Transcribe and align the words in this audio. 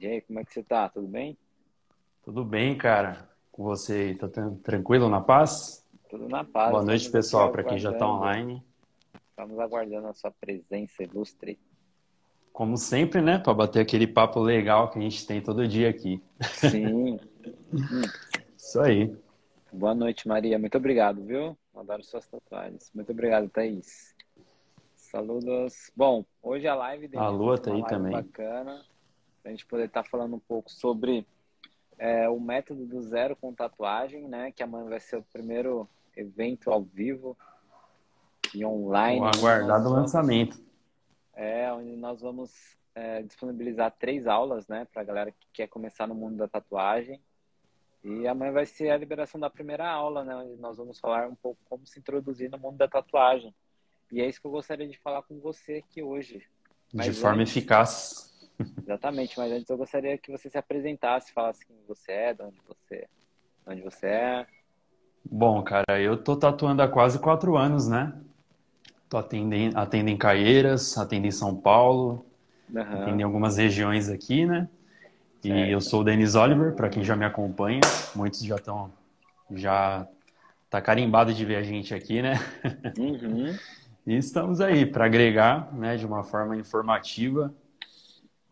E 0.00 0.06
aí, 0.06 0.20
como 0.20 0.38
é 0.38 0.44
que 0.44 0.52
você 0.52 0.62
tá? 0.62 0.88
Tudo 0.88 1.08
bem? 1.08 1.36
Tudo 2.22 2.44
bem, 2.44 2.78
cara. 2.78 3.28
Com 3.50 3.64
você, 3.64 4.14
tá 4.14 4.28
tranquilo, 4.62 5.08
na 5.08 5.20
paz? 5.20 5.84
Tudo 6.08 6.28
na 6.28 6.44
paz. 6.44 6.70
Boa 6.70 6.84
noite, 6.84 7.10
pessoal, 7.10 7.50
para 7.50 7.64
quem 7.64 7.78
já 7.80 7.90
está 7.90 8.08
online. 8.08 8.62
Estamos 9.28 9.58
aguardando 9.58 10.06
a 10.06 10.14
sua 10.14 10.30
presença 10.30 11.02
ilustre. 11.02 11.58
Como 12.52 12.76
sempre, 12.76 13.20
né? 13.20 13.40
Para 13.40 13.52
bater 13.54 13.80
aquele 13.80 14.06
papo 14.06 14.38
legal 14.38 14.88
que 14.88 15.00
a 15.00 15.02
gente 15.02 15.26
tem 15.26 15.42
todo 15.42 15.66
dia 15.66 15.90
aqui. 15.90 16.22
Sim. 16.42 17.18
Isso 18.56 18.80
aí. 18.80 19.12
Boa 19.72 19.96
noite, 19.96 20.28
Maria. 20.28 20.60
Muito 20.60 20.78
obrigado, 20.78 21.24
viu? 21.24 21.58
Adoro 21.74 22.04
suas 22.04 22.24
tatuagens. 22.28 22.88
Muito 22.94 23.10
obrigado, 23.10 23.48
Thaís. 23.48 24.14
Saludos. 24.94 25.90
Bom, 25.96 26.24
hoje 26.40 26.68
a 26.68 26.76
live... 26.76 27.10
A 27.16 27.28
Lua 27.28 27.58
tá 27.58 27.74
aí 27.74 27.84
também. 27.84 28.12
bacana 28.12 28.80
a 29.48 29.50
gente 29.50 29.66
poder 29.66 29.86
estar 29.86 30.02
tá 30.02 30.08
falando 30.08 30.36
um 30.36 30.40
pouco 30.40 30.70
sobre 30.70 31.26
é, 31.98 32.28
o 32.28 32.38
método 32.38 32.84
do 32.84 33.02
zero 33.02 33.34
com 33.34 33.52
tatuagem, 33.52 34.28
né? 34.28 34.52
Que 34.52 34.62
amanhã 34.62 34.88
vai 34.88 35.00
ser 35.00 35.16
o 35.16 35.22
primeiro 35.22 35.88
evento 36.16 36.70
ao 36.70 36.82
vivo 36.82 37.36
e 38.54 38.64
online. 38.64 39.20
O 39.20 39.24
aguardado 39.24 39.84
vamos, 39.84 39.98
lançamento. 39.98 40.62
É, 41.34 41.72
onde 41.72 41.96
nós 41.96 42.20
vamos 42.20 42.52
é, 42.94 43.22
disponibilizar 43.22 43.94
três 43.98 44.26
aulas, 44.26 44.68
né? 44.68 44.86
Para 44.92 45.02
a 45.02 45.04
galera 45.04 45.32
que 45.32 45.46
quer 45.52 45.66
começar 45.66 46.06
no 46.06 46.14
mundo 46.14 46.36
da 46.36 46.46
tatuagem. 46.46 47.20
E 48.04 48.28
amanhã 48.28 48.52
vai 48.52 48.66
ser 48.66 48.90
a 48.90 48.96
liberação 48.96 49.40
da 49.40 49.50
primeira 49.50 49.88
aula, 49.90 50.24
né? 50.24 50.36
Onde 50.36 50.60
nós 50.60 50.76
vamos 50.76 51.00
falar 51.00 51.28
um 51.28 51.34
pouco 51.34 51.60
como 51.68 51.86
se 51.86 51.98
introduzir 51.98 52.50
no 52.50 52.58
mundo 52.58 52.76
da 52.76 52.86
tatuagem. 52.86 53.54
E 54.12 54.20
é 54.20 54.28
isso 54.28 54.40
que 54.40 54.46
eu 54.46 54.50
gostaria 54.50 54.86
de 54.86 54.98
falar 54.98 55.22
com 55.22 55.40
você 55.40 55.82
aqui 55.84 56.02
hoje. 56.02 56.42
Mas 56.92 57.06
de 57.06 57.20
forma 57.20 57.42
antes, 57.42 57.56
eficaz. 57.56 58.28
Exatamente, 58.82 59.38
mas 59.38 59.52
antes 59.52 59.68
eu 59.68 59.76
gostaria 59.76 60.18
que 60.18 60.32
você 60.32 60.50
se 60.50 60.58
apresentasse, 60.58 61.32
falasse 61.32 61.64
quem 61.64 61.76
você 61.86 62.12
é, 62.12 62.34
de 62.34 62.42
onde 62.42 62.58
você, 62.66 63.06
de 63.66 63.72
onde 63.72 63.82
você 63.82 64.06
é. 64.06 64.46
Bom, 65.24 65.62
cara, 65.62 66.00
eu 66.00 66.16
tô 66.16 66.36
tatuando 66.36 66.82
há 66.82 66.88
quase 66.88 67.18
quatro 67.18 67.56
anos, 67.56 67.86
né? 67.86 68.12
Tô 69.08 69.16
atendendo, 69.16 69.78
atendo 69.78 70.10
em 70.10 70.16
Caieiras, 70.16 70.96
atendo 70.98 71.26
em 71.26 71.30
São 71.30 71.54
Paulo, 71.54 72.24
uhum. 72.70 72.80
atendo 72.80 73.20
em 73.20 73.24
algumas 73.24 73.56
regiões 73.56 74.08
aqui, 74.08 74.44
né? 74.44 74.68
E 75.44 75.48
certo. 75.48 75.70
eu 75.70 75.80
sou 75.80 76.00
o 76.00 76.04
Denis 76.04 76.34
Oliver, 76.34 76.74
para 76.74 76.88
quem 76.88 77.04
já 77.04 77.14
me 77.14 77.24
acompanha, 77.24 77.80
muitos 78.14 78.42
já 78.42 78.56
estão 78.56 78.92
já 79.52 80.06
tá 80.68 80.80
carimbado 80.82 81.32
de 81.32 81.44
ver 81.44 81.56
a 81.56 81.62
gente 81.62 81.94
aqui, 81.94 82.20
né? 82.20 82.34
Uhum. 82.98 83.56
e 84.06 84.16
estamos 84.16 84.60
aí 84.60 84.84
para 84.84 85.06
agregar, 85.06 85.72
né, 85.72 85.96
de 85.96 86.04
uma 86.04 86.22
forma 86.24 86.56
informativa 86.56 87.54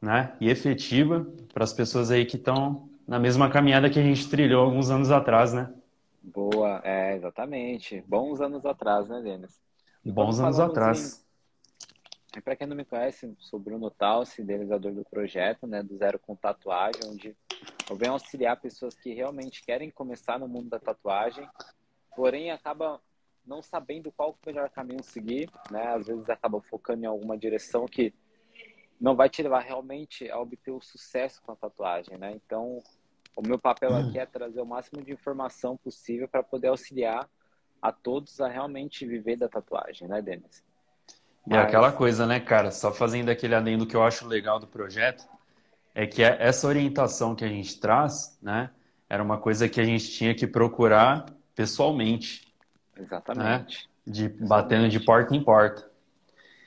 né, 0.01 0.37
e 0.41 0.49
efetiva 0.49 1.27
para 1.53 1.65
as 1.65 1.73
pessoas 1.73 2.11
aí 2.11 2.25
que 2.25 2.37
estão 2.37 2.89
na 3.07 3.19
mesma 3.19 3.51
caminhada 3.51 3.89
que 3.89 3.99
a 3.99 4.03
gente 4.03 4.29
trilhou 4.29 4.65
alguns 4.65 4.91
anos 4.91 5.11
atrás, 5.11 5.53
né? 5.53 5.73
Boa, 6.23 6.81
é, 6.85 7.15
exatamente. 7.15 8.03
Bons 8.07 8.41
anos 8.41 8.67
atrás, 8.67 9.09
né, 9.09 9.21
Denis? 9.23 9.61
Bons 10.05 10.41
anos 10.41 10.59
atrás. 10.59 11.25
Em... 12.37 12.41
Para 12.41 12.57
quem 12.57 12.67
não 12.67 12.77
me 12.77 12.85
conhece, 12.85 13.35
sou 13.39 13.59
Bruno 13.59 13.91
Talsi, 13.91 14.43
idealizador 14.43 14.93
do 14.93 15.05
projeto, 15.05 15.67
né, 15.67 15.83
do 15.83 15.97
Zero 15.97 16.19
com 16.19 16.37
Tatuagem, 16.37 17.01
onde 17.07 17.37
eu 17.89 17.97
venho 17.97 18.13
auxiliar 18.13 18.61
pessoas 18.61 18.95
que 18.95 19.15
realmente 19.15 19.65
querem 19.65 19.91
começar 19.91 20.39
no 20.39 20.49
mundo 20.49 20.69
da 20.69 20.79
tatuagem, 20.79 21.49
porém 22.15 22.51
acaba 22.51 23.01
não 23.47 23.63
sabendo 23.63 24.11
qual 24.11 24.31
o 24.31 24.47
melhor 24.47 24.69
caminho 24.69 25.03
seguir, 25.05 25.49
né? 25.71 25.95
Às 25.95 26.09
vezes 26.09 26.29
acaba 26.29 26.61
focando 26.61 27.05
em 27.05 27.07
alguma 27.07 27.39
direção 27.39 27.87
que 27.87 28.13
não 29.01 29.15
vai 29.15 29.29
te 29.29 29.43
levar 29.43 29.61
realmente 29.61 30.31
a 30.31 30.39
obter 30.39 30.71
o 30.71 30.81
sucesso 30.81 31.43
com 31.43 31.53
a 31.53 31.57
tatuagem, 31.57 32.17
né? 32.19 32.33
Então, 32.33 32.83
o 33.37 33.43
meu 33.43 33.59
papel 33.59 33.91
hum. 33.91 34.09
aqui 34.09 34.19
é 34.19 34.27
trazer 34.27 34.61
o 34.61 34.67
máximo 34.67 35.03
de 35.03 35.13
informação 35.13 35.77
possível 35.77 36.27
para 36.27 36.43
poder 36.43 36.69
auxiliar 36.69 37.29
a 37.81 37.93
todos 37.93 38.41
a 38.41 38.49
realmente 38.49 39.07
viver 39.07 39.37
da 39.37 39.49
tatuagem, 39.49 40.09
né, 40.09 40.23
Denis? 40.23 40.65
E 41.47 41.51
Mas... 41.51 41.67
aquela 41.67 41.93
coisa, 41.93 42.27
né, 42.27 42.41
cara? 42.41 42.71
Só 42.71 42.93
fazendo 42.93 43.29
aquele 43.29 43.55
adendo 43.55 43.87
que 43.87 43.95
eu 43.95 44.03
acho 44.03 44.27
legal 44.27 44.59
do 44.59 44.67
projeto 44.67 45.29
é 45.95 46.07
que 46.07 46.23
é 46.23 46.37
essa 46.41 46.67
orientação 46.67 47.35
que 47.35 47.45
a 47.45 47.49
gente 47.49 47.79
traz, 47.81 48.39
né, 48.43 48.71
era 49.09 49.23
uma 49.23 49.39
coisa 49.39 49.69
que 49.69 49.81
a 49.81 49.85
gente 49.85 50.11
tinha 50.11 50.35
que 50.35 50.47
procurar 50.47 51.27
pessoalmente. 51.55 52.53
Exatamente. 52.97 53.89
Né? 54.05 54.13
De 54.13 54.25
Exatamente. 54.25 54.49
batendo 54.49 54.89
de 54.89 55.01
porta 55.01 55.35
em 55.35 55.43
porta. 55.43 55.91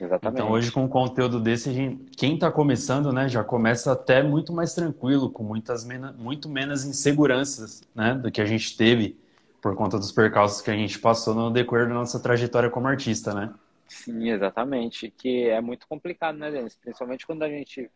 Exatamente. 0.00 0.40
Então 0.40 0.50
hoje 0.50 0.72
com 0.72 0.84
um 0.84 0.88
conteúdo 0.88 1.38
desse, 1.38 1.72
gente, 1.72 2.10
quem 2.16 2.34
está 2.34 2.50
começando, 2.50 3.12
né, 3.12 3.28
já 3.28 3.44
começa 3.44 3.92
até 3.92 4.22
muito 4.22 4.52
mais 4.52 4.74
tranquilo, 4.74 5.30
com 5.30 5.42
muitas 5.42 5.86
muito 6.16 6.48
menos 6.48 6.84
inseguranças, 6.84 7.82
né, 7.94 8.14
do 8.14 8.32
que 8.32 8.40
a 8.40 8.46
gente 8.46 8.76
teve 8.76 9.18
por 9.60 9.76
conta 9.76 9.98
dos 9.98 10.10
percalços 10.10 10.62
que 10.62 10.70
a 10.70 10.74
gente 10.74 10.98
passou 10.98 11.34
no 11.34 11.50
decorrer 11.50 11.86
da 11.86 11.94
nossa 11.94 12.18
trajetória 12.18 12.70
como 12.70 12.86
artista, 12.86 13.34
né? 13.34 13.52
Sim, 13.86 14.30
exatamente. 14.30 15.10
Que 15.10 15.48
é 15.48 15.60
muito 15.60 15.86
complicado, 15.86 16.38
né, 16.38 16.50
Denis? 16.50 16.76
Principalmente 16.76 17.26
quando 17.26 17.42
a 17.42 17.48
gente 17.48 17.90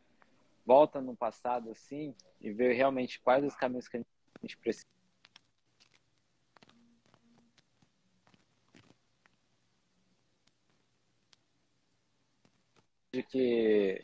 volta 0.66 1.00
no 1.00 1.16
passado 1.16 1.70
assim 1.70 2.14
e 2.40 2.50
vê 2.50 2.74
realmente 2.74 3.20
quais 3.20 3.44
os 3.44 3.54
caminhos 3.54 3.88
que 3.88 3.96
a 3.96 4.00
gente 4.42 4.58
precisa 4.58 4.84
de 13.14 13.22
que 13.22 14.02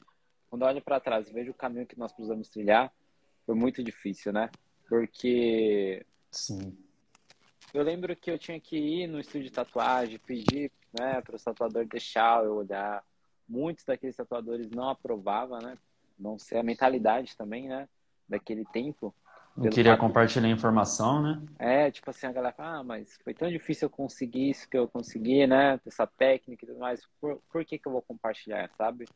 quando 0.48 0.62
eu 0.62 0.68
olho 0.68 0.82
para 0.82 1.00
trás 1.00 1.28
e 1.28 1.32
vejo 1.32 1.50
o 1.50 1.54
caminho 1.54 1.86
que 1.86 1.98
nós 1.98 2.12
precisamos 2.12 2.48
trilhar, 2.48 2.92
foi 3.44 3.54
muito 3.54 3.82
difícil, 3.82 4.32
né? 4.32 4.50
Porque 4.88 6.04
sim. 6.30 6.76
Eu 7.72 7.84
lembro 7.84 8.16
que 8.16 8.30
eu 8.30 8.38
tinha 8.38 8.58
que 8.58 8.76
ir 8.76 9.06
no 9.06 9.20
estúdio 9.20 9.44
de 9.44 9.52
tatuagem, 9.52 10.18
pedir, 10.18 10.72
né, 10.92 11.20
para 11.20 11.36
o 11.36 11.38
tatuador 11.38 11.86
deixar 11.86 12.44
eu 12.44 12.56
olhar. 12.56 13.04
Muitos 13.48 13.84
daqueles 13.84 14.16
tatuadores 14.16 14.70
não 14.70 14.88
aprovavam, 14.88 15.58
né? 15.60 15.78
Não 16.18 16.38
sei 16.38 16.58
a 16.58 16.62
mentalidade 16.64 17.36
também, 17.36 17.68
né, 17.68 17.88
daquele 18.28 18.64
tempo. 18.66 19.14
Não 19.56 19.68
queria 19.68 19.92
fato... 19.92 20.00
compartilhar 20.00 20.48
informação, 20.48 21.22
né? 21.22 21.42
É, 21.58 21.90
tipo 21.90 22.08
assim, 22.10 22.26
a 22.26 22.32
galera 22.32 22.54
fala, 22.54 22.78
ah, 22.78 22.84
mas 22.84 23.18
foi 23.22 23.34
tão 23.34 23.50
difícil 23.50 23.86
eu 23.86 23.90
conseguir 23.90 24.50
isso 24.50 24.68
que 24.68 24.78
eu 24.78 24.88
consegui, 24.88 25.46
né? 25.46 25.80
Essa 25.86 26.06
técnica 26.06 26.64
e 26.64 26.68
tudo 26.68 26.78
mais. 26.78 27.06
Por, 27.20 27.42
por 27.50 27.64
que, 27.64 27.78
que 27.78 27.86
eu 27.86 27.92
vou 27.92 28.02
compartilhar, 28.02 28.70
sabe? 28.76 29.06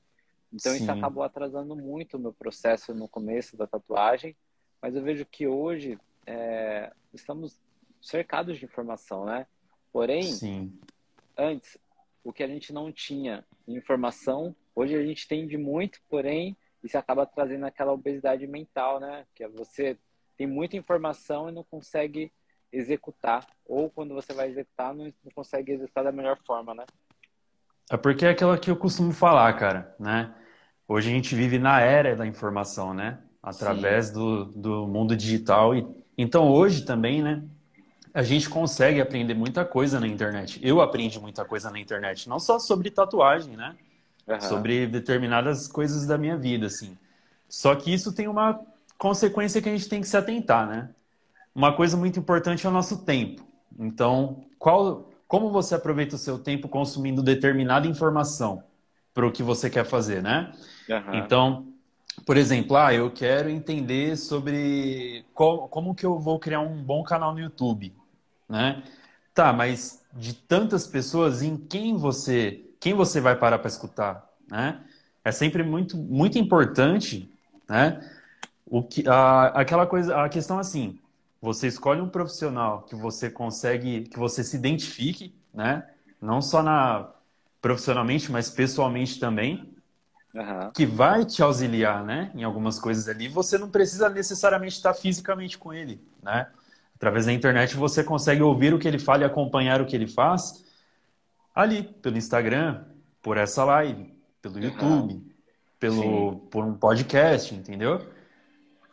Então 0.53 0.73
Sim. 0.73 0.83
isso 0.83 0.93
acabou 0.93 1.23
atrasando 1.23 1.75
muito 1.75 2.17
o 2.17 2.21
meu 2.21 2.33
processo 2.33 2.94
no 2.94 3.09
começo 3.09 3.56
da 3.56 3.67
tatuagem. 3.67 4.37
Mas 4.83 4.94
eu 4.94 5.03
vejo 5.03 5.25
que 5.25 5.47
hoje 5.47 5.99
é, 6.27 6.93
estamos 7.12 7.59
cercados 8.03 8.59
de 8.59 8.65
informação, 8.65 9.25
né? 9.25 9.47
Porém, 9.93 10.23
Sim. 10.25 10.78
antes, 11.37 11.78
o 12.23 12.33
que 12.33 12.43
a 12.43 12.49
gente 12.49 12.73
não 12.73 12.93
tinha 12.93 13.44
informação, 13.67 14.55
hoje 14.75 14.94
a 14.94 15.03
gente 15.03 15.27
tem 15.27 15.47
de 15.47 15.56
muito, 15.56 16.00
porém, 16.09 16.56
isso 16.83 16.99
acaba 16.99 17.25
trazendo 17.25 17.65
aquela 17.65 17.93
obesidade 17.93 18.47
mental, 18.47 19.00
né? 19.00 19.25
Que 19.34 19.44
é 19.44 19.49
você 19.49 19.97
tem 20.37 20.47
muita 20.47 20.77
informação 20.77 21.49
e 21.49 21.53
não 21.53 21.65
consegue 21.65 22.33
executar. 22.72 23.47
Ou 23.67 23.89
quando 23.89 24.15
você 24.15 24.33
vai 24.33 24.49
executar, 24.49 24.95
não, 24.95 25.05
não 25.05 25.33
consegue 25.34 25.72
executar 25.72 26.05
da 26.05 26.12
melhor 26.12 26.39
forma, 26.45 26.75
né? 26.75 26.84
É 27.91 27.97
porque 27.97 28.25
é 28.25 28.31
aquilo 28.31 28.56
que 28.59 28.71
eu 28.71 28.77
costumo 28.77 29.12
falar, 29.12 29.53
cara, 29.55 29.94
né? 29.99 30.34
Hoje 30.89 31.11
a 31.11 31.12
gente 31.12 31.34
vive 31.34 31.59
na 31.59 31.81
era 31.81 32.17
da 32.17 32.27
informação, 32.27 32.93
né? 32.93 33.19
Através 33.43 34.11
do, 34.11 34.47
do 34.47 34.87
mundo 34.87 35.17
digital. 35.17 35.75
E, 35.75 35.87
então 36.17 36.50
hoje 36.50 36.84
também, 36.84 37.23
né? 37.23 37.43
A 38.12 38.23
gente 38.23 38.49
consegue 38.49 39.00
aprender 39.00 39.34
muita 39.34 39.65
coisa 39.65 39.99
na 39.99 40.06
internet. 40.06 40.61
Eu 40.62 40.81
aprendi 40.81 41.19
muita 41.19 41.44
coisa 41.44 41.71
na 41.71 41.78
internet, 41.78 42.28
não 42.28 42.39
só 42.39 42.59
sobre 42.59 42.91
tatuagem, 42.91 43.56
né? 43.56 43.77
Uhum. 44.27 44.41
Sobre 44.41 44.87
determinadas 44.87 45.69
coisas 45.69 46.06
da 46.06 46.17
minha 46.17 46.37
vida, 46.37 46.67
assim. 46.67 46.97
Só 47.49 47.75
que 47.75 47.93
isso 47.93 48.15
tem 48.15 48.28
uma 48.28 48.61
consequência 49.04 49.61
que 49.61 49.69
a 49.69 49.73
gente 49.73 49.87
tem 49.87 50.00
que 50.00 50.08
se 50.08 50.17
atentar, 50.17 50.67
né? 50.67 50.88
Uma 51.55 51.76
coisa 51.76 51.94
muito 51.94 52.19
importante 52.19 52.64
é 52.64 52.70
o 52.70 52.73
nosso 52.73 53.05
tempo. 53.05 53.46
Então, 53.79 54.46
qual, 54.58 55.11
como 55.29 55.50
você 55.50 55.75
aproveita 55.75 56.17
o 56.17 56.19
seu 56.19 56.38
tempo 56.38 56.70
consumindo 56.70 57.23
determinada 57.23 57.87
informação 57.87 58.64
para 59.12 59.26
o 59.26 59.31
que 59.31 59.43
você 59.43 59.69
quer 59.69 59.84
fazer, 59.84 60.23
né? 60.23 60.55
Uhum. 60.88 61.17
Então, 61.17 61.67
por 62.25 62.38
exemplo, 62.38 62.79
ah, 62.79 62.94
eu 62.94 63.11
quero 63.11 63.50
entender 63.50 64.17
sobre 64.17 65.23
qual, 65.34 65.69
como 65.69 65.94
que 65.94 66.06
eu 66.06 66.19
vou 66.19 66.38
criar 66.38 66.61
um 66.61 66.82
bom 66.82 67.02
canal 67.02 67.34
no 67.34 67.40
YouTube, 67.40 67.94
né? 68.49 68.82
Tá, 69.34 69.52
mas 69.52 70.02
de 70.14 70.32
tantas 70.32 70.87
pessoas, 70.87 71.43
em 71.43 71.58
quem 71.58 71.94
você, 71.94 72.64
quem 72.81 72.94
você 72.94 73.20
vai 73.20 73.37
parar 73.37 73.58
para 73.58 73.69
escutar, 73.69 74.26
né? 74.50 74.81
É 75.23 75.31
sempre 75.31 75.62
muito, 75.62 75.94
muito 75.94 76.38
importante, 76.38 77.31
né? 77.69 78.00
O 78.66 78.82
que, 78.82 79.06
a, 79.08 79.46
aquela 79.49 79.87
coisa, 79.87 80.22
a 80.22 80.28
questão 80.28 80.58
assim, 80.58 80.99
você 81.40 81.66
escolhe 81.66 82.00
um 82.00 82.08
profissional 82.08 82.82
que 82.82 82.94
você 82.94 83.31
consegue, 83.31 84.02
que 84.02 84.19
você 84.19 84.43
se 84.43 84.56
identifique, 84.56 85.34
né? 85.52 85.87
Não 86.20 86.40
só 86.40 86.62
na 86.62 87.11
profissionalmente, 87.61 88.31
mas 88.31 88.50
pessoalmente 88.50 89.19
também, 89.19 89.75
uhum. 90.34 90.70
que 90.72 90.84
vai 90.84 91.25
te 91.25 91.43
auxiliar, 91.43 92.05
né? 92.05 92.31
Em 92.34 92.44
algumas 92.44 92.78
coisas 92.78 93.08
ali. 93.08 93.28
Você 93.28 93.56
não 93.56 93.70
precisa 93.70 94.08
necessariamente 94.08 94.76
estar 94.76 94.94
fisicamente 94.94 95.56
com 95.56 95.72
ele, 95.72 96.02
né? 96.22 96.46
Através 96.96 97.26
da 97.26 97.32
internet 97.32 97.76
você 97.76 98.02
consegue 98.02 98.43
ouvir 98.43 98.72
o 98.72 98.78
que 98.78 98.88
ele 98.88 98.99
fala 98.99 99.22
e 99.22 99.25
acompanhar 99.25 99.81
o 99.81 99.87
que 99.87 99.96
ele 99.96 100.06
faz 100.06 100.64
ali, 101.55 101.82
pelo 101.82 102.17
Instagram, 102.17 102.84
por 103.22 103.37
essa 103.37 103.64
live, 103.64 104.12
pelo 104.43 104.58
YouTube, 104.58 105.22
pelo, 105.78 106.37
por 106.50 106.64
um 106.64 106.75
podcast, 106.75 107.55
entendeu? 107.55 108.00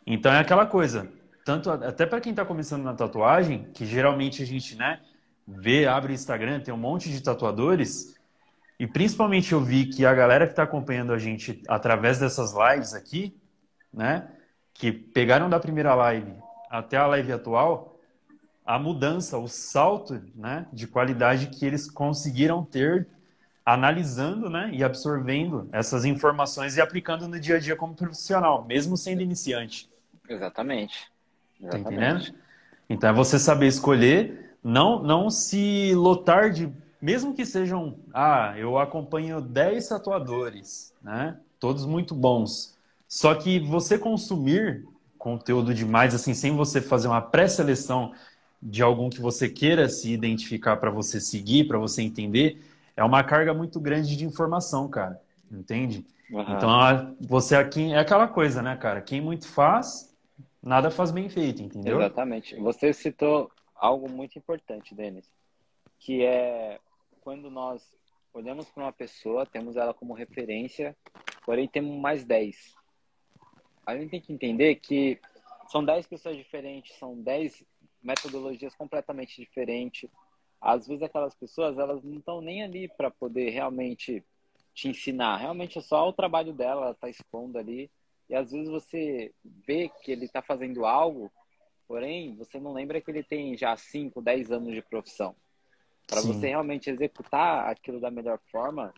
Então 0.06 0.32
é 0.32 0.38
aquela 0.40 0.66
coisa. 0.66 1.08
Tanto 1.44 1.70
até 1.70 2.06
para 2.06 2.20
quem 2.20 2.30
está 2.30 2.44
começando 2.44 2.82
na 2.84 2.94
tatuagem, 2.94 3.68
que 3.74 3.84
geralmente 3.84 4.42
a 4.42 4.46
gente, 4.46 4.76
né, 4.76 5.00
vê, 5.46 5.86
abre 5.86 6.12
o 6.12 6.14
Instagram, 6.14 6.60
tem 6.60 6.72
um 6.72 6.78
monte 6.78 7.10
de 7.10 7.20
tatuadores, 7.20 8.14
e 8.78 8.86
principalmente 8.86 9.52
eu 9.52 9.60
vi 9.60 9.86
que 9.86 10.06
a 10.06 10.14
galera 10.14 10.46
que 10.46 10.52
está 10.52 10.62
acompanhando 10.62 11.12
a 11.12 11.18
gente 11.18 11.62
através 11.68 12.18
dessas 12.18 12.52
lives 12.52 12.94
aqui, 12.94 13.36
né, 13.92 14.28
que 14.72 14.90
pegaram 14.90 15.50
da 15.50 15.60
primeira 15.60 15.94
live 15.94 16.32
até 16.70 16.96
a 16.96 17.06
live 17.06 17.32
atual, 17.32 17.98
a 18.64 18.78
mudança, 18.78 19.36
o 19.36 19.48
salto, 19.48 20.22
né, 20.34 20.66
de 20.72 20.86
qualidade 20.86 21.48
que 21.48 21.66
eles 21.66 21.90
conseguiram 21.90 22.64
ter 22.64 23.08
analisando, 23.64 24.48
né, 24.48 24.70
e 24.72 24.82
absorvendo 24.82 25.68
essas 25.72 26.04
informações 26.04 26.76
e 26.76 26.80
aplicando 26.80 27.28
no 27.28 27.38
dia 27.38 27.56
a 27.56 27.60
dia 27.60 27.76
como 27.76 27.94
profissional, 27.94 28.64
mesmo 28.64 28.96
sendo 28.96 29.22
iniciante. 29.22 29.91
Exatamente. 30.32 31.10
Exatamente. 31.60 31.84
Tá 31.84 31.90
entendendo? 31.90 32.34
Então 32.88 33.10
é 33.10 33.12
você 33.12 33.38
saber 33.38 33.66
escolher, 33.66 34.56
não 34.62 35.02
não 35.02 35.30
se 35.30 35.94
lotar 35.94 36.50
de 36.50 36.72
mesmo 37.00 37.34
que 37.34 37.44
sejam, 37.44 37.96
ah, 38.14 38.54
eu 38.56 38.78
acompanho 38.78 39.40
10 39.40 39.88
tatuadores, 39.88 40.94
né? 41.02 41.36
Todos 41.58 41.84
muito 41.84 42.14
bons. 42.14 42.78
Só 43.08 43.34
que 43.34 43.58
você 43.58 43.98
consumir 43.98 44.86
conteúdo 45.18 45.74
demais 45.74 46.14
assim, 46.14 46.32
sem 46.32 46.54
você 46.56 46.80
fazer 46.80 47.08
uma 47.08 47.20
pré-seleção 47.20 48.12
de 48.62 48.82
algum 48.82 49.10
que 49.10 49.20
você 49.20 49.48
queira 49.48 49.88
se 49.88 50.12
identificar 50.12 50.76
para 50.76 50.90
você 50.90 51.20
seguir, 51.20 51.64
para 51.64 51.78
você 51.78 52.02
entender, 52.02 52.62
é 52.96 53.02
uma 53.02 53.24
carga 53.24 53.52
muito 53.52 53.80
grande 53.80 54.16
de 54.16 54.24
informação, 54.24 54.88
cara. 54.88 55.20
Entende? 55.50 56.06
Uhum. 56.30 56.56
Então, 56.56 57.16
você 57.20 57.56
aqui 57.56 57.92
é 57.92 57.98
aquela 57.98 58.28
coisa, 58.28 58.62
né, 58.62 58.76
cara? 58.76 59.00
Quem 59.00 59.20
muito 59.20 59.46
faz, 59.48 60.11
nada 60.62 60.90
faz 60.90 61.10
bem 61.10 61.28
feito, 61.28 61.62
entendeu? 61.62 61.98
Exatamente. 61.98 62.56
Você 62.56 62.92
citou 62.92 63.50
algo 63.74 64.10
muito 64.10 64.38
importante, 64.38 64.94
Denis, 64.94 65.30
que 65.98 66.24
é 66.24 66.78
quando 67.20 67.50
nós 67.50 67.82
olhamos 68.32 68.68
para 68.70 68.84
uma 68.84 68.92
pessoa, 68.92 69.44
temos 69.44 69.76
ela 69.76 69.92
como 69.92 70.14
referência, 70.14 70.96
porém 71.44 71.68
temos 71.68 72.00
mais 72.00 72.24
10. 72.24 72.74
A 73.84 73.96
gente 73.96 74.10
tem 74.10 74.20
que 74.20 74.32
entender 74.32 74.76
que 74.76 75.20
são 75.68 75.84
10 75.84 76.06
pessoas 76.06 76.36
diferentes, 76.36 76.96
são 76.96 77.20
10 77.20 77.64
metodologias 78.02 78.74
completamente 78.74 79.36
diferentes. 79.40 80.08
Às 80.60 80.86
vezes 80.86 81.02
aquelas 81.02 81.34
pessoas, 81.34 81.78
elas 81.78 82.02
não 82.02 82.18
estão 82.18 82.40
nem 82.40 82.62
ali 82.62 82.88
para 82.88 83.10
poder 83.10 83.50
realmente 83.50 84.24
te 84.74 84.88
ensinar. 84.88 85.36
Realmente 85.36 85.78
é 85.78 85.80
só 85.80 86.08
o 86.08 86.12
trabalho 86.12 86.52
dela, 86.52 86.82
ela 86.82 86.90
está 86.92 87.08
expondo 87.08 87.58
ali. 87.58 87.90
E 88.28 88.34
às 88.34 88.50
vezes 88.50 88.68
você 88.68 89.32
vê 89.66 89.90
que 90.02 90.12
ele 90.12 90.24
está 90.24 90.40
fazendo 90.40 90.84
algo, 90.86 91.30
porém 91.86 92.34
você 92.36 92.58
não 92.58 92.72
lembra 92.72 93.00
que 93.00 93.10
ele 93.10 93.22
tem 93.22 93.56
já 93.56 93.76
5, 93.76 94.20
10 94.22 94.52
anos 94.52 94.74
de 94.74 94.82
profissão. 94.82 95.34
Para 96.06 96.20
você 96.20 96.48
realmente 96.48 96.90
executar 96.90 97.70
aquilo 97.70 98.00
da 98.00 98.10
melhor 98.10 98.38
forma, 98.50 98.92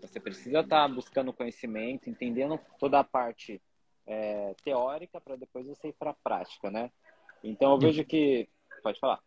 você 0.00 0.18
precisa 0.18 0.60
estar 0.60 0.88
tá 0.88 0.88
buscando 0.88 1.32
conhecimento, 1.32 2.10
entendendo 2.10 2.58
toda 2.78 2.98
a 2.98 3.04
parte 3.04 3.60
é, 4.06 4.54
teórica 4.64 5.20
para 5.20 5.36
depois 5.36 5.66
você 5.66 5.88
ir 5.88 5.94
para 5.98 6.10
a 6.10 6.14
prática, 6.14 6.70
né? 6.70 6.90
Então 7.42 7.72
eu 7.72 7.78
vejo 7.78 8.04
que. 8.04 8.48
Pode 8.82 8.98
falar. 8.98 9.20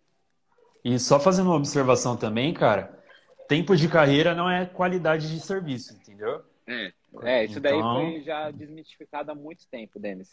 E 0.84 1.00
só 1.00 1.20
fazendo 1.20 1.48
uma 1.48 1.56
observação 1.56 2.18
também, 2.18 2.54
cara, 2.54 3.04
tempo 3.48 3.76
de 3.76 3.88
carreira 3.88 4.36
não 4.36 4.50
é 4.50 4.66
qualidade 4.66 5.30
de 5.30 5.40
serviço, 5.40 5.94
entendeu? 5.94 6.44
É, 6.68 6.92
é 7.22 7.46
isso 7.46 7.60
daí 7.60 7.78
então... 7.78 7.96
foi 7.96 8.22
já 8.22 8.52
desmitificado 8.52 9.32
há 9.32 9.36
muito 9.36 9.68
tempo, 9.68 10.00
Denis. 10.00 10.30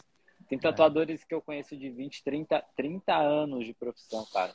Tem 0.47 0.57
tatuadores 0.57 1.21
é. 1.21 1.25
que 1.25 1.33
eu 1.33 1.41
conheço 1.41 1.77
de 1.77 1.89
20, 1.89 2.23
30, 2.23 2.65
30 2.75 3.15
anos 3.15 3.65
de 3.65 3.73
profissão, 3.73 4.25
cara. 4.33 4.53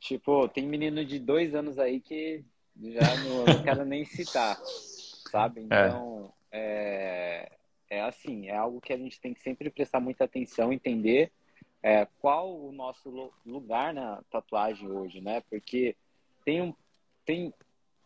Tipo, 0.00 0.48
tem 0.48 0.66
menino 0.66 1.04
de 1.04 1.18
dois 1.18 1.54
anos 1.54 1.78
aí 1.78 2.00
que 2.00 2.44
já 2.80 3.16
não, 3.24 3.44
não 3.44 3.62
quero 3.62 3.84
nem 3.84 4.04
citar, 4.04 4.56
sabe? 5.30 5.60
É. 5.60 5.64
Então, 5.64 6.32
é. 6.50 7.48
é, 7.90 7.96
é 7.98 8.02
assim, 8.02 8.48
é 8.48 8.56
algo 8.56 8.80
que 8.80 8.92
a 8.92 8.98
gente 8.98 9.20
tem 9.20 9.32
que 9.32 9.40
sempre 9.40 9.70
prestar 9.70 10.00
muita 10.00 10.24
atenção, 10.24 10.72
entender 10.72 11.32
é, 11.82 12.06
qual 12.20 12.52
o 12.52 12.72
nosso 12.72 13.32
lugar 13.44 13.94
na 13.94 14.22
tatuagem 14.30 14.90
hoje, 14.90 15.20
né? 15.20 15.40
Porque 15.48 15.96
tem, 16.44 16.60
um, 16.60 16.74
tem 17.24 17.54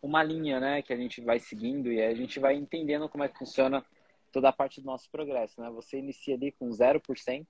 uma 0.02 0.22
linha, 0.22 0.58
né, 0.58 0.82
que 0.82 0.92
a 0.92 0.96
gente 0.96 1.20
vai 1.20 1.38
seguindo 1.38 1.92
e 1.92 2.02
a 2.02 2.14
gente 2.14 2.38
vai 2.40 2.54
entendendo 2.54 3.08
como 3.08 3.24
é 3.24 3.28
que 3.28 3.38
funciona 3.38 3.84
toda 4.32 4.48
a 4.48 4.52
parte 4.52 4.80
do 4.80 4.86
nosso 4.86 5.10
progresso, 5.10 5.60
né? 5.60 5.70
Você 5.70 5.98
inicia 5.98 6.34
ali 6.34 6.52
com 6.52 6.68
0%, 6.70 7.46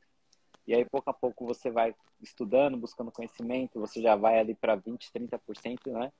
e 0.66 0.74
aí 0.74 0.84
pouco 0.84 1.10
a 1.10 1.12
pouco 1.12 1.46
você 1.46 1.70
vai 1.70 1.94
estudando, 2.22 2.76
buscando 2.76 3.10
conhecimento, 3.10 3.80
você 3.80 4.00
já 4.00 4.16
vai 4.16 4.38
ali 4.38 4.54
para 4.54 4.76
20, 4.76 5.10
30%, 5.12 5.92
né? 5.92 6.12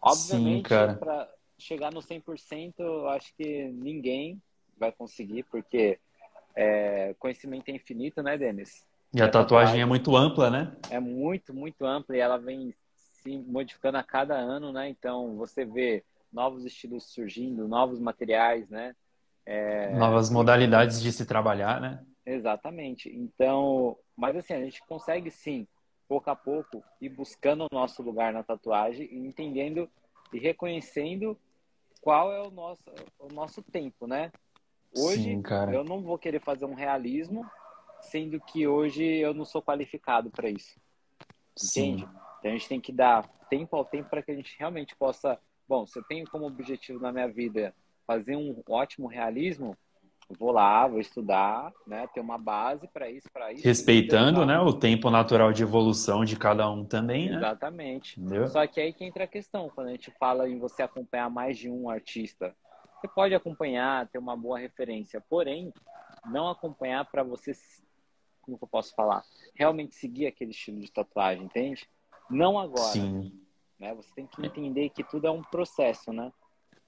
Obviamente, 0.00 0.68
para 0.68 1.30
chegar 1.58 1.92
no 1.92 2.00
100%, 2.00 2.74
eu 2.78 3.08
acho 3.08 3.34
que 3.34 3.64
ninguém 3.68 4.40
vai 4.76 4.92
conseguir, 4.92 5.44
porque 5.44 5.98
é, 6.54 7.14
conhecimento 7.18 7.68
é 7.68 7.72
infinito, 7.72 8.22
né, 8.22 8.36
Denis? 8.36 8.86
E 9.12 9.22
a 9.22 9.28
tatuagem 9.28 9.80
é 9.80 9.84
muito 9.84 10.16
ampla, 10.16 10.50
né? 10.50 10.76
É 10.90 10.98
muito, 10.98 11.54
muito 11.54 11.84
ampla 11.84 12.16
e 12.16 12.20
ela 12.20 12.36
vem 12.36 12.74
se 13.24 13.38
modificando 13.38 13.98
a 13.98 14.02
cada 14.02 14.34
ano, 14.34 14.72
né? 14.72 14.88
Então 14.88 15.36
você 15.36 15.64
vê 15.64 16.04
novos 16.32 16.64
estilos 16.64 17.04
surgindo, 17.04 17.66
novos 17.66 17.98
materiais, 17.98 18.68
né? 18.68 18.94
É... 19.46 19.94
Novas 19.94 20.30
modalidades 20.30 21.00
de 21.00 21.10
se 21.10 21.24
trabalhar, 21.24 21.80
né? 21.80 22.04
Exatamente. 22.26 23.08
Então, 23.08 23.96
mas 24.16 24.36
assim, 24.36 24.54
a 24.54 24.60
gente 24.60 24.82
consegue 24.86 25.30
sim, 25.30 25.66
pouco 26.06 26.30
a 26.30 26.36
pouco, 26.36 26.82
ir 27.00 27.08
buscando 27.08 27.64
o 27.64 27.74
nosso 27.74 28.02
lugar 28.02 28.32
na 28.32 28.42
tatuagem 28.42 29.08
e 29.10 29.18
entendendo 29.18 29.88
e 30.32 30.38
reconhecendo 30.38 31.38
qual 32.00 32.32
é 32.32 32.42
o 32.42 32.50
nosso, 32.50 32.82
o 33.18 33.32
nosso 33.32 33.62
tempo, 33.62 34.06
né? 34.06 34.30
Hoje, 34.96 35.22
sim, 35.22 35.42
eu 35.72 35.82
não 35.82 36.02
vou 36.02 36.18
querer 36.18 36.40
fazer 36.40 36.66
um 36.66 36.74
realismo 36.74 37.44
sendo 38.00 38.38
que 38.40 38.66
hoje 38.66 39.02
eu 39.02 39.32
não 39.34 39.44
sou 39.44 39.62
qualificado 39.62 40.30
para 40.30 40.48
isso. 40.48 40.78
Entende? 41.56 42.02
Sim. 42.02 42.23
Então 42.44 42.52
a 42.52 42.58
gente 42.58 42.68
tem 42.68 42.78
que 42.78 42.92
dar 42.92 43.26
tempo 43.48 43.74
ao 43.74 43.86
tempo 43.86 44.10
para 44.10 44.22
que 44.22 44.30
a 44.30 44.34
gente 44.34 44.54
realmente 44.58 44.94
possa. 44.94 45.40
Bom, 45.66 45.86
se 45.86 45.98
eu 45.98 46.04
tenho 46.04 46.28
como 46.30 46.46
objetivo 46.46 47.00
na 47.00 47.10
minha 47.10 47.26
vida 47.26 47.74
fazer 48.06 48.36
um 48.36 48.62
ótimo 48.68 49.06
realismo, 49.06 49.74
vou 50.38 50.52
lá, 50.52 50.86
vou 50.86 51.00
estudar, 51.00 51.72
né, 51.86 52.06
ter 52.08 52.20
uma 52.20 52.36
base 52.36 52.86
para 52.88 53.10
isso, 53.10 53.26
para 53.32 53.50
isso. 53.50 53.64
Respeitando, 53.64 54.44
né, 54.44 54.60
o 54.60 54.74
tempo 54.74 55.08
natural 55.08 55.54
de 55.54 55.62
evolução 55.62 56.22
de 56.22 56.36
cada 56.36 56.70
um 56.70 56.84
também, 56.84 57.30
né? 57.30 57.36
Exatamente. 57.38 58.20
Entendeu? 58.20 58.46
Só 58.48 58.66
que 58.66 58.78
aí 58.78 58.92
que 58.92 59.06
entra 59.06 59.24
a 59.24 59.28
questão, 59.28 59.70
quando 59.74 59.86
a 59.88 59.92
gente 59.92 60.10
fala 60.18 60.46
em 60.46 60.58
você 60.58 60.82
acompanhar 60.82 61.30
mais 61.30 61.56
de 61.56 61.70
um 61.70 61.88
artista, 61.88 62.54
você 63.00 63.08
pode 63.08 63.34
acompanhar, 63.34 64.06
ter 64.08 64.18
uma 64.18 64.36
boa 64.36 64.58
referência, 64.58 65.18
porém, 65.30 65.72
não 66.26 66.50
acompanhar 66.50 67.06
para 67.06 67.22
você 67.22 67.52
como 68.42 68.58
que 68.58 68.64
eu 68.64 68.68
posso 68.68 68.94
falar? 68.94 69.22
Realmente 69.54 69.94
seguir 69.94 70.26
aquele 70.26 70.50
estilo 70.50 70.78
de 70.78 70.92
tatuagem, 70.92 71.44
entende? 71.44 71.88
Não 72.30 72.58
agora. 72.58 72.92
Sim. 72.92 73.32
Né? 73.78 73.94
Você 73.94 74.10
tem 74.14 74.26
que 74.26 74.44
entender 74.44 74.90
que 74.90 75.04
tudo 75.04 75.26
é 75.26 75.30
um 75.30 75.42
processo, 75.42 76.12
né? 76.12 76.32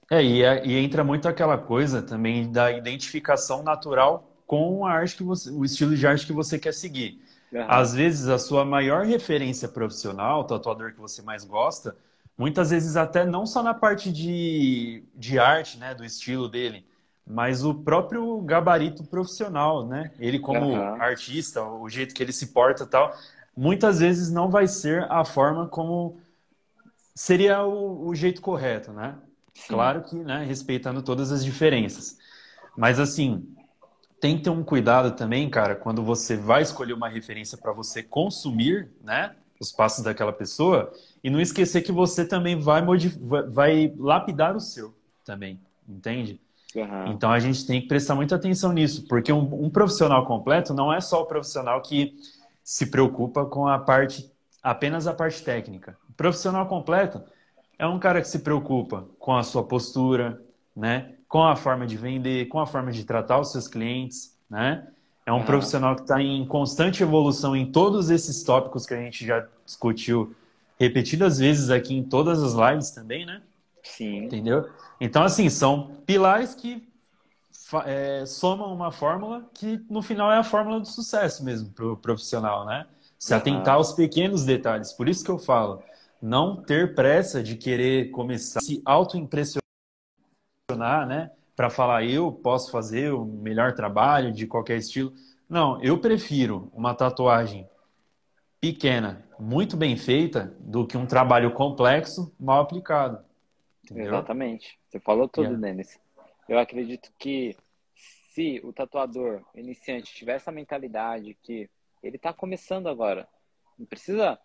É, 0.09 0.23
e, 0.23 0.43
é, 0.43 0.65
e 0.65 0.77
entra 0.77 1.03
muito 1.03 1.27
aquela 1.27 1.57
coisa 1.57 2.01
também 2.01 2.49
da 2.49 2.71
identificação 2.71 3.61
natural 3.61 4.31
com 4.45 4.85
a 4.85 4.91
arte 4.91 5.17
que 5.17 5.23
você, 5.23 5.49
o 5.51 5.65
estilo 5.65 5.95
de 5.95 6.07
arte 6.07 6.25
que 6.25 6.31
você 6.31 6.57
quer 6.57 6.73
seguir. 6.73 7.21
Uhum. 7.51 7.65
Às 7.67 7.93
vezes 7.93 8.27
a 8.27 8.39
sua 8.39 8.63
maior 8.63 9.05
referência 9.05 9.67
profissional, 9.67 10.41
o 10.41 10.43
tatuador 10.45 10.93
que 10.93 10.99
você 10.99 11.21
mais 11.21 11.43
gosta, 11.43 11.95
muitas 12.37 12.69
vezes 12.69 12.95
até 12.95 13.25
não 13.25 13.45
só 13.45 13.61
na 13.61 13.73
parte 13.73 14.11
de, 14.11 15.03
de 15.13 15.37
arte, 15.37 15.77
né, 15.77 15.93
do 15.93 16.05
estilo 16.05 16.47
dele, 16.47 16.85
mas 17.25 17.65
o 17.65 17.73
próprio 17.73 18.39
gabarito 18.41 19.03
profissional, 19.03 19.85
né? 19.85 20.13
Ele 20.17 20.39
como 20.39 20.67
uhum. 20.67 21.01
artista, 21.01 21.61
o 21.61 21.89
jeito 21.89 22.15
que 22.15 22.23
ele 22.23 22.31
se 22.31 22.47
porta 22.47 22.83
e 22.83 22.87
tal, 22.87 23.13
muitas 23.57 23.99
vezes 23.99 24.31
não 24.31 24.49
vai 24.49 24.67
ser 24.67 25.11
a 25.11 25.25
forma 25.25 25.67
como 25.67 26.19
seria 27.15 27.63
o, 27.63 28.07
o 28.07 28.15
jeito 28.15 28.41
correto, 28.41 28.93
né? 28.93 29.15
Sim. 29.55 29.69
Claro 29.69 30.03
que, 30.03 30.15
né, 30.15 30.45
respeitando 30.45 31.01
todas 31.01 31.31
as 31.31 31.43
diferenças. 31.43 32.17
Mas 32.77 32.99
assim, 32.99 33.47
tem 34.21 34.37
que 34.37 34.43
ter 34.43 34.51
um 34.51 34.63
cuidado 34.63 35.15
também, 35.15 35.49
cara, 35.49 35.75
quando 35.75 36.03
você 36.03 36.37
vai 36.37 36.61
escolher 36.61 36.93
uma 36.93 37.09
referência 37.09 37.57
para 37.57 37.73
você 37.73 38.03
consumir, 38.03 38.91
né, 39.03 39.35
os 39.59 39.71
passos 39.71 40.03
daquela 40.03 40.31
pessoa, 40.31 40.93
e 41.23 41.29
não 41.29 41.41
esquecer 41.41 41.81
que 41.81 41.91
você 41.91 42.23
também 42.23 42.59
vai, 42.59 42.83
vai 43.49 43.91
lapidar 43.97 44.55
o 44.55 44.59
seu 44.59 44.93
também, 45.25 45.59
entende? 45.89 46.39
Uhum. 46.75 47.07
Então 47.13 47.31
a 47.31 47.39
gente 47.39 47.65
tem 47.65 47.81
que 47.81 47.87
prestar 47.87 48.13
muita 48.13 48.35
atenção 48.35 48.71
nisso, 48.71 49.07
porque 49.07 49.33
um, 49.33 49.65
um, 49.65 49.69
profissional 49.69 50.25
completo 50.25 50.73
não 50.73 50.93
é 50.93 51.01
só 51.01 51.21
o 51.21 51.25
profissional 51.25 51.81
que 51.81 52.15
se 52.67 52.87
preocupa 52.87 53.45
com 53.45 53.65
a 53.65 53.79
parte, 53.79 54.29
apenas 54.61 55.07
a 55.07 55.13
parte 55.13 55.41
técnica. 55.41 55.97
O 56.09 56.11
profissional 56.11 56.65
completo 56.67 57.23
é 57.79 57.87
um 57.87 57.97
cara 57.97 58.19
que 58.19 58.27
se 58.27 58.39
preocupa 58.39 59.07
com 59.17 59.33
a 59.33 59.41
sua 59.41 59.63
postura, 59.63 60.41
né? 60.75 61.13
com 61.29 61.45
a 61.45 61.55
forma 61.55 61.87
de 61.87 61.95
vender, 61.95 62.49
com 62.49 62.59
a 62.59 62.67
forma 62.67 62.91
de 62.91 63.05
tratar 63.05 63.39
os 63.39 63.53
seus 63.53 63.69
clientes, 63.69 64.37
né? 64.49 64.85
É 65.25 65.31
um 65.31 65.37
uhum. 65.37 65.45
profissional 65.45 65.95
que 65.95 66.01
está 66.01 66.21
em 66.21 66.45
constante 66.45 67.01
evolução 67.01 67.55
em 67.55 67.71
todos 67.71 68.09
esses 68.09 68.43
tópicos 68.43 68.85
que 68.85 68.93
a 68.93 68.97
gente 68.97 69.25
já 69.25 69.47
discutiu 69.65 70.35
repetidas 70.77 71.39
vezes 71.39 71.69
aqui 71.69 71.95
em 71.95 72.03
todas 72.03 72.43
as 72.43 72.53
lives 72.53 72.91
também, 72.91 73.25
né? 73.25 73.41
Sim. 73.81 74.25
Entendeu? 74.25 74.67
Então, 74.99 75.23
assim, 75.23 75.49
são 75.49 75.91
pilares 76.05 76.53
que 76.53 76.85
é, 77.85 78.25
somam 78.25 78.73
uma 78.73 78.91
fórmula 78.91 79.49
que 79.53 79.83
no 79.89 80.01
final 80.01 80.31
é 80.31 80.37
a 80.37 80.43
fórmula 80.43 80.79
do 80.79 80.87
sucesso 80.87 81.43
mesmo 81.43 81.69
para 81.71 81.85
o 81.85 81.97
profissional, 81.97 82.65
né? 82.65 82.87
Se 83.17 83.33
atentar 83.33 83.75
aos 83.75 83.93
pequenos 83.93 84.45
detalhes. 84.45 84.93
Por 84.93 85.09
isso 85.09 85.23
que 85.23 85.31
eu 85.31 85.39
falo, 85.39 85.81
não 86.21 86.61
ter 86.61 86.93
pressa 86.95 87.41
de 87.41 87.55
querer 87.55 88.11
começar 88.11 88.59
a 88.59 88.63
se 88.63 88.81
auto-impressionar, 88.85 89.61
né? 91.07 91.31
Para 91.55 91.69
falar, 91.69 92.03
eu 92.03 92.31
posso 92.31 92.71
fazer 92.71 93.11
o 93.11 93.25
melhor 93.25 93.73
trabalho 93.73 94.31
de 94.31 94.45
qualquer 94.45 94.77
estilo. 94.77 95.13
Não, 95.49 95.81
eu 95.81 95.97
prefiro 95.99 96.69
uma 96.73 96.93
tatuagem 96.93 97.67
pequena, 98.61 99.25
muito 99.39 99.75
bem 99.75 99.97
feita, 99.97 100.55
do 100.59 100.85
que 100.85 100.97
um 100.97 101.05
trabalho 101.05 101.51
complexo, 101.53 102.33
mal 102.39 102.61
aplicado. 102.61 103.19
Entendeu? 103.83 104.07
Exatamente. 104.07 104.77
Você 104.87 104.99
falou 104.99 105.27
tudo, 105.27 105.45
yeah. 105.45 105.61
Denis. 105.61 105.99
Eu 106.47 106.57
acredito 106.57 107.11
que 107.19 107.55
se 107.95 108.61
o 108.63 108.71
tatuador 108.71 109.43
iniciante 109.53 110.13
tiver 110.13 110.35
essa 110.35 110.51
mentalidade 110.51 111.33
que 111.43 111.69
ele 112.01 112.15
está 112.15 112.31
começando 112.31 112.87
agora, 112.87 113.27
não 113.77 113.85
precisa 113.85 114.39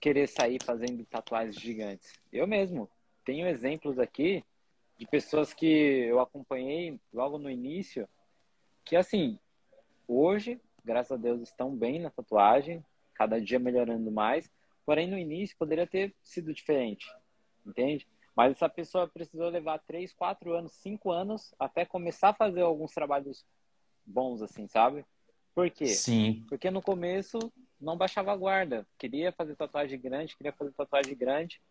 querer 0.00 0.28
sair 0.28 0.62
fazendo 0.62 1.04
tatuagens 1.06 1.56
gigantes. 1.56 2.12
Eu 2.32 2.46
mesmo 2.46 2.90
tenho 3.24 3.46
exemplos 3.46 3.98
aqui 3.98 4.44
de 4.98 5.06
pessoas 5.06 5.54
que 5.54 5.66
eu 5.66 6.20
acompanhei 6.20 7.00
logo 7.12 7.38
no 7.38 7.50
início, 7.50 8.08
que 8.84 8.96
assim, 8.96 9.38
hoje, 10.06 10.60
graças 10.84 11.12
a 11.12 11.16
Deus, 11.16 11.40
estão 11.42 11.74
bem 11.74 12.00
na 12.00 12.10
tatuagem, 12.10 12.84
cada 13.14 13.40
dia 13.40 13.58
melhorando 13.58 14.10
mais, 14.10 14.50
porém 14.84 15.08
no 15.08 15.18
início 15.18 15.56
poderia 15.56 15.86
ter 15.86 16.14
sido 16.22 16.52
diferente, 16.52 17.06
entende? 17.66 18.06
Mas 18.36 18.52
essa 18.52 18.68
pessoa 18.68 19.08
precisou 19.08 19.48
levar 19.48 19.78
três, 19.78 20.12
quatro 20.12 20.52
anos, 20.52 20.72
cinco 20.72 21.10
anos 21.10 21.54
até 21.58 21.86
começar 21.86 22.28
a 22.28 22.34
fazer 22.34 22.60
alguns 22.60 22.92
trabalhos 22.92 23.46
bons, 24.04 24.42
assim, 24.42 24.68
sabe? 24.68 25.06
Por 25.54 25.70
quê? 25.70 25.86
Sim. 25.86 26.44
Porque 26.46 26.70
no 26.70 26.82
começo 26.82 27.38
não 27.80 27.96
baixava 27.96 28.30
a 28.30 28.36
guarda. 28.36 28.86
Queria 28.98 29.32
fazer 29.32 29.56
tatuagem 29.56 29.98
grande, 29.98 30.36
queria 30.36 30.52
fazer 30.52 30.70
tatuagem 30.72 31.16
grande. 31.16 31.62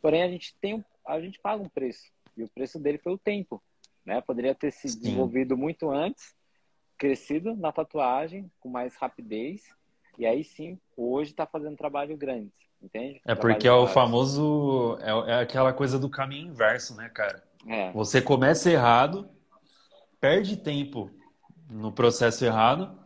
Porém, 0.00 0.22
a 0.22 0.28
gente 0.28 0.54
tem, 0.60 0.84
a 1.04 1.20
gente 1.20 1.40
paga 1.40 1.60
um 1.60 1.68
preço. 1.68 2.12
E 2.36 2.44
o 2.44 2.48
preço 2.48 2.78
dele 2.78 2.98
foi 2.98 3.12
o 3.12 3.18
tempo. 3.18 3.60
Né? 4.06 4.20
Poderia 4.20 4.54
ter 4.54 4.70
se 4.70 4.86
desenvolvido 4.96 5.56
muito 5.56 5.90
antes, 5.90 6.32
crescido 6.96 7.56
na 7.56 7.72
tatuagem, 7.72 8.48
com 8.60 8.68
mais 8.68 8.94
rapidez. 8.94 9.64
E 10.16 10.24
aí 10.24 10.44
sim, 10.44 10.78
hoje 10.96 11.32
está 11.32 11.44
fazendo 11.44 11.76
trabalho 11.76 12.16
grande 12.16 12.52
entende? 12.84 13.20
É 13.24 13.34
porque 13.34 13.66
é 13.66 13.72
o 13.72 13.86
famoso. 13.86 14.98
É, 15.00 15.32
é, 15.32 15.40
aquela 15.40 15.72
coisa 15.72 15.98
do 15.98 16.08
caminho 16.08 16.48
inverso, 16.48 16.94
né, 16.96 17.08
cara? 17.08 17.42
É. 17.66 17.90
Você 17.92 18.20
começa 18.20 18.70
errado, 18.70 19.28
perde 20.20 20.56
tempo 20.56 21.10
no 21.70 21.90
processo 21.90 22.44
errado, 22.44 22.98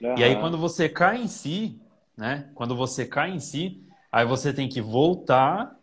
uhum. 0.00 0.16
e 0.16 0.24
aí 0.24 0.36
quando 0.36 0.56
você 0.56 0.88
cai 0.88 1.20
em 1.20 1.28
si, 1.28 1.80
né? 2.16 2.50
Quando 2.54 2.76
você 2.76 3.04
cai 3.04 3.30
em 3.30 3.40
si, 3.40 3.84
aí 4.10 4.24
você 4.24 4.52
tem 4.52 4.68
que 4.68 4.80
voltar 4.80 5.76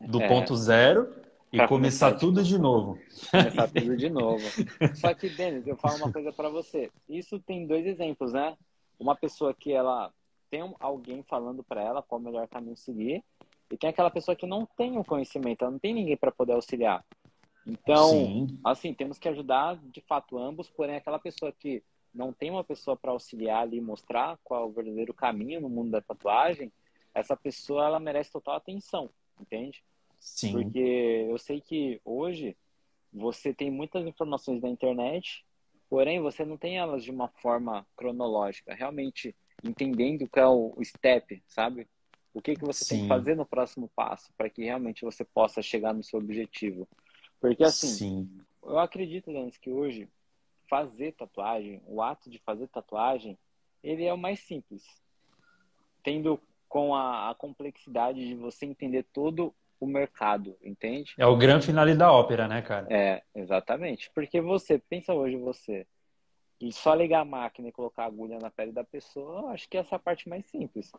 do 0.00 0.22
é. 0.22 0.28
ponto 0.28 0.54
zero 0.56 1.12
e 1.52 1.56
pra 1.56 1.68
começar, 1.68 2.06
começar 2.06 2.20
tudo 2.20 2.42
de 2.42 2.58
novo. 2.58 2.98
Começar 3.30 3.68
tudo 3.68 3.96
de 3.96 4.08
novo. 4.10 4.44
Só 4.94 5.12
que, 5.14 5.28
Denis, 5.28 5.66
eu 5.66 5.76
falo 5.76 5.96
uma 5.96 6.12
coisa 6.12 6.32
para 6.32 6.48
você. 6.48 6.90
Isso 7.08 7.38
tem 7.40 7.66
dois 7.66 7.86
exemplos, 7.86 8.32
né? 8.32 8.56
Uma 8.98 9.16
pessoa 9.16 9.54
que 9.54 9.72
ela 9.72 10.12
tem 10.50 10.74
alguém 10.80 11.22
falando 11.22 11.62
para 11.62 11.82
ela 11.82 12.02
qual 12.02 12.20
o 12.20 12.24
melhor 12.24 12.46
caminho 12.48 12.76
seguir, 12.76 13.24
e 13.70 13.76
tem 13.76 13.90
aquela 13.90 14.10
pessoa 14.10 14.36
que 14.36 14.46
não 14.46 14.64
tem 14.64 14.98
o 14.98 15.04
conhecimento, 15.04 15.62
ela 15.62 15.72
não 15.72 15.78
tem 15.78 15.94
ninguém 15.94 16.16
para 16.16 16.30
poder 16.30 16.52
auxiliar. 16.52 17.04
Então, 17.66 18.10
Sim. 18.10 18.60
assim, 18.64 18.94
temos 18.94 19.18
que 19.18 19.28
ajudar 19.28 19.76
de 19.76 20.00
fato 20.00 20.38
ambos, 20.38 20.70
porém 20.70 20.96
aquela 20.96 21.18
pessoa 21.18 21.50
que 21.50 21.82
não 22.14 22.32
tem 22.32 22.50
uma 22.50 22.62
pessoa 22.62 22.96
para 22.96 23.10
auxiliar 23.10 23.62
ali 23.62 23.78
e 23.78 23.80
mostrar 23.80 24.38
qual 24.44 24.62
é 24.62 24.66
o 24.66 24.72
verdadeiro 24.72 25.12
caminho 25.12 25.60
no 25.60 25.68
mundo 25.68 25.90
da 25.90 26.00
tatuagem, 26.00 26.72
essa 27.12 27.36
pessoa 27.36 27.84
ela 27.84 27.98
merece 27.98 28.30
total 28.30 28.56
atenção, 28.56 29.10
entende? 29.40 29.82
Sim. 30.18 30.52
Porque 30.52 31.26
eu 31.28 31.38
sei 31.38 31.60
que 31.60 32.00
hoje 32.04 32.56
você 33.12 33.52
tem 33.52 33.70
muitas 33.70 34.06
informações 34.06 34.60
da 34.60 34.68
internet, 34.68 35.44
porém 35.88 36.20
você 36.20 36.44
não 36.44 36.56
tem 36.56 36.78
elas 36.78 37.02
de 37.02 37.10
uma 37.10 37.28
forma 37.28 37.86
cronológica. 37.96 38.74
Realmente, 38.74 39.34
entendendo 39.66 40.28
qual 40.28 40.72
é 40.76 40.80
o 40.80 40.84
step, 40.84 41.42
sabe? 41.46 41.88
O 42.32 42.42
que, 42.42 42.54
que 42.54 42.64
você 42.64 42.84
Sim. 42.84 42.94
tem 42.94 43.02
que 43.02 43.08
fazer 43.08 43.34
no 43.34 43.46
próximo 43.46 43.90
passo 43.94 44.32
para 44.36 44.50
que 44.50 44.64
realmente 44.64 45.04
você 45.04 45.24
possa 45.24 45.62
chegar 45.62 45.94
no 45.94 46.02
seu 46.02 46.18
objetivo. 46.18 46.86
Porque 47.40 47.64
assim, 47.64 47.88
Sim. 47.88 48.40
eu 48.62 48.78
acredito, 48.78 49.30
Lance, 49.30 49.58
que 49.58 49.70
hoje 49.70 50.08
fazer 50.68 51.12
tatuagem, 51.12 51.80
o 51.86 52.02
ato 52.02 52.28
de 52.28 52.38
fazer 52.40 52.68
tatuagem, 52.68 53.38
ele 53.82 54.04
é 54.04 54.12
o 54.12 54.18
mais 54.18 54.40
simples. 54.40 54.84
Tendo 56.02 56.40
com 56.68 56.94
a, 56.94 57.30
a 57.30 57.34
complexidade 57.34 58.26
de 58.26 58.34
você 58.34 58.66
entender 58.66 59.04
todo 59.12 59.54
o 59.78 59.86
mercado, 59.86 60.56
entende? 60.62 61.14
É 61.18 61.26
o 61.26 61.36
grande 61.36 61.66
finale 61.66 61.94
da 61.94 62.10
ópera, 62.10 62.48
né, 62.48 62.62
cara? 62.62 62.86
É, 62.90 63.22
exatamente. 63.34 64.10
Porque 64.14 64.40
você, 64.40 64.78
pensa 64.78 65.14
hoje 65.14 65.36
você, 65.36 65.86
e 66.60 66.72
só 66.72 66.94
ligar 66.94 67.20
a 67.20 67.24
máquina 67.24 67.68
e 67.68 67.72
colocar 67.72 68.04
a 68.04 68.06
agulha 68.06 68.38
na 68.38 68.50
pele 68.50 68.72
da 68.72 68.84
pessoa, 68.84 69.52
acho 69.52 69.68
que 69.68 69.76
essa 69.76 69.94
é 69.94 69.96
a 69.96 70.00
parte 70.00 70.28
mais 70.28 70.46
simples. 70.46 70.90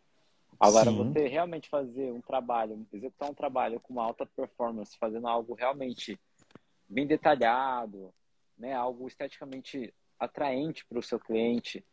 Agora, 0.59 0.89
Sim. 0.89 0.97
você 0.97 1.27
realmente 1.27 1.69
fazer 1.69 2.11
um 2.11 2.21
trabalho, 2.21 2.85
executar 2.93 3.29
um 3.29 3.33
trabalho 3.33 3.79
com 3.79 3.93
uma 3.93 4.03
alta 4.03 4.25
performance, 4.25 4.97
fazendo 4.97 5.27
algo 5.27 5.53
realmente 5.53 6.19
bem 6.87 7.05
detalhado, 7.05 8.13
né, 8.57 8.73
algo 8.73 9.07
esteticamente 9.07 9.93
atraente 10.19 10.85
para 10.85 10.99
o 10.99 11.03
seu 11.03 11.19
cliente. 11.19 11.83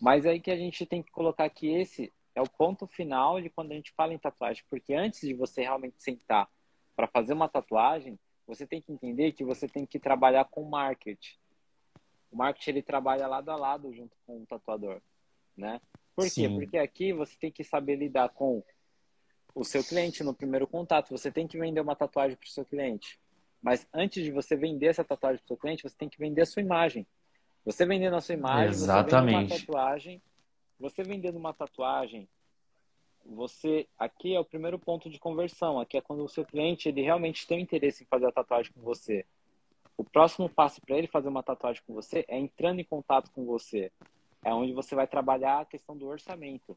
Mas 0.00 0.24
aí 0.24 0.40
que 0.40 0.50
a 0.50 0.56
gente 0.56 0.86
tem 0.86 1.02
que 1.02 1.10
colocar 1.10 1.48
que 1.50 1.68
esse 1.68 2.12
é 2.34 2.40
o 2.40 2.48
ponto 2.48 2.86
final 2.86 3.40
de 3.40 3.50
quando 3.50 3.72
a 3.72 3.74
gente 3.74 3.92
fala 3.92 4.14
em 4.14 4.18
tatuagem, 4.18 4.62
porque 4.70 4.94
antes 4.94 5.20
de 5.20 5.34
você 5.34 5.62
realmente 5.62 6.02
sentar 6.02 6.48
para 6.94 7.06
fazer 7.06 7.32
uma 7.32 7.48
tatuagem, 7.48 8.18
você 8.46 8.66
tem 8.66 8.80
que 8.80 8.92
entender 8.92 9.32
que 9.32 9.44
você 9.44 9.66
tem 9.68 9.84
que 9.84 9.98
trabalhar 9.98 10.44
com 10.44 10.64
marketing. 10.64 11.36
O 12.36 12.44
marketing 12.44 12.68
ele 12.68 12.82
trabalha 12.82 13.26
lado 13.26 13.48
a 13.48 13.56
lado 13.56 13.90
junto 13.94 14.14
com 14.26 14.42
o 14.42 14.46
tatuador, 14.46 15.00
né? 15.56 15.80
Por 16.14 16.24
quê? 16.24 16.30
Sim. 16.30 16.54
Porque 16.54 16.76
aqui 16.76 17.10
você 17.10 17.34
tem 17.34 17.50
que 17.50 17.64
saber 17.64 17.96
lidar 17.96 18.28
com 18.28 18.62
o 19.54 19.64
seu 19.64 19.82
cliente 19.82 20.22
no 20.22 20.34
primeiro 20.34 20.66
contato. 20.66 21.08
Você 21.16 21.32
tem 21.32 21.46
que 21.46 21.58
vender 21.58 21.80
uma 21.80 21.96
tatuagem 21.96 22.36
para 22.36 22.46
o 22.46 22.50
seu 22.50 22.62
cliente. 22.62 23.18
Mas 23.62 23.88
antes 23.90 24.22
de 24.22 24.30
você 24.30 24.54
vender 24.54 24.88
essa 24.88 25.02
tatuagem 25.02 25.38
para 25.38 25.46
o 25.46 25.48
seu 25.48 25.56
cliente, 25.56 25.82
você 25.82 25.96
tem 25.96 26.10
que 26.10 26.18
vender 26.18 26.42
a 26.42 26.46
sua 26.46 26.60
imagem. 26.60 27.06
Você 27.64 27.86
vendendo 27.86 28.16
a 28.16 28.20
sua 28.20 28.34
imagem, 28.34 28.68
Exatamente. 28.68 29.48
você 29.48 29.54
uma 29.54 29.60
tatuagem, 29.60 30.22
você 30.78 31.02
vendendo 31.02 31.38
uma 31.38 31.54
tatuagem, 31.54 32.28
você 33.24 33.88
aqui 33.98 34.34
é 34.34 34.38
o 34.38 34.44
primeiro 34.44 34.78
ponto 34.78 35.08
de 35.08 35.18
conversão. 35.18 35.80
Aqui 35.80 35.96
é 35.96 36.02
quando 36.02 36.22
o 36.22 36.28
seu 36.28 36.44
cliente 36.44 36.90
ele 36.90 37.00
realmente 37.00 37.46
tem 37.46 37.62
interesse 37.62 38.04
em 38.04 38.06
fazer 38.06 38.26
a 38.26 38.32
tatuagem 38.32 38.72
com 38.74 38.82
você. 38.82 39.24
O 39.98 40.04
próximo 40.04 40.48
passo 40.48 40.80
para 40.80 40.96
ele 40.96 41.06
fazer 41.06 41.28
uma 41.28 41.42
tatuagem 41.42 41.82
com 41.86 41.94
você 41.94 42.24
é 42.28 42.38
entrando 42.38 42.80
em 42.80 42.84
contato 42.84 43.30
com 43.30 43.44
você. 43.44 43.90
É 44.44 44.52
onde 44.52 44.72
você 44.72 44.94
vai 44.94 45.06
trabalhar 45.06 45.60
a 45.60 45.64
questão 45.64 45.96
do 45.96 46.06
orçamento. 46.06 46.76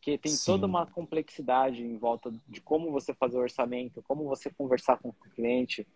Que 0.00 0.16
tem 0.16 0.32
Sim. 0.32 0.52
toda 0.52 0.66
uma 0.66 0.86
complexidade 0.86 1.82
em 1.82 1.98
volta 1.98 2.32
de 2.48 2.60
como 2.60 2.90
você 2.90 3.12
fazer 3.12 3.36
o 3.36 3.40
orçamento, 3.40 4.02
como 4.02 4.24
você 4.24 4.48
conversar 4.48 4.98
com 4.98 5.10
o 5.10 5.12
cliente, 5.34 5.86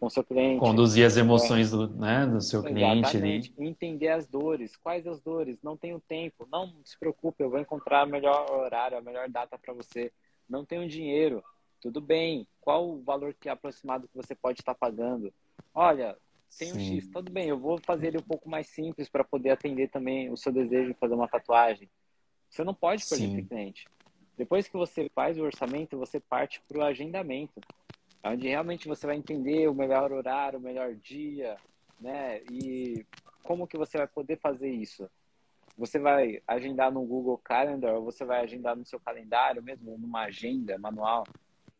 com 0.00 0.06
o 0.06 0.10
seu 0.10 0.24
cliente. 0.24 0.58
Conduzir 0.58 1.06
as 1.06 1.16
emoções 1.16 1.72
é. 1.72 1.76
do, 1.76 1.88
né, 1.88 2.26
do 2.26 2.40
seu 2.40 2.62
cliente 2.62 3.16
ali. 3.16 3.54
Entender 3.56 4.08
as 4.08 4.26
dores. 4.26 4.74
Quais 4.74 5.06
as 5.06 5.20
dores? 5.20 5.62
Não 5.62 5.76
tenho 5.76 6.00
tempo. 6.00 6.48
Não 6.50 6.74
se 6.84 6.98
preocupe, 6.98 7.44
eu 7.44 7.50
vou 7.50 7.60
encontrar 7.60 8.04
o 8.04 8.10
melhor 8.10 8.50
horário, 8.50 8.98
a 8.98 9.02
melhor 9.02 9.28
data 9.28 9.56
para 9.56 9.72
você. 9.72 10.10
Não 10.48 10.64
tenho 10.64 10.88
dinheiro. 10.88 11.44
Tudo 11.80 12.00
bem. 12.00 12.48
Qual 12.60 12.88
o 12.88 13.02
valor 13.02 13.32
que 13.32 13.48
é 13.48 13.52
aproximado 13.52 14.08
que 14.08 14.16
você 14.16 14.34
pode 14.34 14.60
estar 14.60 14.74
pagando? 14.74 15.32
Olha, 15.74 16.16
tem 16.58 16.72
um 16.72 16.78
X, 16.78 17.08
tudo 17.08 17.32
bem, 17.32 17.48
eu 17.48 17.58
vou 17.58 17.78
fazer 17.80 18.08
ele 18.08 18.18
um 18.18 18.22
pouco 18.22 18.48
mais 18.48 18.68
simples 18.68 19.08
para 19.08 19.24
poder 19.24 19.50
atender 19.50 19.88
também 19.88 20.30
o 20.30 20.36
seu 20.36 20.52
desejo 20.52 20.92
de 20.92 20.98
fazer 20.98 21.14
uma 21.14 21.28
tatuagem. 21.28 21.90
Você 22.48 22.62
não 22.62 22.74
pode 22.74 23.04
perder 23.06 23.28
Sim. 23.28 23.44
cliente. 23.46 23.88
Depois 24.36 24.68
que 24.68 24.76
você 24.76 25.10
faz 25.14 25.38
o 25.38 25.42
orçamento, 25.42 25.98
você 25.98 26.20
parte 26.20 26.62
para 26.68 26.78
o 26.78 26.82
agendamento, 26.82 27.60
onde 28.24 28.48
realmente 28.48 28.86
você 28.86 29.06
vai 29.06 29.16
entender 29.16 29.68
o 29.68 29.74
melhor 29.74 30.12
horário, 30.12 30.58
o 30.58 30.62
melhor 30.62 30.94
dia, 30.94 31.56
né? 32.00 32.42
E 32.44 33.04
como 33.42 33.66
que 33.66 33.76
você 33.76 33.98
vai 33.98 34.06
poder 34.06 34.38
fazer 34.38 34.70
isso? 34.70 35.08
Você 35.76 35.98
vai 35.98 36.42
agendar 36.46 36.92
no 36.92 37.04
Google 37.04 37.38
Calendar 37.38 37.94
ou 37.94 38.04
você 38.04 38.24
vai 38.24 38.40
agendar 38.40 38.76
no 38.76 38.84
seu 38.84 39.00
calendário 39.00 39.62
mesmo, 39.62 39.96
numa 39.98 40.24
agenda 40.24 40.78
manual, 40.78 41.26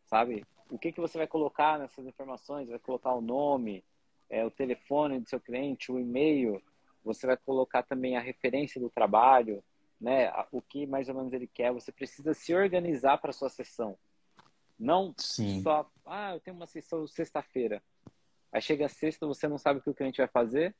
sabe? 0.06 0.44
O 0.72 0.78
que 0.78 0.90
que 0.90 1.02
você 1.02 1.18
vai 1.18 1.26
colocar 1.26 1.78
nessas 1.78 2.06
informações? 2.06 2.70
Vai 2.70 2.78
colocar 2.78 3.12
o 3.12 3.20
nome, 3.20 3.84
é, 4.30 4.42
o 4.42 4.50
telefone 4.50 5.20
do 5.20 5.28
seu 5.28 5.38
cliente, 5.38 5.92
o 5.92 6.00
e-mail, 6.00 6.62
você 7.04 7.26
vai 7.26 7.36
colocar 7.36 7.82
também 7.82 8.16
a 8.16 8.20
referência 8.20 8.80
do 8.80 8.88
trabalho, 8.88 9.62
né? 10.00 10.32
O 10.50 10.62
que 10.62 10.86
mais 10.86 11.10
ou 11.10 11.14
menos 11.14 11.30
ele 11.34 11.46
quer. 11.46 11.74
Você 11.74 11.92
precisa 11.92 12.32
se 12.32 12.54
organizar 12.54 13.18
para 13.18 13.34
sua 13.34 13.50
sessão. 13.50 13.98
Não 14.78 15.14
Sim. 15.18 15.60
só, 15.60 15.86
ah, 16.06 16.36
eu 16.36 16.40
tenho 16.40 16.56
uma 16.56 16.66
sessão 16.66 17.06
sexta-feira. 17.06 17.82
Aí 18.50 18.62
chega 18.62 18.88
sexta, 18.88 19.26
você 19.26 19.46
não 19.46 19.58
sabe 19.58 19.78
o 19.78 19.82
que 19.82 19.90
o 19.90 19.94
cliente 19.94 20.22
vai 20.22 20.28
fazer. 20.28 20.74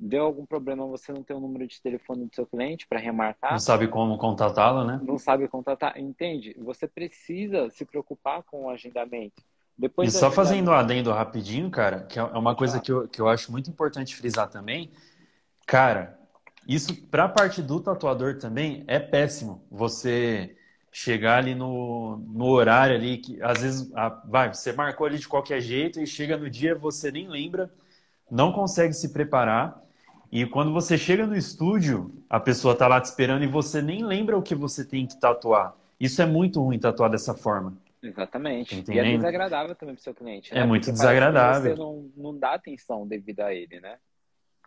Deu 0.00 0.24
algum 0.24 0.46
problema, 0.46 0.86
você 0.86 1.12
não 1.12 1.22
tem 1.22 1.36
o 1.36 1.40
número 1.40 1.66
de 1.66 1.80
telefone 1.80 2.26
do 2.26 2.34
seu 2.34 2.46
cliente 2.46 2.86
para 2.86 2.98
remarcar. 2.98 3.52
Não 3.52 3.58
sabe 3.58 3.88
como 3.88 4.16
contatá-lo, 4.16 4.84
né? 4.84 5.00
Não 5.02 5.18
sabe 5.18 5.48
contatar, 5.48 5.98
entende? 5.98 6.54
Você 6.58 6.86
precisa 6.86 7.68
se 7.70 7.84
preocupar 7.84 8.42
com 8.44 8.66
o 8.66 8.70
agendamento. 8.70 9.42
Depois 9.76 10.08
e 10.08 10.18
só 10.18 10.30
fazendo 10.30 10.70
um 10.70 10.74
adendo 10.74 11.12
rapidinho, 11.12 11.70
cara, 11.70 12.02
que 12.02 12.18
é 12.18 12.22
uma 12.22 12.54
coisa 12.54 12.80
que 12.80 12.90
eu, 12.90 13.08
que 13.08 13.20
eu 13.20 13.28
acho 13.28 13.52
muito 13.52 13.70
importante 13.70 14.16
frisar 14.16 14.48
também. 14.48 14.90
Cara, 15.66 16.18
isso 16.66 16.94
para 17.06 17.24
a 17.24 17.28
parte 17.28 17.62
do 17.62 17.80
tatuador 17.80 18.38
também 18.38 18.84
é 18.86 18.98
péssimo. 18.98 19.64
Você 19.70 20.56
chegar 20.90 21.38
ali 21.38 21.54
no, 21.54 22.16
no 22.18 22.46
horário 22.46 22.96
ali, 22.96 23.18
que 23.18 23.40
às 23.42 23.62
vezes 23.62 23.92
a, 23.94 24.08
vai, 24.08 24.52
você 24.52 24.72
marcou 24.72 25.06
ali 25.06 25.18
de 25.18 25.28
qualquer 25.28 25.60
jeito 25.60 26.00
e 26.00 26.06
chega 26.06 26.36
no 26.36 26.50
dia 26.50 26.74
você 26.74 27.10
nem 27.10 27.28
lembra, 27.28 27.72
não 28.30 28.52
consegue 28.52 28.92
se 28.92 29.12
preparar. 29.12 29.80
E 30.30 30.46
quando 30.46 30.72
você 30.72 30.98
chega 30.98 31.26
no 31.26 31.36
estúdio, 31.36 32.12
a 32.28 32.38
pessoa 32.38 32.72
está 32.72 32.86
lá 32.86 33.00
te 33.00 33.06
esperando 33.06 33.42
e 33.42 33.46
você 33.46 33.80
nem 33.80 34.04
lembra 34.04 34.36
o 34.36 34.42
que 34.42 34.54
você 34.54 34.84
tem 34.84 35.06
que 35.06 35.18
tatuar. 35.18 35.74
Isso 35.98 36.20
é 36.20 36.26
muito 36.26 36.62
ruim 36.62 36.78
tatuar 36.78 37.10
dessa 37.10 37.34
forma. 37.34 37.76
Exatamente. 38.02 38.82
Tá 38.82 38.94
e 38.94 38.98
é 38.98 39.16
desagradável 39.16 39.74
também 39.74 39.94
para 39.94 40.00
o 40.00 40.04
seu 40.04 40.14
cliente. 40.14 40.54
Né? 40.54 40.60
É 40.60 40.66
muito 40.66 40.84
Porque 40.84 40.92
desagradável. 40.92 41.74
Você 41.74 41.80
não, 41.80 42.10
não 42.16 42.38
dá 42.38 42.54
atenção 42.54 43.06
devido 43.06 43.40
a 43.40 43.52
ele, 43.52 43.80
né? 43.80 43.96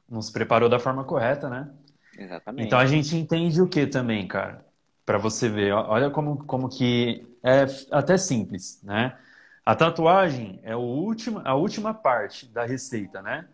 Não 0.10 0.22
se 0.22 0.32
preparou 0.32 0.68
da 0.68 0.80
forma 0.80 1.04
correta, 1.04 1.50
né? 1.50 1.72
Exatamente. 2.18 2.68
Então 2.68 2.78
a 2.78 2.86
gente 2.86 3.16
entende 3.16 3.62
o 3.62 3.68
que 3.68 3.88
também, 3.88 4.28
cara? 4.28 4.66
para 5.06 5.18
você 5.18 5.50
ver. 5.50 5.74
Olha 5.74 6.10
como, 6.10 6.44
como 6.46 6.70
que 6.70 7.28
é 7.44 7.66
até 7.92 8.18
simples, 8.18 8.82
né? 8.82 9.18
A 9.66 9.76
tatuagem 9.76 10.60
é 10.64 10.76
o 10.76 10.80
último, 10.80 11.42
a 11.44 11.54
última 11.54 11.94
parte 11.94 12.46
da 12.48 12.66
receita, 12.66 13.22
né? 13.22 13.46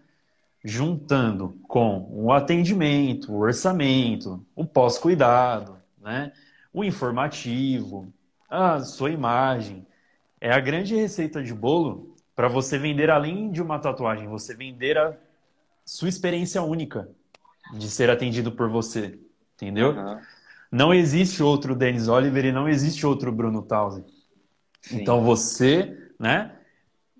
Juntando 0.67 1.57
com 1.65 2.09
o 2.11 2.33
atendimento, 2.33 3.31
o 3.31 3.37
orçamento, 3.37 4.45
o 4.53 4.65
pós-cuidado, 4.65 5.77
né? 6.01 6.33
O 6.73 6.83
informativo, 6.83 8.11
a 8.49 8.81
sua 8.81 9.09
imagem. 9.09 9.87
É 10.41 10.51
a 10.51 10.59
grande 10.59 10.93
receita 10.93 11.41
de 11.41 11.53
bolo 11.53 12.13
para 12.35 12.49
você 12.49 12.77
vender 12.77 13.09
além 13.09 13.49
de 13.49 13.61
uma 13.61 13.79
tatuagem, 13.79 14.27
você 14.27 14.53
vender 14.53 14.97
a 14.97 15.15
sua 15.85 16.09
experiência 16.09 16.61
única 16.61 17.09
de 17.73 17.89
ser 17.89 18.09
atendido 18.09 18.51
por 18.51 18.69
você, 18.69 19.17
entendeu? 19.55 19.91
Uhum. 19.91 20.19
Não 20.69 20.93
existe 20.93 21.41
outro 21.41 21.75
Denis 21.75 22.09
Oliver 22.09 22.43
e 22.43 22.51
não 22.51 22.67
existe 22.67 23.05
outro 23.05 23.31
Bruno 23.31 23.61
Tausen. 23.61 24.03
Então 24.91 25.23
você, 25.23 26.11
né? 26.19 26.56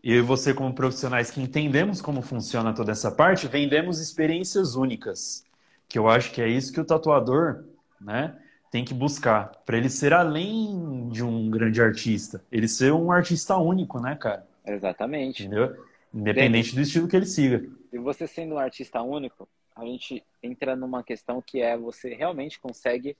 Eu 0.10 0.20
e 0.20 0.22
você 0.22 0.54
como 0.54 0.74
profissionais 0.74 1.30
que 1.30 1.42
entendemos 1.42 2.02
como 2.02 2.22
funciona 2.22 2.74
toda 2.74 2.94
essa 2.94 3.12
parte, 3.12 3.46
vendemos 3.46 4.00
experiências 4.00 4.74
únicas. 4.74 5.46
Que 5.86 6.00
eu 6.00 6.08
acho 6.08 6.32
que 6.32 6.42
é 6.42 6.48
isso 6.48 6.72
que 6.72 6.80
o 6.80 6.86
tatuador, 6.86 7.66
né, 8.00 8.34
tem 8.72 8.86
que 8.86 8.94
buscar 8.94 9.52
para 9.66 9.76
ele 9.78 9.90
ser 9.90 10.14
além 10.14 11.10
de 11.10 11.22
um 11.26 11.50
grande 11.50 11.82
artista, 11.82 12.42
ele 12.50 12.70
ser 12.70 12.94
um 12.94 13.12
artista 13.12 13.58
único, 13.58 14.00
né, 14.00 14.16
cara? 14.16 14.48
Exatamente. 14.66 15.44
Entendeu? 15.44 15.76
Independente 16.14 16.74
do 16.74 16.80
estilo 16.80 17.10
que 17.10 17.16
ele 17.18 17.26
siga. 17.26 17.70
E 17.92 17.98
você 17.98 18.26
sendo 18.26 18.56
um 18.56 18.60
artista 18.60 19.02
único, 19.02 19.46
a 19.76 19.84
gente 19.84 20.24
entra 20.42 20.74
numa 20.74 21.04
questão 21.04 21.42
que 21.42 21.62
é 21.62 21.78
você 21.78 22.14
realmente 22.14 22.62
consegue 22.62 23.18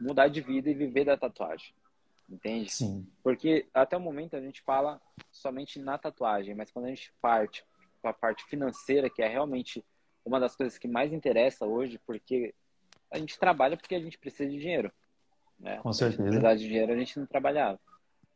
mudar 0.00 0.26
de 0.26 0.40
vida 0.40 0.68
e 0.68 0.74
viver 0.74 1.04
da 1.04 1.16
tatuagem. 1.16 1.72
Entende? 2.30 2.70
Sim. 2.70 3.06
Porque 3.22 3.68
até 3.74 3.96
o 3.96 4.00
momento 4.00 4.36
a 4.36 4.40
gente 4.40 4.62
fala 4.62 5.00
somente 5.32 5.80
na 5.80 5.98
tatuagem, 5.98 6.54
mas 6.54 6.70
quando 6.70 6.84
a 6.86 6.88
gente 6.88 7.12
parte 7.20 7.64
para 8.00 8.12
a 8.12 8.14
parte 8.14 8.44
financeira, 8.44 9.10
que 9.10 9.20
é 9.20 9.28
realmente 9.28 9.84
uma 10.24 10.38
das 10.38 10.54
coisas 10.54 10.78
que 10.78 10.86
mais 10.86 11.12
interessa 11.12 11.66
hoje, 11.66 12.00
porque 12.06 12.54
a 13.10 13.18
gente 13.18 13.38
trabalha 13.38 13.76
porque 13.76 13.94
a 13.94 14.00
gente 14.00 14.16
precisa 14.16 14.48
de 14.48 14.58
dinheiro. 14.58 14.92
Né? 15.58 15.78
Com 15.78 15.92
certeza. 15.92 16.22
Se 16.22 16.28
precisasse 16.28 16.58
de 16.60 16.68
dinheiro, 16.68 16.92
a 16.92 16.96
gente 16.96 17.18
não 17.18 17.26
trabalhava. 17.26 17.80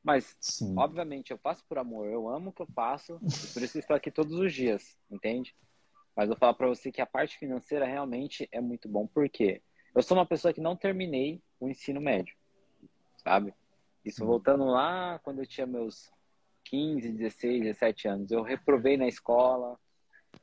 Mas, 0.02 0.37
Sim. 0.40 0.74
obviamente, 0.76 1.30
eu 1.30 1.38
faço 1.38 1.64
por 1.66 1.78
amor, 1.78 2.09
eu 2.09 2.28
amo 2.28 2.50
o 2.50 2.52
que 2.52 2.61
eu 2.61 2.68
faço, 2.74 3.18
por 3.54 3.62
isso 3.62 3.78
estou 3.78 3.96
aqui 3.96 4.11
todos 4.11 4.35
os 4.35 4.52
dias, 4.52 4.98
entende? 5.11 5.54
Mas 6.14 6.24
eu 6.24 6.35
vou 6.35 6.37
falar 6.37 6.54
para 6.54 6.68
você 6.68 6.92
que 6.92 7.00
a 7.00 7.07
parte 7.07 7.38
financeira 7.38 7.87
realmente 7.87 8.48
é 8.52 8.61
muito 8.61 8.88
bom. 8.88 9.07
Por 9.07 9.28
quê? 9.28 9.62
Eu 9.94 10.02
sou 10.02 10.16
uma 10.16 10.26
pessoa 10.26 10.52
que 10.52 10.61
não 10.61 10.76
terminei 10.76 11.40
o 11.59 11.68
ensino 11.68 12.00
médio, 12.00 12.37
sabe? 13.22 13.54
Isso 14.04 14.24
voltando 14.24 14.64
lá 14.66 15.18
quando 15.22 15.40
eu 15.40 15.46
tinha 15.46 15.66
meus 15.66 16.12
15, 16.64 17.12
16, 17.12 17.62
17 17.62 18.08
anos. 18.08 18.30
Eu 18.30 18.42
reprovei 18.42 18.96
na 18.96 19.06
escola, 19.06 19.78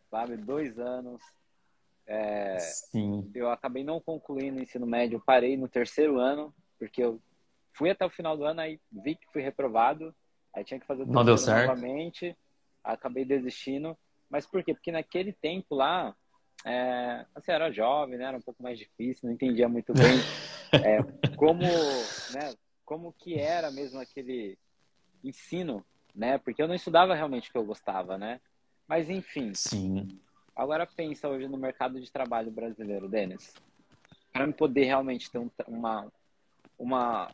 sabe? 0.09 0.37
Dois 0.37 0.79
anos. 0.79 1.21
É, 2.07 2.57
Sim. 2.59 3.29
Eu 3.33 3.49
acabei 3.49 3.83
não 3.83 3.99
concluindo 3.99 4.59
o 4.59 4.63
ensino 4.63 4.85
médio, 4.85 5.21
parei 5.25 5.55
no 5.55 5.67
terceiro 5.67 6.19
ano, 6.19 6.53
porque 6.79 7.03
eu 7.03 7.21
fui 7.73 7.89
até 7.89 8.05
o 8.05 8.09
final 8.09 8.35
do 8.35 8.43
ano, 8.43 8.61
aí 8.61 8.79
vi 8.91 9.15
que 9.15 9.31
fui 9.31 9.41
reprovado, 9.41 10.13
aí 10.53 10.63
tinha 10.63 10.79
que 10.79 10.85
fazer 10.85 11.03
o 11.03 11.05
não 11.05 11.23
deu 11.23 11.37
certo. 11.37 11.67
novamente, 11.67 12.35
acabei 12.83 13.23
desistindo. 13.23 13.97
Mas 14.29 14.45
por 14.45 14.63
quê? 14.63 14.73
Porque 14.73 14.91
naquele 14.91 15.33
tempo 15.33 15.75
lá, 15.75 16.15
é, 16.65 17.25
assim, 17.35 17.51
era 17.51 17.71
jovem, 17.71 18.17
né? 18.17 18.25
Era 18.25 18.37
um 18.37 18.41
pouco 18.41 18.61
mais 18.61 18.77
difícil, 18.77 19.27
não 19.27 19.33
entendia 19.33 19.67
muito 19.67 19.93
bem 19.93 20.19
é, 20.83 21.01
como, 21.35 21.61
né? 21.61 22.53
Como 22.91 23.13
que 23.13 23.35
era 23.39 23.71
mesmo 23.71 24.01
aquele 24.01 24.57
ensino, 25.23 25.81
né? 26.13 26.37
Porque 26.37 26.61
eu 26.61 26.67
não 26.67 26.75
estudava 26.75 27.15
realmente 27.15 27.47
o 27.47 27.51
que 27.53 27.57
eu 27.57 27.63
gostava, 27.63 28.17
né? 28.17 28.41
Mas 28.85 29.09
enfim. 29.09 29.53
Sim. 29.53 30.19
Agora 30.53 30.85
pensa 30.85 31.29
hoje 31.29 31.47
no 31.47 31.55
mercado 31.57 32.01
de 32.01 32.11
trabalho 32.11 32.51
brasileiro, 32.51 33.07
Denis. 33.07 33.53
Para 34.33 34.45
me 34.45 34.51
poder 34.51 34.83
realmente 34.83 35.31
ter 35.31 35.37
um, 35.37 35.49
uma, 35.69 36.11
uma, 36.77 37.31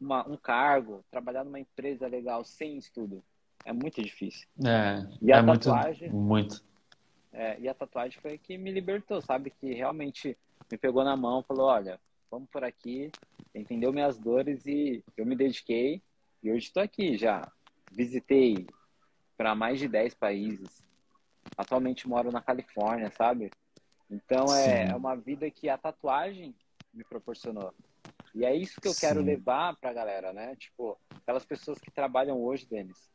uma, 0.00 0.26
um 0.30 0.36
cargo, 0.38 1.04
trabalhar 1.10 1.44
numa 1.44 1.60
empresa 1.60 2.06
legal 2.06 2.42
sem 2.42 2.78
estudo, 2.78 3.22
é 3.66 3.74
muito 3.74 4.02
difícil. 4.02 4.48
É, 4.64 5.06
e 5.20 5.30
a 5.30 5.40
é 5.40 5.44
tatuagem, 5.44 6.08
muito, 6.10 6.54
muito 6.54 6.64
é, 7.34 7.60
e 7.60 7.68
a 7.68 7.74
tatuagem 7.74 8.18
foi 8.22 8.38
que 8.38 8.56
me 8.56 8.70
libertou, 8.72 9.20
sabe? 9.20 9.50
Que 9.50 9.74
realmente 9.74 10.38
me 10.72 10.78
pegou 10.78 11.04
na 11.04 11.14
mão, 11.14 11.42
falou, 11.42 11.66
olha, 11.66 12.00
vamos 12.30 12.48
por 12.50 12.64
aqui, 12.64 13.10
entendeu 13.54 13.92
minhas 13.92 14.18
dores 14.18 14.66
e 14.66 15.02
eu 15.16 15.24
me 15.24 15.36
dediquei 15.36 16.02
e 16.42 16.50
hoje 16.50 16.66
estou 16.66 16.82
aqui 16.82 17.16
já. 17.16 17.50
Visitei 17.92 18.66
para 19.36 19.54
mais 19.54 19.78
de 19.78 19.88
10 19.88 20.14
países. 20.14 20.82
Atualmente 21.56 22.08
moro 22.08 22.30
na 22.30 22.40
Califórnia, 22.40 23.10
sabe? 23.10 23.50
Então 24.10 24.54
é, 24.54 24.88
é, 24.88 24.94
uma 24.94 25.14
vida 25.14 25.50
que 25.50 25.68
a 25.68 25.78
tatuagem 25.78 26.54
me 26.92 27.04
proporcionou. 27.04 27.72
E 28.34 28.44
é 28.44 28.54
isso 28.54 28.80
que 28.80 28.88
eu 28.88 28.94
Sim. 28.94 29.00
quero 29.00 29.22
levar 29.22 29.76
pra 29.76 29.92
galera, 29.92 30.32
né? 30.32 30.54
Tipo, 30.56 30.98
aquelas 31.22 31.44
pessoas 31.44 31.80
que 31.80 31.90
trabalham 31.90 32.42
hoje, 32.42 32.66
Denis, 32.66 33.10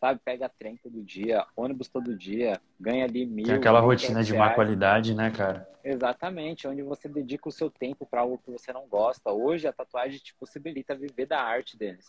sabe? 0.00 0.20
Pega 0.24 0.48
trem 0.48 0.76
todo 0.76 1.02
dia, 1.02 1.46
ônibus 1.56 1.88
todo 1.88 2.16
dia, 2.16 2.60
ganha 2.78 3.04
ali 3.04 3.26
mil. 3.26 3.46
Tem 3.46 3.54
aquela 3.54 3.80
rotina 3.80 4.22
de 4.22 4.34
má 4.34 4.50
qualidade, 4.50 5.14
né, 5.14 5.30
cara? 5.30 5.68
Exatamente, 5.82 6.66
onde 6.66 6.82
você 6.82 7.08
dedica 7.08 7.48
o 7.48 7.52
seu 7.52 7.70
tempo 7.70 8.06
para 8.06 8.22
algo 8.22 8.38
que 8.38 8.50
você 8.50 8.72
não 8.72 8.86
gosta. 8.86 9.30
Hoje 9.30 9.66
a 9.66 9.72
tatuagem 9.72 10.18
te 10.18 10.34
possibilita 10.34 10.94
viver 10.94 11.26
da 11.26 11.40
arte 11.40 11.76
deles. 11.76 12.06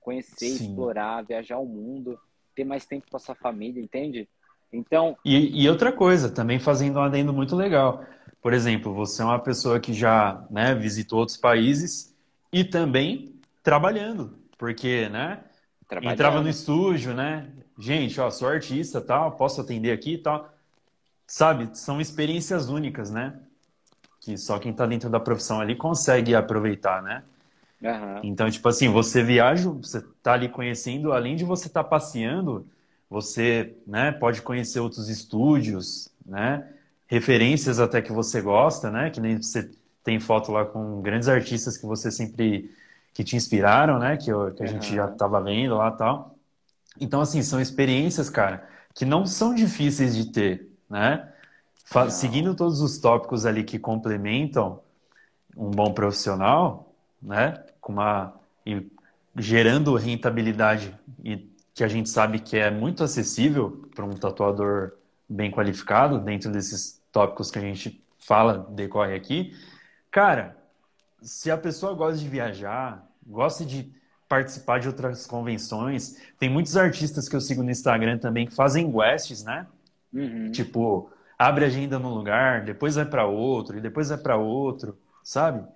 Conhecer, 0.00 0.46
Sim. 0.46 0.70
explorar, 0.70 1.22
viajar 1.22 1.58
o 1.58 1.66
mundo, 1.66 2.18
ter 2.54 2.64
mais 2.64 2.84
tempo 2.84 3.06
com 3.08 3.16
a 3.16 3.20
sua 3.20 3.36
família, 3.36 3.80
entende? 3.80 4.28
Então. 4.72 5.16
E, 5.24 5.62
e, 5.62 5.68
outra 5.68 5.92
coisa, 5.92 6.30
também 6.30 6.58
fazendo 6.58 6.98
um 6.98 7.02
adendo 7.02 7.32
muito 7.32 7.54
legal. 7.54 8.04
Por 8.40 8.52
exemplo, 8.52 8.92
você 8.92 9.22
é 9.22 9.24
uma 9.24 9.38
pessoa 9.38 9.78
que 9.78 9.92
já 9.92 10.44
né, 10.50 10.74
visitou 10.74 11.20
outros 11.20 11.36
países 11.36 12.12
e 12.52 12.64
também 12.64 13.36
trabalhando. 13.62 14.36
Porque, 14.58 15.08
né? 15.08 15.44
Entrava 16.00 16.40
no 16.40 16.48
estúdio, 16.48 17.14
né? 17.14 17.48
Gente, 17.78 18.20
ó, 18.20 18.30
sou 18.30 18.48
artista, 18.48 19.00
tal, 19.00 19.32
posso 19.32 19.60
atender 19.60 19.92
aqui 19.92 20.14
e 20.14 20.18
tal. 20.18 20.52
Sabe, 21.26 21.70
são 21.76 22.00
experiências 22.00 22.68
únicas, 22.68 23.10
né? 23.10 23.34
Que 24.20 24.36
só 24.36 24.58
quem 24.58 24.72
tá 24.72 24.86
dentro 24.86 25.10
da 25.10 25.18
profissão 25.18 25.60
ali 25.60 25.74
consegue 25.74 26.34
aproveitar, 26.34 27.02
né? 27.02 27.22
Uhum. 27.82 28.20
Então, 28.22 28.48
tipo 28.50 28.68
assim, 28.68 28.88
você 28.88 29.22
viaja, 29.22 29.68
você 29.68 30.00
tá 30.22 30.34
ali 30.34 30.48
conhecendo, 30.48 31.12
além 31.12 31.34
de 31.34 31.44
você 31.44 31.66
estar 31.66 31.82
tá 31.82 31.88
passeando, 31.88 32.66
você 33.10 33.74
né, 33.86 34.12
pode 34.12 34.40
conhecer 34.40 34.80
outros 34.80 35.08
estúdios, 35.08 36.08
né? 36.24 36.66
Referências 37.06 37.78
até 37.78 38.00
que 38.00 38.12
você 38.12 38.40
gosta, 38.40 38.90
né? 38.90 39.10
Que 39.10 39.20
nem 39.20 39.36
você 39.40 39.70
tem 40.04 40.18
foto 40.18 40.52
lá 40.52 40.64
com 40.64 41.02
grandes 41.02 41.28
artistas 41.28 41.76
que 41.76 41.84
você 41.84 42.10
sempre 42.10 42.70
que 43.12 43.22
te 43.22 43.36
inspiraram, 43.36 43.98
né? 43.98 44.16
Que, 44.16 44.30
eu, 44.30 44.52
que 44.52 44.62
a 44.62 44.66
uhum. 44.66 44.72
gente 44.72 44.94
já 44.94 45.06
estava 45.06 45.40
vendo 45.40 45.76
lá 45.76 45.90
tal. 45.90 46.36
Então, 47.00 47.20
assim, 47.20 47.42
são 47.42 47.60
experiências, 47.60 48.28
cara, 48.28 48.68
que 48.94 49.04
não 49.04 49.26
são 49.26 49.54
difíceis 49.54 50.16
de 50.16 50.26
ter, 50.26 50.70
né? 50.88 51.28
Seguindo 52.10 52.54
todos 52.54 52.80
os 52.80 52.98
tópicos 52.98 53.44
ali 53.44 53.64
que 53.64 53.78
complementam 53.78 54.80
um 55.56 55.70
bom 55.70 55.92
profissional, 55.92 56.94
né? 57.20 57.62
Com 57.80 57.92
uma 57.92 58.34
e 58.64 58.90
gerando 59.36 59.94
rentabilidade 59.94 60.96
e 61.24 61.50
que 61.74 61.82
a 61.82 61.88
gente 61.88 62.08
sabe 62.08 62.38
que 62.38 62.56
é 62.56 62.70
muito 62.70 63.02
acessível 63.02 63.88
para 63.94 64.04
um 64.04 64.14
tatuador 64.14 64.92
bem 65.28 65.50
qualificado 65.50 66.18
dentro 66.18 66.50
desses 66.50 67.02
tópicos 67.10 67.50
que 67.50 67.58
a 67.58 67.62
gente 67.62 68.02
fala, 68.18 68.66
decorre 68.70 69.14
aqui. 69.14 69.56
Cara, 70.10 70.56
se 71.22 71.50
a 71.50 71.56
pessoa 71.56 71.94
gosta 71.94 72.18
de 72.18 72.28
viajar, 72.28 73.06
gosta 73.26 73.64
de 73.64 73.92
participar 74.28 74.80
de 74.80 74.88
outras 74.88 75.26
convenções, 75.26 76.20
tem 76.38 76.48
muitos 76.48 76.76
artistas 76.76 77.28
que 77.28 77.36
eu 77.36 77.40
sigo 77.40 77.62
no 77.62 77.70
Instagram 77.70 78.18
também 78.18 78.46
que 78.46 78.54
fazem 78.54 78.90
quests, 78.90 79.44
né? 79.44 79.66
Uhum. 80.12 80.50
Tipo, 80.50 81.10
abre 81.38 81.64
agenda 81.64 81.98
num 81.98 82.14
lugar, 82.14 82.64
depois 82.64 82.94
vai 82.94 83.04
para 83.04 83.26
outro, 83.26 83.76
e 83.76 83.80
depois 83.80 84.08
vai 84.08 84.18
para 84.18 84.36
outro, 84.36 84.98
sabe? 85.22 85.66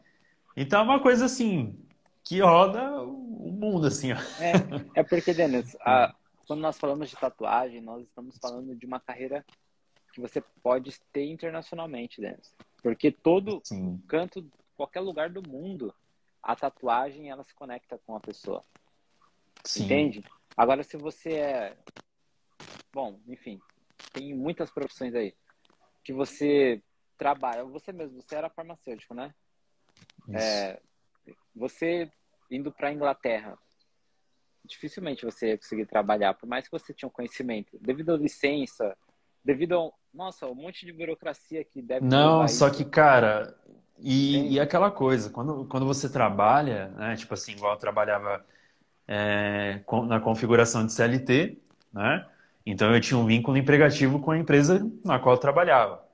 Então 0.56 0.80
é 0.80 0.82
uma 0.82 1.00
coisa 1.00 1.26
assim 1.26 1.78
que 2.24 2.40
roda 2.40 3.02
o 3.02 3.52
mundo, 3.52 3.86
assim, 3.86 4.12
ó. 4.12 4.16
É, 4.40 5.00
é 5.00 5.02
porque, 5.02 5.32
Denis, 5.32 5.76
a, 5.80 6.14
quando 6.46 6.60
nós 6.60 6.78
falamos 6.78 7.10
de 7.10 7.16
tatuagem, 7.16 7.80
nós 7.80 8.02
estamos 8.02 8.36
falando 8.38 8.74
de 8.74 8.86
uma 8.86 8.98
carreira 8.98 9.44
que 10.12 10.20
você 10.20 10.42
pode 10.62 10.98
ter 11.12 11.26
internacionalmente, 11.26 12.20
Denis. 12.20 12.54
Porque 12.82 13.12
todo 13.12 13.60
Sim. 13.62 14.00
canto, 14.08 14.44
qualquer 14.76 15.00
lugar 15.00 15.30
do 15.30 15.46
mundo, 15.48 15.94
a 16.42 16.54
tatuagem 16.54 17.30
ela 17.30 17.42
se 17.42 17.54
conecta 17.54 17.98
com 18.06 18.14
a 18.14 18.20
pessoa. 18.20 18.62
Sim. 19.64 19.84
Entende? 19.84 20.24
Agora, 20.56 20.82
se 20.82 20.96
você 20.96 21.34
é. 21.34 21.76
Bom, 22.92 23.18
enfim, 23.26 23.60
tem 24.12 24.34
muitas 24.34 24.70
profissões 24.70 25.14
aí 25.14 25.34
que 26.02 26.12
você 26.12 26.80
trabalha, 27.18 27.64
você 27.64 27.92
mesmo, 27.92 28.22
você 28.22 28.36
era 28.36 28.48
farmacêutico, 28.48 29.12
né? 29.12 29.34
É, 30.32 30.80
você 31.54 32.10
indo 32.50 32.70
para 32.70 32.88
a 32.88 32.92
Inglaterra, 32.92 33.58
dificilmente 34.64 35.24
você 35.24 35.48
ia 35.48 35.58
conseguir 35.58 35.86
trabalhar, 35.86 36.34
por 36.34 36.48
mais 36.48 36.66
que 36.66 36.70
você 36.70 36.94
tinha 36.94 37.08
um 37.08 37.12
conhecimento, 37.12 37.76
devido 37.80 38.14
à 38.14 38.16
licença, 38.16 38.96
devido 39.44 39.78
a, 39.78 39.90
nossa, 40.14 40.46
um 40.46 40.54
monte 40.54 40.86
de 40.86 40.92
burocracia 40.92 41.64
que 41.64 41.82
deve 41.82 42.06
Não, 42.06 42.46
só 42.48 42.70
que, 42.70 42.84
cara, 42.84 43.58
e, 43.98 44.54
e 44.54 44.60
aquela 44.60 44.90
coisa, 44.90 45.30
quando, 45.30 45.64
quando 45.66 45.86
você 45.86 46.08
trabalha, 46.08 46.88
né, 46.88 47.16
tipo 47.16 47.34
assim, 47.34 47.52
igual 47.52 47.72
eu 47.72 47.78
trabalhava 47.78 48.44
é, 49.08 49.80
na 50.06 50.20
configuração 50.20 50.84
de 50.84 50.92
CLT, 50.92 51.58
né? 51.92 52.26
Então 52.64 52.92
eu 52.92 53.00
tinha 53.00 53.16
um 53.16 53.26
vínculo 53.26 53.56
empregativo 53.56 54.20
com 54.20 54.32
a 54.32 54.38
empresa 54.38 54.90
na 55.04 55.18
qual 55.18 55.36
eu 55.36 55.40
trabalhava. 55.40 56.04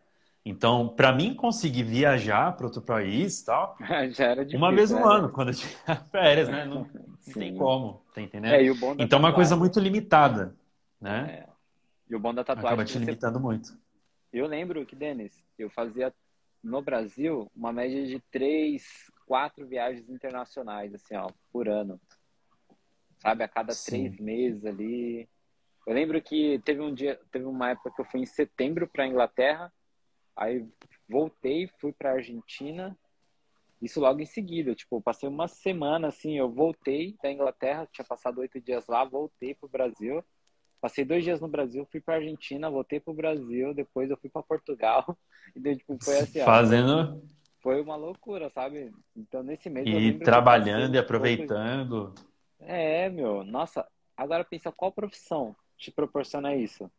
Então, 0.44 0.88
para 0.88 1.12
mim 1.12 1.34
conseguir 1.34 1.84
viajar 1.84 2.56
para 2.56 2.66
outro 2.66 2.82
país 2.82 3.42
tal, 3.42 3.76
já 4.10 4.26
era 4.26 4.44
difícil, 4.44 4.58
uma 4.58 4.74
vez 4.74 4.90
no 4.90 4.98
né? 4.98 5.04
ano, 5.04 5.28
quando 5.30 5.48
eu 5.48 5.54
tinha 5.54 5.96
férias, 6.10 6.48
né? 6.48 6.64
Não, 6.64 6.82
não 6.82 6.88
tem 7.32 7.56
como, 7.56 8.02
tá 8.14 8.20
entendendo? 8.20 8.54
É, 8.54 8.64
então, 8.98 9.18
é 9.18 9.22
uma 9.22 9.32
coisa 9.32 9.56
muito 9.56 9.78
limitada, 9.80 10.54
né? 11.00 11.44
É. 11.46 11.52
E 12.10 12.14
o 12.14 12.20
bom 12.20 12.34
da 12.34 12.44
tatuagem. 12.44 12.68
Acaba 12.68 12.84
te 12.84 12.98
limitando 12.98 13.38
você... 13.38 13.44
muito. 13.44 13.78
Eu 14.32 14.46
lembro 14.46 14.84
que, 14.84 14.96
Denis, 14.96 15.32
eu 15.58 15.70
fazia 15.70 16.12
no 16.62 16.80
Brasil 16.80 17.50
uma 17.54 17.72
média 17.72 18.06
de 18.06 18.20
três, 18.30 19.10
quatro 19.26 19.66
viagens 19.66 20.08
internacionais, 20.08 20.94
assim, 20.94 21.16
ó, 21.16 21.28
por 21.52 21.68
ano. 21.68 22.00
Sabe, 23.18 23.44
a 23.44 23.48
cada 23.48 23.72
Sim. 23.72 23.90
três 23.90 24.20
meses 24.20 24.64
ali. 24.64 25.28
Eu 25.86 25.94
lembro 25.94 26.20
que 26.22 26.60
teve 26.64 26.80
um 26.80 26.94
dia, 26.94 27.20
teve 27.30 27.44
uma 27.44 27.70
época 27.70 27.90
que 27.90 28.00
eu 28.00 28.04
fui 28.04 28.20
em 28.20 28.26
setembro 28.26 28.86
para 28.86 29.06
Inglaterra, 29.06 29.72
aí 30.36 30.66
voltei, 31.08 31.68
fui 31.78 31.92
para 31.92 32.12
Argentina, 32.12 32.96
isso 33.80 34.00
logo 34.00 34.20
em 34.20 34.26
seguida, 34.26 34.76
tipo, 34.76 35.02
passei 35.02 35.28
uma 35.28 35.48
semana 35.48 36.06
assim, 36.06 36.38
eu 36.38 36.48
voltei 36.48 37.16
da 37.20 37.32
Inglaterra, 37.32 37.88
tinha 37.92 38.04
passado 38.04 38.38
oito 38.38 38.60
dias 38.60 38.86
lá, 38.86 39.04
voltei 39.04 39.56
pro 39.56 39.68
Brasil, 39.68 40.24
passei 40.82 41.04
dois 41.04 41.24
dias 41.24 41.40
no 41.40 41.48
Brasil, 41.48 41.88
fui 41.90 42.00
para 42.00 42.16
Argentina, 42.16 42.68
voltei 42.68 43.00
pro 43.00 43.14
Brasil, 43.14 43.72
depois 43.72 44.10
eu 44.10 44.18
fui 44.18 44.28
para 44.28 44.42
Portugal, 44.42 45.16
e 45.56 45.60
daí, 45.60 45.76
tipo, 45.76 45.96
foi 46.04 46.18
assim, 46.18 46.40
fazendo 46.40 47.22
foi 47.62 47.80
uma 47.80 47.94
loucura, 47.96 48.50
sabe? 48.50 48.92
Então 49.16 49.42
nesse 49.42 49.70
mês 49.70 49.86
e 49.86 50.18
trabalhando 50.18 50.94
e 50.96 50.98
aproveitando. 50.98 52.12
É, 52.58 53.08
meu, 53.08 53.44
nossa, 53.44 53.86
agora 54.16 54.44
pensa 54.44 54.72
qual 54.72 54.92
profissão 54.92 55.54
te 55.78 55.90
proporciona 55.90 56.54
isso. 56.54 56.90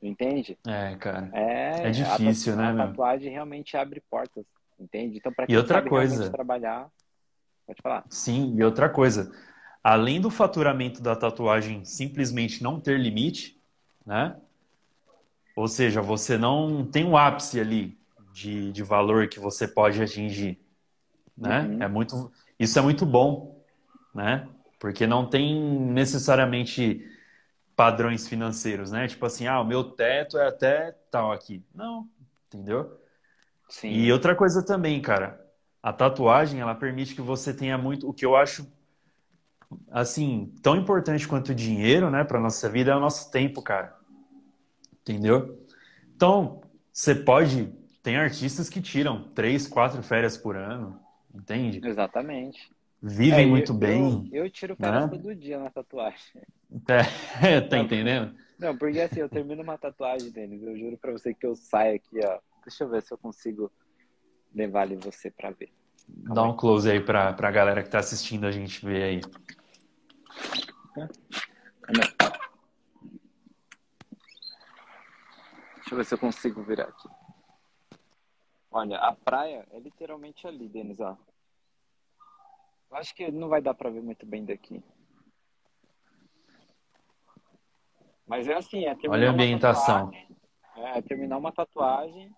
Entende? 0.00 0.58
É, 0.66 0.94
cara. 0.96 1.30
É, 1.32 1.88
é 1.88 1.90
difícil, 1.90 2.52
a, 2.52 2.56
né, 2.56 2.82
A 2.82 2.86
tatuagem 2.88 3.32
realmente 3.32 3.76
abre 3.76 4.02
portas, 4.10 4.44
entende? 4.78 5.16
Então, 5.16 5.32
para 5.32 5.46
quem 5.46 5.54
e 5.54 5.58
outra 5.58 5.82
coisa, 5.82 6.30
trabalhar, 6.30 6.90
pode 7.66 7.80
falar. 7.80 8.04
Sim, 8.10 8.54
e 8.54 8.62
outra 8.62 8.90
coisa, 8.90 9.32
além 9.86 10.20
do 10.20 10.30
faturamento 10.30 11.00
da 11.00 11.14
tatuagem 11.14 11.84
simplesmente 11.84 12.60
não 12.60 12.80
ter 12.80 12.98
limite, 12.98 13.56
né? 14.04 14.36
Ou 15.54 15.68
seja, 15.68 16.02
você 16.02 16.36
não 16.36 16.84
tem 16.84 17.04
um 17.04 17.16
ápice 17.16 17.60
ali 17.60 17.96
de, 18.32 18.72
de 18.72 18.82
valor 18.82 19.28
que 19.28 19.38
você 19.38 19.68
pode 19.68 20.02
atingir, 20.02 20.58
né? 21.38 21.60
Uhum. 21.60 21.82
É 21.84 21.86
muito, 21.86 22.32
isso 22.58 22.76
é 22.76 22.82
muito 22.82 23.06
bom, 23.06 23.64
né? 24.12 24.48
Porque 24.80 25.06
não 25.06 25.24
tem 25.24 25.54
necessariamente 25.54 27.08
padrões 27.76 28.26
financeiros, 28.26 28.90
né? 28.90 29.06
Tipo 29.06 29.24
assim, 29.24 29.46
ah, 29.46 29.60
o 29.60 29.64
meu 29.64 29.84
teto 29.84 30.36
é 30.36 30.48
até 30.48 30.96
tal 31.12 31.30
aqui. 31.30 31.64
Não, 31.72 32.08
entendeu? 32.48 33.00
Sim. 33.68 33.90
E 33.90 34.10
outra 34.10 34.34
coisa 34.34 34.66
também, 34.66 35.00
cara, 35.00 35.40
a 35.80 35.92
tatuagem, 35.92 36.58
ela 36.58 36.74
permite 36.74 37.14
que 37.14 37.22
você 37.22 37.54
tenha 37.54 37.78
muito, 37.78 38.08
o 38.08 38.12
que 38.12 38.26
eu 38.26 38.34
acho 38.34 38.66
assim, 39.90 40.52
tão 40.62 40.76
importante 40.76 41.26
quanto 41.26 41.50
o 41.50 41.54
dinheiro, 41.54 42.10
né, 42.10 42.24
para 42.24 42.40
nossa 42.40 42.68
vida 42.68 42.92
é 42.92 42.96
o 42.96 43.00
nosso 43.00 43.30
tempo, 43.30 43.62
cara. 43.62 43.96
Entendeu? 45.00 45.66
Então, 46.14 46.62
você 46.92 47.14
pode, 47.14 47.72
tem 48.02 48.16
artistas 48.16 48.68
que 48.68 48.80
tiram 48.80 49.28
três, 49.34 49.68
quatro 49.68 50.02
férias 50.02 50.36
por 50.36 50.56
ano, 50.56 51.00
entende? 51.34 51.80
Exatamente. 51.84 52.70
Vivem 53.02 53.44
é, 53.44 53.46
muito 53.46 53.72
eu, 53.72 53.76
bem. 53.76 54.28
Eu, 54.32 54.44
eu 54.44 54.50
tiro 54.50 54.74
férias 54.74 55.02
né? 55.02 55.08
todo 55.08 55.34
dia 55.34 55.58
na 55.58 55.70
tatuagem. 55.70 56.42
É, 57.42 57.60
tá 57.60 57.78
entendendo? 57.78 58.34
Não, 58.58 58.76
porque 58.76 59.00
assim, 59.00 59.20
eu 59.20 59.28
termino 59.28 59.62
uma 59.62 59.76
tatuagem, 59.76 60.30
Denis, 60.30 60.62
eu 60.62 60.76
juro 60.76 60.96
pra 60.96 61.12
você 61.12 61.34
que 61.34 61.46
eu 61.46 61.54
saio 61.54 61.96
aqui, 61.96 62.18
ó. 62.24 62.38
Deixa 62.64 62.84
eu 62.84 62.88
ver 62.88 63.02
se 63.02 63.12
eu 63.12 63.18
consigo 63.18 63.70
levar 64.54 64.82
ali 64.82 64.96
você 64.96 65.30
pra 65.30 65.50
ver. 65.50 65.70
Dá 66.08 66.42
um 66.42 66.56
close 66.56 66.90
aí 66.90 67.00
pra, 67.00 67.32
pra 67.32 67.50
galera 67.50 67.82
que 67.82 67.90
tá 67.90 67.98
assistindo 67.98 68.46
a 68.46 68.50
gente 68.50 68.84
ver 68.84 69.02
aí. 69.02 69.20
Deixa 75.76 75.92
eu 75.92 75.96
ver 75.96 76.04
se 76.04 76.14
eu 76.14 76.18
consigo 76.18 76.62
virar 76.62 76.84
aqui. 76.84 77.08
Olha, 78.70 78.98
a 78.98 79.12
praia 79.12 79.66
é 79.70 79.78
literalmente 79.78 80.46
ali, 80.46 80.68
Denis, 80.68 81.00
ó. 81.00 81.16
Eu 82.90 82.96
acho 82.96 83.14
que 83.14 83.30
não 83.30 83.48
vai 83.48 83.60
dar 83.60 83.74
pra 83.74 83.90
ver 83.90 84.02
muito 84.02 84.24
bem 84.26 84.44
daqui. 84.44 84.82
Mas 88.26 88.48
é 88.48 88.54
assim, 88.54 88.84
é 88.86 88.94
terminar 88.94 89.16
Olha 89.16 89.28
a 89.28 89.32
ambientação. 89.32 90.10
é, 90.76 91.00
terminar 91.02 91.38
uma 91.38 91.52
tatuagem 91.52 92.34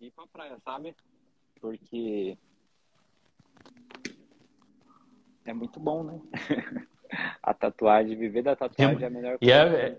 e 0.00 0.06
ir 0.06 0.10
pra 0.10 0.26
praia, 0.26 0.58
sabe? 0.60 0.94
Porque 1.60 2.38
é 5.44 5.52
muito 5.54 5.80
bom, 5.80 6.04
né? 6.04 6.20
a 7.42 7.54
tatuagem, 7.54 8.16
viver 8.16 8.42
da 8.42 8.56
tatuagem 8.56 9.02
é 9.02 9.06
a 9.06 9.10
melhor 9.10 9.38
coisa. 9.38 9.44
E 9.44 9.50
é, 9.52 9.98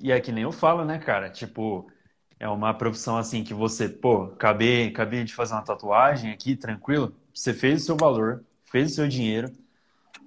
e 0.00 0.12
é 0.12 0.20
que 0.20 0.32
nem 0.32 0.44
eu 0.44 0.52
falo, 0.52 0.84
né, 0.84 0.98
cara? 0.98 1.30
Tipo, 1.30 1.90
é 2.38 2.48
uma 2.48 2.74
profissão 2.74 3.16
assim 3.16 3.42
que 3.42 3.54
você, 3.54 3.88
pô, 3.88 4.24
acabei, 4.24 4.88
acabei 4.88 5.24
de 5.24 5.34
fazer 5.34 5.54
uma 5.54 5.62
tatuagem 5.62 6.30
aqui, 6.30 6.56
tranquilo. 6.56 7.14
Você 7.34 7.52
fez 7.52 7.82
o 7.82 7.86
seu 7.86 7.96
valor, 7.96 8.44
fez 8.64 8.92
o 8.92 8.94
seu 8.94 9.08
dinheiro, 9.08 9.50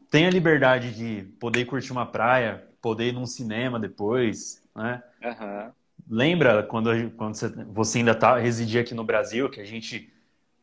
tem 0.10 0.28
a 0.28 0.30
liberdade 0.30 0.94
de 0.94 1.24
poder 1.40 1.66
curtir 1.66 1.92
uma 1.92 2.06
praia, 2.06 2.68
poder 2.82 3.10
ir 3.10 3.14
num 3.14 3.26
cinema 3.26 3.80
depois, 3.80 4.64
né? 4.76 5.02
Uhum. 5.24 5.72
Lembra 6.10 6.64
quando, 6.64 7.10
quando 7.12 7.36
você, 7.36 7.50
você 7.50 7.98
ainda 8.00 8.14
tá, 8.14 8.38
residia 8.38 8.82
aqui 8.82 8.94
no 8.94 9.04
Brasil, 9.04 9.50
que 9.50 9.62
a 9.62 9.66
gente 9.66 10.12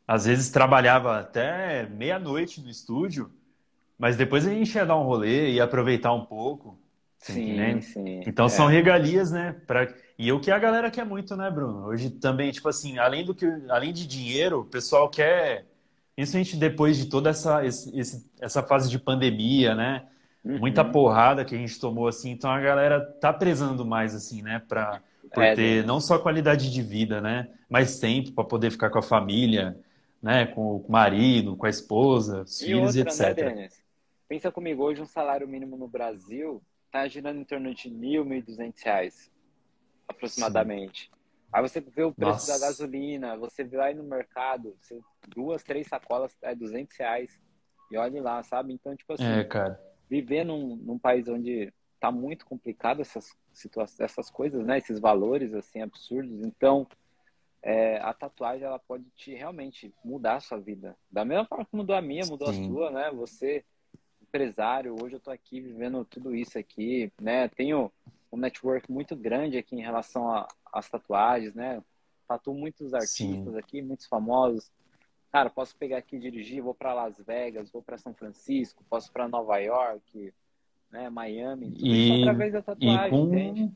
às 0.07 0.27
vezes 0.27 0.51
trabalhava 0.51 1.19
até 1.19 1.89
meia-noite 1.89 2.61
no 2.61 2.69
estúdio, 2.69 3.31
mas 4.01 4.17
depois 4.17 4.45
a 4.45 4.51
gente 4.51 4.75
ia 4.75 4.85
dar 4.85 4.97
um 4.97 5.05
rolê, 5.05 5.53
ia 5.53 5.63
aproveitar 5.63 6.13
um 6.13 6.25
pouco, 6.25 6.77
Sim, 7.21 7.81
sim. 7.83 8.23
Então 8.27 8.47
é. 8.47 8.49
são 8.49 8.67
regalias, 8.67 9.31
né? 9.31 9.55
Pra... 9.67 9.93
E 10.19 10.33
o 10.33 10.41
que 10.41 10.51
a 10.51 10.59
galera 10.59 10.91
quer 10.91 11.05
muito, 11.05 11.37
né, 11.37 11.51
Bruno? 11.51 11.87
Hoje 11.87 12.11
também, 12.11 12.51
tipo 12.51 12.69
assim, 12.69 12.99
além 12.99 13.25
do 13.25 13.35
que, 13.35 13.47
além 13.69 13.93
de 13.93 14.07
dinheiro, 14.07 14.61
o 14.61 14.65
pessoal 14.65 15.09
quer, 15.09 15.67
principalmente 16.17 16.57
depois 16.57 16.97
de 16.97 17.07
toda 17.07 17.31
essa, 17.31 17.65
esse, 17.65 18.27
essa 18.41 18.63
fase 18.63 18.89
de 18.89 18.99
pandemia, 18.99 19.75
né? 19.75 20.05
Uhum. 20.43 20.59
Muita 20.59 20.83
porrada 20.83 21.45
que 21.45 21.55
a 21.55 21.59
gente 21.59 21.79
tomou, 21.79 22.09
assim. 22.09 22.31
Então 22.31 22.51
a 22.51 22.61
galera 22.61 23.01
tá 23.01 23.33
prezando 23.33 23.85
mais, 23.85 24.15
assim, 24.15 24.41
né? 24.41 24.63
Pra, 24.67 25.03
por 25.33 25.43
é, 25.43 25.55
ter 25.55 25.85
não 25.85 26.01
só 26.01 26.19
qualidade 26.19 26.73
de 26.73 26.83
vida, 26.83 27.21
né? 27.21 27.49
Mais 27.69 27.99
tempo 27.99 28.33
para 28.33 28.45
poder 28.45 28.71
ficar 28.71 28.89
com 28.89 28.99
a 28.99 29.03
família, 29.03 29.79
né? 30.23 30.47
Com 30.47 30.77
o 30.77 30.87
marido, 30.89 31.55
com 31.55 31.67
a 31.67 31.71
esposa, 31.71 32.43
os 32.43 32.63
e 32.63 32.67
filhos 32.67 32.97
outra, 32.97 32.99
e 32.99 33.03
etc. 33.03 33.55
Né, 33.55 33.69
Pensa 34.31 34.53
comigo, 34.53 34.85
hoje 34.85 35.03
um 35.03 35.07
salário 35.07 35.49
mínimo 35.49 35.77
no 35.77 35.89
Brasil 35.89 36.63
tá 36.89 37.09
girando 37.09 37.41
em 37.41 37.45
torno 37.45 37.75
de 37.75 37.91
mil, 37.91 38.25
mil 38.25 38.39
e 38.39 38.43
duzentos 38.43 38.81
reais, 38.81 39.29
aproximadamente. 40.07 41.07
Sim. 41.07 41.21
Aí 41.53 41.61
você 41.61 41.81
vê 41.81 42.05
o 42.05 42.15
preço 42.15 42.47
Nossa. 42.47 42.53
da 42.53 42.67
gasolina, 42.67 43.37
você 43.37 43.65
vê 43.65 43.81
aí 43.81 43.93
no 43.93 44.05
mercado, 44.05 44.77
você, 44.81 45.01
duas, 45.27 45.65
três 45.65 45.89
sacolas 45.89 46.39
é 46.43 46.55
duzentos 46.55 46.97
reais. 46.97 47.41
E 47.91 47.97
olhe 47.99 48.21
lá, 48.21 48.41
sabe? 48.45 48.73
Então, 48.73 48.95
tipo 48.95 49.15
assim, 49.15 49.25
é, 49.25 49.43
cara. 49.43 49.81
viver 50.09 50.45
num, 50.45 50.77
num 50.77 50.97
país 50.97 51.27
onde 51.27 51.75
tá 51.99 52.13
muito 52.13 52.47
complicado 52.47 53.03
essas 53.03 53.37
situações, 53.53 53.99
essas 53.99 54.31
coisas, 54.31 54.65
né? 54.65 54.79
Esses 54.79 55.01
valores 55.01 55.53
assim 55.55 55.83
absurdos. 55.83 56.47
Então, 56.47 56.87
é, 57.65 57.97
a 57.97 58.15
tatuagem 58.15 58.65
ela 58.65 58.79
pode 58.79 59.07
te 59.17 59.35
realmente 59.35 59.93
mudar 60.05 60.37
a 60.37 60.41
sua 60.41 60.61
vida. 60.61 60.97
Da 61.11 61.25
mesma 61.25 61.47
forma 61.47 61.65
que 61.65 61.75
mudou 61.75 61.97
a 61.97 62.01
minha, 62.01 62.25
mudou 62.27 62.53
Sim. 62.53 62.63
a 62.63 62.69
sua, 62.69 62.91
né? 62.93 63.11
Você 63.11 63.65
empresário, 64.31 64.95
hoje 65.03 65.17
eu 65.17 65.21
tô 65.21 65.31
aqui 65.31 65.61
vivendo 65.61 66.05
tudo 66.05 66.35
isso 66.35 66.57
aqui, 66.57 67.13
né? 67.21 67.49
Tenho 67.49 67.91
um 68.33 68.37
network 68.37 68.91
muito 68.91 69.17
grande 69.17 69.59
aqui 69.59 69.75
em 69.75 69.83
relação 69.83 70.47
às 70.73 70.89
tatuagens, 70.89 71.53
né? 71.53 71.83
Tatuo 72.29 72.55
muitos 72.55 72.95
artistas 72.95 73.53
Sim. 73.53 73.59
aqui, 73.59 73.83
muitos 73.83 74.07
famosos. 74.07 74.71
Cara, 75.33 75.51
posso 75.51 75.77
pegar 75.77 75.99
aqui 75.99 76.17
e 76.17 76.21
dirigir, 76.21 76.63
vou 76.63 76.75
para 76.75 76.95
Las 76.95 77.19
Vegas, 77.19 77.71
vou 77.71 77.83
para 77.83 77.99
São 77.99 78.15
Francisco, 78.15 78.85
posso 78.89 79.13
para 79.13 79.29
Nova 79.29 79.59
York, 79.59 80.33
né, 80.91 81.11
Miami, 81.11 81.71
tudo 81.73 81.87
e, 81.87 82.09
isso 82.09 82.23
através 82.23 82.53
da 82.53 82.63
tatuagem, 82.63 83.73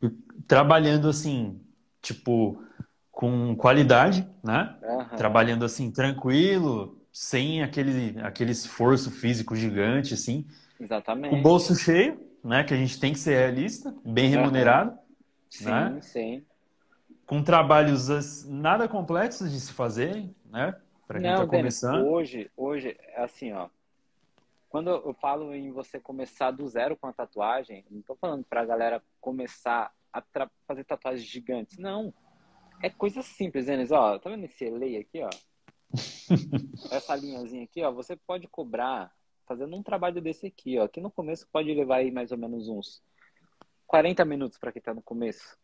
com... 0.00 0.10
Trabalhando 0.46 1.08
assim, 1.08 1.60
tipo, 2.00 2.62
com 3.10 3.56
qualidade, 3.56 4.28
né? 4.44 4.76
Uhum. 4.82 5.16
Trabalhando 5.16 5.64
assim, 5.64 5.90
tranquilo, 5.90 6.97
sem 7.12 7.62
aquele, 7.62 8.20
aquele 8.20 8.52
esforço 8.52 9.10
físico 9.10 9.56
gigante, 9.56 10.14
assim. 10.14 10.46
Exatamente. 10.80 11.34
O 11.34 11.42
bolso 11.42 11.74
cheio, 11.74 12.20
né? 12.42 12.64
Que 12.64 12.74
a 12.74 12.76
gente 12.76 12.98
tem 13.00 13.12
que 13.12 13.18
ser 13.18 13.36
realista, 13.38 13.94
bem 14.04 14.28
remunerado. 14.28 14.92
Uhum. 14.92 14.98
Sim, 15.50 15.64
né? 15.64 15.98
sim. 16.00 16.44
Com 17.26 17.42
trabalhos 17.42 18.44
nada 18.46 18.88
complexos 18.88 19.50
de 19.50 19.60
se 19.60 19.72
fazer, 19.72 20.28
né? 20.46 20.74
Para 21.06 21.20
quem 21.20 21.30
está 21.30 21.46
começando. 21.46 22.06
Hoje, 22.06 22.50
hoje, 22.56 22.96
é 23.14 23.22
assim, 23.22 23.52
ó. 23.52 23.68
Quando 24.68 24.90
eu 24.90 25.14
falo 25.14 25.54
em 25.54 25.70
você 25.72 25.98
começar 25.98 26.50
do 26.50 26.68
zero 26.68 26.96
com 26.96 27.06
a 27.06 27.12
tatuagem, 27.12 27.84
não 27.90 28.00
estou 28.00 28.16
falando 28.16 28.44
para 28.44 28.60
a 28.60 28.66
galera 28.66 29.02
começar 29.18 29.90
a 30.12 30.22
fazer 30.66 30.84
tatuagens 30.84 31.26
gigantes. 31.26 31.78
Não. 31.78 32.12
É 32.82 32.90
coisa 32.90 33.22
simples, 33.22 33.66
Denis. 33.66 33.90
Ó, 33.90 34.18
tá 34.18 34.28
vendo 34.30 34.44
esse 34.44 34.64
elei 34.64 34.98
aqui, 34.98 35.22
ó? 35.22 35.30
essa 36.90 37.16
linhazinha 37.16 37.64
aqui, 37.64 37.82
ó, 37.82 37.90
você 37.90 38.16
pode 38.16 38.46
cobrar 38.48 39.12
fazendo 39.46 39.74
um 39.74 39.82
trabalho 39.82 40.20
desse 40.20 40.46
aqui, 40.46 40.78
ó. 40.78 40.84
Aqui 40.84 41.00
no 41.00 41.10
começo 41.10 41.48
pode 41.50 41.72
levar 41.72 41.96
aí 41.96 42.10
mais 42.10 42.30
ou 42.30 42.38
menos 42.38 42.68
uns 42.68 43.02
40 43.86 44.24
minutos 44.24 44.58
para 44.58 44.70
quem 44.70 44.82
tá 44.82 44.92
no 44.92 45.02
começo. 45.02 45.56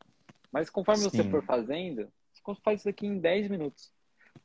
Mas 0.50 0.70
conforme 0.70 1.02
Sim. 1.02 1.10
você 1.10 1.24
for 1.24 1.44
fazendo, 1.44 2.10
você 2.32 2.60
faz 2.62 2.80
isso 2.80 2.88
aqui 2.88 3.06
em 3.06 3.18
10 3.18 3.48
minutos. 3.48 3.92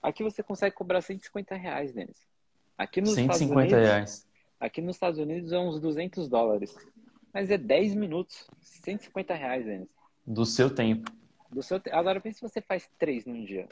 Aqui 0.02 0.24
você 0.24 0.44
consegue 0.44 0.76
cobrar 0.76 1.02
150 1.02 1.56
reais, 1.56 1.94
Denis. 1.94 2.28
Aqui 2.78 3.02
nos 3.02 3.15
150 3.15 3.34
Estados 3.34 3.74
Unidos, 3.74 3.89
reais. 3.89 4.28
Aqui 4.60 4.82
nos 4.82 4.96
Estados 4.96 5.20
Unidos 5.20 5.52
é 5.52 5.60
uns 5.60 5.80
200 5.80 6.28
dólares. 6.28 6.76
Mas 7.34 7.50
é 7.50 7.58
10 7.58 7.96
minutos, 7.96 8.48
150 8.62 9.34
reais, 9.34 9.65
Denis. 9.65 9.89
Do 10.26 10.46
seu 10.46 10.74
tempo. 10.74 11.12
Do 11.50 11.63
seu 11.63 11.80
te... 11.80 11.89
Agora, 11.92 12.20
pense 12.20 12.39
se 12.39 12.42
você 12.42 12.62
faz 12.62 12.89
três 12.98 13.26
num 13.26 13.44
dia. 13.46 13.68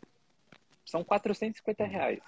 São 0.88 1.04
450 1.04 1.84
reais. 1.84 2.24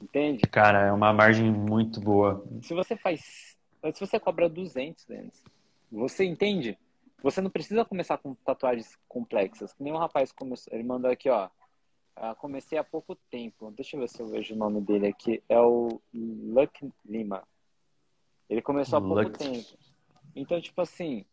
Entende? 0.00 0.42
Cara, 0.42 0.86
é 0.86 0.92
uma 0.92 1.12
margem 1.12 1.50
muito 1.50 2.00
boa. 2.00 2.46
Se 2.62 2.72
você 2.72 2.96
faz. 2.96 3.56
Se 3.92 4.00
você 4.00 4.20
cobra 4.20 4.48
200, 4.48 5.04
Denis, 5.04 5.44
você 5.90 6.24
entende? 6.24 6.78
Você 7.22 7.40
não 7.40 7.50
precisa 7.50 7.84
começar 7.84 8.16
com 8.18 8.34
tatuagens 8.34 8.96
complexas. 9.08 9.72
Que 9.72 9.82
nem 9.82 9.92
um 9.92 9.98
rapaz 9.98 10.30
começou. 10.30 10.72
Ele 10.72 10.84
mandou 10.84 11.10
aqui, 11.10 11.28
ó. 11.28 11.48
Uh, 12.16 12.34
comecei 12.36 12.78
há 12.78 12.84
pouco 12.84 13.16
tempo. 13.28 13.72
Deixa 13.72 13.96
eu 13.96 14.00
ver 14.00 14.08
se 14.08 14.20
eu 14.20 14.28
vejo 14.28 14.54
o 14.54 14.58
nome 14.58 14.80
dele 14.80 15.08
aqui. 15.08 15.42
É 15.48 15.60
o 15.60 16.00
Luck 16.14 16.88
Lima. 17.04 17.42
Ele 18.48 18.62
começou 18.62 18.98
há 18.98 19.02
pouco 19.02 19.22
Luck. 19.22 19.38
tempo. 19.38 19.76
Então, 20.34 20.60
tipo 20.60 20.80
assim, 20.80 21.24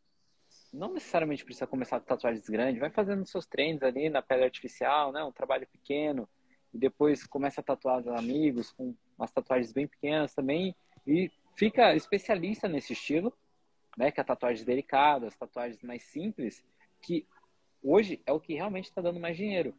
não 0.73 0.91
necessariamente 0.93 1.45
precisa 1.45 1.67
começar 1.67 1.99
com 1.99 2.05
tatuagens 2.07 2.49
grandes, 2.49 2.79
vai 2.79 2.89
fazendo 2.89 3.25
seus 3.27 3.45
treinos 3.45 3.83
ali 3.83 4.09
na 4.09 4.23
pele 4.23 4.43
artificial, 4.43 5.11
né? 5.11 5.23
Um 5.23 5.31
trabalho 5.31 5.67
pequeno. 5.67 6.27
E 6.73 6.77
depois 6.79 7.27
começa 7.27 7.61
a 7.61 7.63
tatuar 7.63 7.99
os 7.99 8.07
amigos 8.07 8.71
com 8.71 8.95
umas 9.15 9.31
tatuagens 9.31 9.71
bem 9.71 9.87
pequenas 9.87 10.33
também. 10.33 10.75
E 11.05 11.29
fica 11.55 11.95
especialista 11.95 12.67
nesse 12.67 12.93
estilo, 12.93 13.31
né? 13.95 14.11
Que 14.11 14.19
é 14.19 14.23
tatuagens 14.23 14.65
delicadas, 14.65 15.35
tatuagens 15.35 15.81
mais 15.83 16.01
simples, 16.03 16.65
que 16.99 17.27
hoje 17.83 18.19
é 18.25 18.33
o 18.33 18.39
que 18.39 18.55
realmente 18.55 18.85
está 18.85 19.01
dando 19.01 19.19
mais 19.19 19.37
dinheiro. 19.37 19.75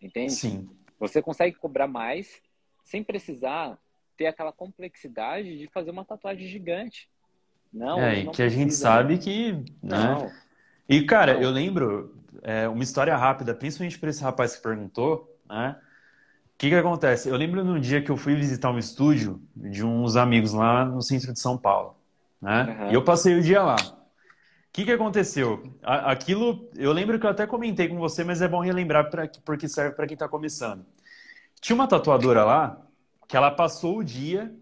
Entende? 0.00 0.32
Sim. 0.32 0.70
Você 0.98 1.20
consegue 1.20 1.56
cobrar 1.56 1.86
mais 1.86 2.40
sem 2.82 3.04
precisar 3.04 3.78
ter 4.16 4.26
aquela 4.26 4.52
complexidade 4.52 5.58
de 5.58 5.68
fazer 5.68 5.90
uma 5.90 6.06
tatuagem 6.06 6.48
gigante. 6.48 7.10
Não, 7.72 8.00
é, 8.00 8.26
que 8.26 8.42
a 8.42 8.48
gente 8.48 8.74
sabe 8.74 9.14
né? 9.14 9.20
que. 9.20 9.52
Né? 9.52 9.64
Não. 9.82 10.30
E, 10.88 11.02
cara, 11.02 11.34
não. 11.34 11.42
eu 11.42 11.50
lembro 11.50 12.14
é, 12.42 12.68
uma 12.68 12.82
história 12.82 13.16
rápida, 13.16 13.54
principalmente 13.54 13.98
para 13.98 14.10
esse 14.10 14.22
rapaz 14.22 14.56
que 14.56 14.62
perguntou, 14.62 15.36
né? 15.48 15.76
O 16.54 16.58
que, 16.58 16.70
que 16.70 16.74
acontece? 16.74 17.28
Eu 17.28 17.36
lembro 17.36 17.64
num 17.64 17.78
dia 17.78 18.02
que 18.02 18.10
eu 18.10 18.16
fui 18.16 18.34
visitar 18.34 18.70
um 18.70 18.78
estúdio 18.78 19.40
de 19.54 19.84
uns 19.84 20.16
amigos 20.16 20.52
lá 20.52 20.84
no 20.84 21.00
centro 21.00 21.32
de 21.32 21.38
São 21.38 21.56
Paulo, 21.56 21.94
né? 22.42 22.76
Uhum. 22.80 22.90
E 22.90 22.94
eu 22.94 23.04
passei 23.04 23.38
o 23.38 23.42
dia 23.42 23.62
lá. 23.62 23.76
O 23.76 24.72
que, 24.72 24.84
que 24.84 24.92
aconteceu? 24.92 25.62
Aquilo, 25.82 26.68
eu 26.76 26.92
lembro 26.92 27.18
que 27.18 27.26
eu 27.26 27.30
até 27.30 27.46
comentei 27.46 27.88
com 27.88 27.96
você, 27.96 28.24
mas 28.24 28.42
é 28.42 28.48
bom 28.48 28.60
relembrar 28.60 29.08
pra, 29.08 29.28
porque 29.44 29.68
serve 29.68 29.94
para 29.94 30.06
quem 30.06 30.14
está 30.14 30.28
começando. 30.28 30.84
Tinha 31.60 31.74
uma 31.74 31.86
tatuadora 31.86 32.44
lá 32.44 32.80
que 33.28 33.36
ela 33.36 33.50
passou 33.50 33.98
o 33.98 34.04
dia, 34.04 34.52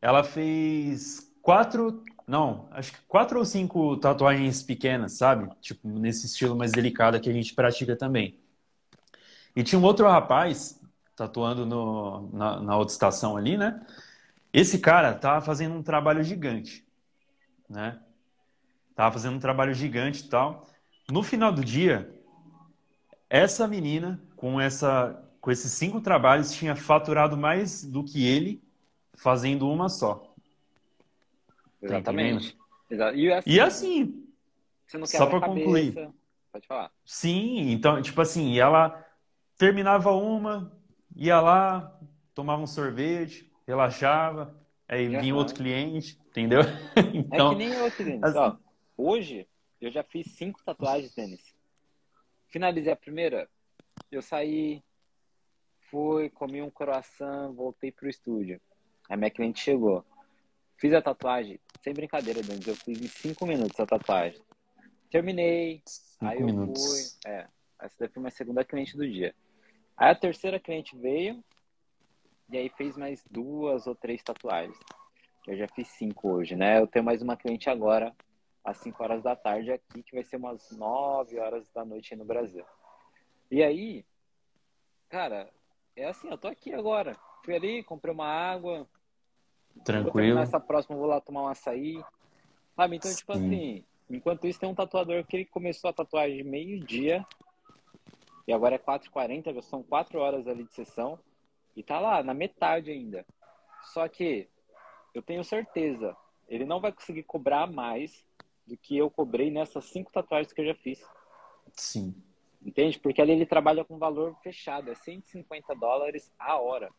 ela 0.00 0.22
fez 0.22 1.30
quatro 1.42 2.02
não, 2.30 2.68
acho 2.70 2.92
que 2.92 2.98
quatro 3.08 3.40
ou 3.40 3.44
cinco 3.44 3.96
tatuagens 3.96 4.62
pequenas, 4.62 5.14
sabe? 5.14 5.52
Tipo, 5.60 5.88
nesse 5.88 6.26
estilo 6.26 6.54
mais 6.54 6.70
delicado 6.70 7.18
que 7.18 7.28
a 7.28 7.32
gente 7.32 7.52
pratica 7.52 7.96
também. 7.96 8.38
E 9.56 9.64
tinha 9.64 9.80
um 9.80 9.82
outro 9.82 10.06
rapaz 10.06 10.80
tatuando 11.16 11.66
no, 11.66 12.30
na, 12.32 12.60
na 12.60 12.76
outra 12.76 12.92
estação 12.92 13.36
ali, 13.36 13.58
né? 13.58 13.84
Esse 14.52 14.78
cara 14.78 15.12
tava 15.12 15.44
fazendo 15.44 15.74
um 15.74 15.82
trabalho 15.82 16.22
gigante, 16.22 16.86
né? 17.68 17.98
Tava 18.94 19.12
fazendo 19.12 19.34
um 19.34 19.40
trabalho 19.40 19.74
gigante 19.74 20.24
e 20.24 20.28
tal. 20.28 20.68
No 21.10 21.24
final 21.24 21.52
do 21.52 21.64
dia, 21.64 22.14
essa 23.28 23.66
menina, 23.66 24.22
com, 24.36 24.60
essa, 24.60 25.20
com 25.40 25.50
esses 25.50 25.72
cinco 25.72 26.00
trabalhos, 26.00 26.52
tinha 26.52 26.76
faturado 26.76 27.36
mais 27.36 27.84
do 27.84 28.04
que 28.04 28.24
ele 28.24 28.62
fazendo 29.16 29.68
uma 29.68 29.88
só. 29.88 30.29
Exatamente. 31.82 32.56
Tá 32.96 33.12
e 33.12 33.30
assim, 33.30 33.50
e 33.50 33.60
assim 33.60 34.24
só 35.06 35.26
para 35.26 35.40
concluir. 35.40 36.10
Pode 36.52 36.66
falar. 36.66 36.90
Sim, 37.04 37.70
então, 37.70 38.02
tipo 38.02 38.20
assim, 38.20 38.58
ela 38.58 39.06
terminava 39.56 40.10
uma, 40.10 40.76
ia 41.14 41.40
lá, 41.40 41.96
tomava 42.34 42.60
um 42.60 42.66
sorvete, 42.66 43.50
relaxava, 43.66 44.56
aí 44.88 45.14
uhum. 45.14 45.20
vinha 45.20 45.34
outro 45.34 45.54
cliente, 45.54 46.18
entendeu? 46.28 46.62
então, 47.14 47.52
é 47.52 47.54
que 47.54 47.58
nem 47.58 47.72
eu, 47.72 47.90
Denis. 47.90 48.22
Assim... 48.22 48.38
Ó, 48.38 48.56
hoje, 48.96 49.46
eu 49.80 49.90
já 49.90 50.02
fiz 50.02 50.32
cinco 50.32 50.60
tatuagens, 50.64 51.14
Denis. 51.14 51.54
Finalizei 52.48 52.92
a 52.92 52.96
primeira, 52.96 53.48
eu 54.10 54.20
saí, 54.20 54.82
fui, 55.88 56.28
comi 56.30 56.60
um 56.60 56.70
croissant, 56.70 57.52
voltei 57.52 57.92
pro 57.92 58.08
estúdio. 58.08 58.60
A 59.08 59.16
minha 59.16 59.30
cliente 59.30 59.60
chegou. 59.60 60.04
Fiz 60.80 60.94
a 60.94 61.02
tatuagem, 61.02 61.60
sem 61.82 61.92
brincadeira, 61.92 62.42
Denis, 62.42 62.66
eu 62.66 62.74
fiz 62.74 63.00
em 63.00 63.06
cinco 63.06 63.46
minutos 63.46 63.78
a 63.78 63.86
tatuagem. 63.86 64.40
Terminei, 65.10 65.82
cinco 65.84 66.24
aí 66.24 66.40
eu 66.40 66.46
minutos. 66.46 66.82
fui. 67.22 67.30
É, 67.30 67.46
essa 67.80 67.96
daí 68.00 68.08
foi 68.08 68.20
minha 68.20 68.30
segunda 68.30 68.64
cliente 68.64 68.96
do 68.96 69.06
dia. 69.06 69.34
Aí 69.96 70.10
a 70.10 70.14
terceira 70.14 70.58
cliente 70.58 70.96
veio 70.96 71.44
e 72.48 72.56
aí 72.56 72.70
fez 72.70 72.96
mais 72.96 73.22
duas 73.30 73.86
ou 73.86 73.94
três 73.94 74.22
tatuagens. 74.22 74.78
Eu 75.46 75.56
já 75.56 75.68
fiz 75.68 75.86
cinco 75.88 76.30
hoje, 76.30 76.56
né? 76.56 76.78
Eu 76.78 76.86
tenho 76.86 77.04
mais 77.04 77.20
uma 77.20 77.36
cliente 77.36 77.68
agora 77.68 78.14
às 78.64 78.78
5 78.78 79.02
horas 79.02 79.22
da 79.22 79.34
tarde 79.34 79.72
aqui, 79.72 80.02
que 80.02 80.14
vai 80.14 80.24
ser 80.24 80.36
umas 80.36 80.70
9 80.70 81.38
horas 81.38 81.68
da 81.70 81.84
noite 81.84 82.14
aí 82.14 82.18
no 82.18 82.24
Brasil. 82.24 82.64
E 83.50 83.62
aí, 83.62 84.04
cara, 85.08 85.50
é 85.96 86.06
assim, 86.06 86.28
eu 86.28 86.38
tô 86.38 86.48
aqui 86.48 86.72
agora. 86.72 87.16
Fui 87.44 87.54
ali, 87.54 87.82
comprei 87.82 88.12
uma 88.12 88.26
água. 88.26 88.88
Tranquilo. 89.84 90.38
Nessa 90.38 90.60
próxima 90.60 90.96
vou 90.96 91.06
lá 91.06 91.20
tomar 91.20 91.42
um 91.42 91.48
açaí. 91.48 92.02
Sabe? 92.76 92.96
Então, 92.96 93.14
tipo 93.14 93.32
Sim. 93.34 93.40
tipo 93.40 93.54
assim, 93.54 93.84
enquanto 94.08 94.46
isso 94.46 94.60
tem 94.60 94.68
um 94.68 94.74
tatuador 94.74 95.24
que 95.24 95.36
ele 95.36 95.44
começou 95.44 95.90
a 95.90 95.92
tatuagem 95.92 96.42
meio-dia 96.42 97.26
e 98.46 98.52
agora 98.52 98.74
é 98.74 98.78
4h40, 98.78 99.54
já 99.54 99.62
são 99.62 99.82
4 99.82 100.18
horas 100.18 100.48
ali 100.48 100.64
de 100.64 100.74
sessão 100.74 101.18
e 101.76 101.82
tá 101.82 102.00
lá, 102.00 102.22
na 102.22 102.34
metade 102.34 102.90
ainda. 102.90 103.24
Só 103.92 104.06
que 104.08 104.48
eu 105.14 105.22
tenho 105.22 105.44
certeza, 105.44 106.16
ele 106.48 106.64
não 106.64 106.80
vai 106.80 106.92
conseguir 106.92 107.22
cobrar 107.22 107.66
mais 107.66 108.24
do 108.66 108.76
que 108.76 108.96
eu 108.96 109.10
cobrei 109.10 109.50
nessas 109.50 109.84
cinco 109.86 110.12
tatuagens 110.12 110.52
que 110.52 110.60
eu 110.60 110.66
já 110.66 110.74
fiz. 110.74 111.04
Sim. 111.72 112.14
Entende? 112.64 112.98
Porque 112.98 113.22
ali 113.22 113.32
ele 113.32 113.46
trabalha 113.46 113.84
com 113.84 113.98
valor 113.98 114.36
fechado, 114.42 114.90
é 114.90 114.94
150 114.94 115.74
dólares 115.74 116.30
a 116.38 116.56
hora. 116.56 116.90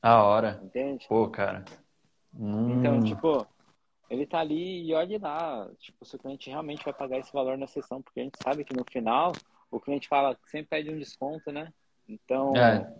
A 0.00 0.22
hora. 0.22 0.60
Entende? 0.62 1.06
Pô, 1.08 1.28
cara. 1.28 1.64
Hum. 2.38 2.78
Então, 2.78 3.02
tipo, 3.02 3.46
ele 4.10 4.26
tá 4.26 4.40
ali 4.40 4.86
e 4.86 4.94
olhe 4.94 5.18
lá, 5.18 5.68
tipo, 5.78 6.04
se 6.04 6.16
o 6.16 6.18
cliente 6.18 6.50
realmente 6.50 6.84
vai 6.84 6.94
pagar 6.94 7.18
esse 7.18 7.32
valor 7.32 7.56
na 7.56 7.66
sessão, 7.66 8.02
porque 8.02 8.20
a 8.20 8.22
gente 8.24 8.38
sabe 8.42 8.64
que 8.64 8.74
no 8.74 8.84
final 8.84 9.32
o 9.70 9.80
cliente 9.80 10.08
fala 10.08 10.34
que 10.34 10.50
sempre 10.50 10.68
pede 10.68 10.90
um 10.90 10.98
desconto, 10.98 11.50
né? 11.50 11.72
Então, 12.08 12.54
é. 12.56 12.94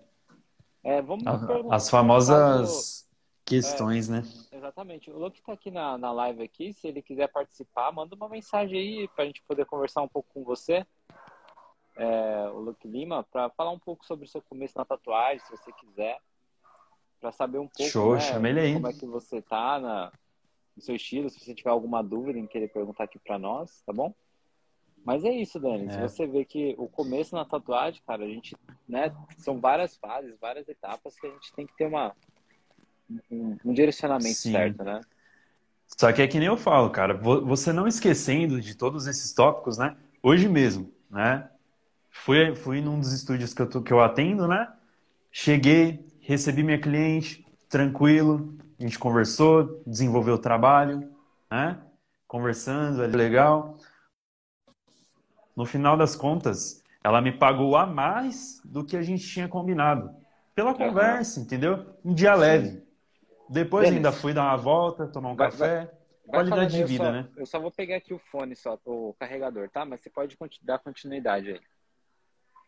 É, 0.83 1.03
vamos 1.03 1.25
As 1.71 1.89
famosas 1.89 3.09
questões, 3.45 4.09
é, 4.09 4.13
né? 4.13 4.23
Exatamente. 4.53 5.11
O 5.11 5.19
Luke 5.19 5.39
está 5.39 5.53
aqui 5.53 5.71
na, 5.71 5.97
na 5.97 6.13
live 6.13 6.43
aqui, 6.43 6.73
se 6.73 6.89
ele 6.89 7.03
quiser 7.03 7.29
participar, 7.29 7.93
manda 7.93 8.15
uma 8.15 8.29
mensagem 8.29 8.79
aí 8.79 9.09
para 9.09 9.25
a 9.25 9.27
gente 9.27 9.43
poder 9.43 9.67
conversar 9.67 10.03
um 10.03 10.09
pouco 10.09 10.29
com 10.33 10.45
você 10.45 10.87
é, 11.97 12.49
o 12.53 12.59
Luke 12.59 12.87
Lima, 12.87 13.23
para 13.25 13.51
falar 13.51 13.71
um 13.71 13.79
pouco 13.79 14.05
sobre 14.05 14.25
o 14.25 14.29
seu 14.29 14.43
começo 14.43 14.77
na 14.77 14.85
tatuagem, 14.85 15.39
se 15.41 15.51
você 15.51 15.73
quiser, 15.73 16.21
para 17.25 17.33
saber 17.33 17.59
um 17.59 17.67
pouco 17.67 17.91
Show, 17.91 18.17
né, 18.17 18.75
como 18.75 18.87
é 18.87 18.93
que 18.93 19.07
você 19.07 19.41
tá 19.41 19.81
na, 19.81 20.13
no 20.77 20.83
seu 20.83 20.95
estilo, 20.95 21.31
se 21.31 21.41
você 21.41 21.55
tiver 21.55 21.71
alguma 21.71 22.03
dúvida 22.03 22.39
em 22.39 22.47
querer 22.47 22.69
perguntar 22.69 23.05
aqui 23.05 23.19
para 23.19 23.39
nós, 23.39 23.83
tá 23.87 23.95
bom? 23.95 24.15
Mas 25.03 25.25
é 25.25 25.31
isso, 25.31 25.59
Dani. 25.59 25.87
É. 25.87 25.91
Se 25.91 26.01
você 26.01 26.27
vê 26.27 26.45
que 26.45 26.75
o 26.77 26.87
começo 26.87 27.35
na 27.35 27.43
tatuagem, 27.47 28.03
cara, 28.07 28.25
a 28.25 28.29
gente, 28.29 28.55
né, 28.87 29.11
são 29.39 29.59
várias 29.59 29.97
fases, 29.97 30.37
várias 30.39 30.69
etapas 30.69 31.19
que 31.19 31.27
a 31.27 31.31
gente 31.31 31.51
tem 31.55 31.67
que 31.67 31.75
ter 31.77 31.87
uma 31.87 32.15
um, 33.31 33.57
um 33.65 33.73
direcionamento 33.73 34.37
Sim. 34.37 34.53
certo, 34.53 34.85
né? 34.85 35.01
Só 35.99 36.13
que 36.13 36.21
é 36.21 36.27
que 36.27 36.39
nem 36.39 36.49
eu 36.49 36.59
falo, 36.59 36.91
cara, 36.91 37.15
você 37.15 37.73
não 37.73 37.87
esquecendo 37.87 38.61
de 38.61 38.75
todos 38.75 39.07
esses 39.07 39.33
tópicos, 39.33 39.79
né? 39.79 39.97
Hoje 40.23 40.47
mesmo, 40.47 40.93
né? 41.11 41.49
Fui, 42.11 42.55
fui 42.55 42.83
num 42.83 43.01
dos 43.01 43.13
estúdios 43.13 43.55
que 43.55 43.63
eu, 43.63 43.83
que 43.83 43.93
eu 43.93 44.01
atendo, 44.01 44.47
né? 44.47 44.71
Cheguei, 45.31 46.05
recebi 46.25 46.63
minha 46.63 46.81
cliente, 46.81 47.47
tranquilo, 47.69 48.57
a 48.79 48.83
gente 48.83 48.99
conversou, 48.99 49.83
desenvolveu 49.87 50.35
o 50.35 50.39
trabalho, 50.39 51.11
né? 51.51 51.81
Conversando, 52.27 53.05
é 53.05 53.07
legal. 53.07 53.79
No 55.55 55.65
final 55.65 55.97
das 55.97 56.17
contas, 56.17 56.83
ela 57.03 57.21
me 57.21 57.31
pagou 57.31 57.77
a 57.77 57.87
mais 57.87 58.61
do 58.65 58.85
que 58.85 58.97
a 58.97 59.03
gente 59.03 59.27
tinha 59.27 59.47
combinado. 59.47 60.11
Pela 60.55 60.75
conversa, 60.75 61.39
uhum. 61.39 61.47
entendeu? 61.47 61.95
Um 62.05 62.15
dia 62.15 62.35
leve. 62.35 62.83
Depois 63.49 63.89
ainda 63.89 64.11
fui 64.11 64.33
dar 64.33 64.45
uma 64.45 64.57
volta, 64.57 65.07
tomar 65.07 65.31
um 65.31 65.37
vai, 65.37 65.51
café. 65.51 65.85
Vai, 65.85 65.91
qualidade 66.27 66.75
de 66.75 66.85
vida, 66.85 67.05
só, 67.05 67.13
né? 67.13 67.29
Eu 67.37 67.47
só 67.47 67.61
vou 67.61 67.71
pegar 67.71 67.97
aqui 67.97 68.15
o 68.15 68.19
fone, 68.19 68.57
só, 68.57 68.79
o 68.87 69.15
carregador, 69.19 69.69
tá? 69.69 69.85
Mas 69.85 70.01
você 70.01 70.09
pode 70.09 70.37
dar 70.63 70.79
continuidade 70.79 71.51
aí. 71.51 71.61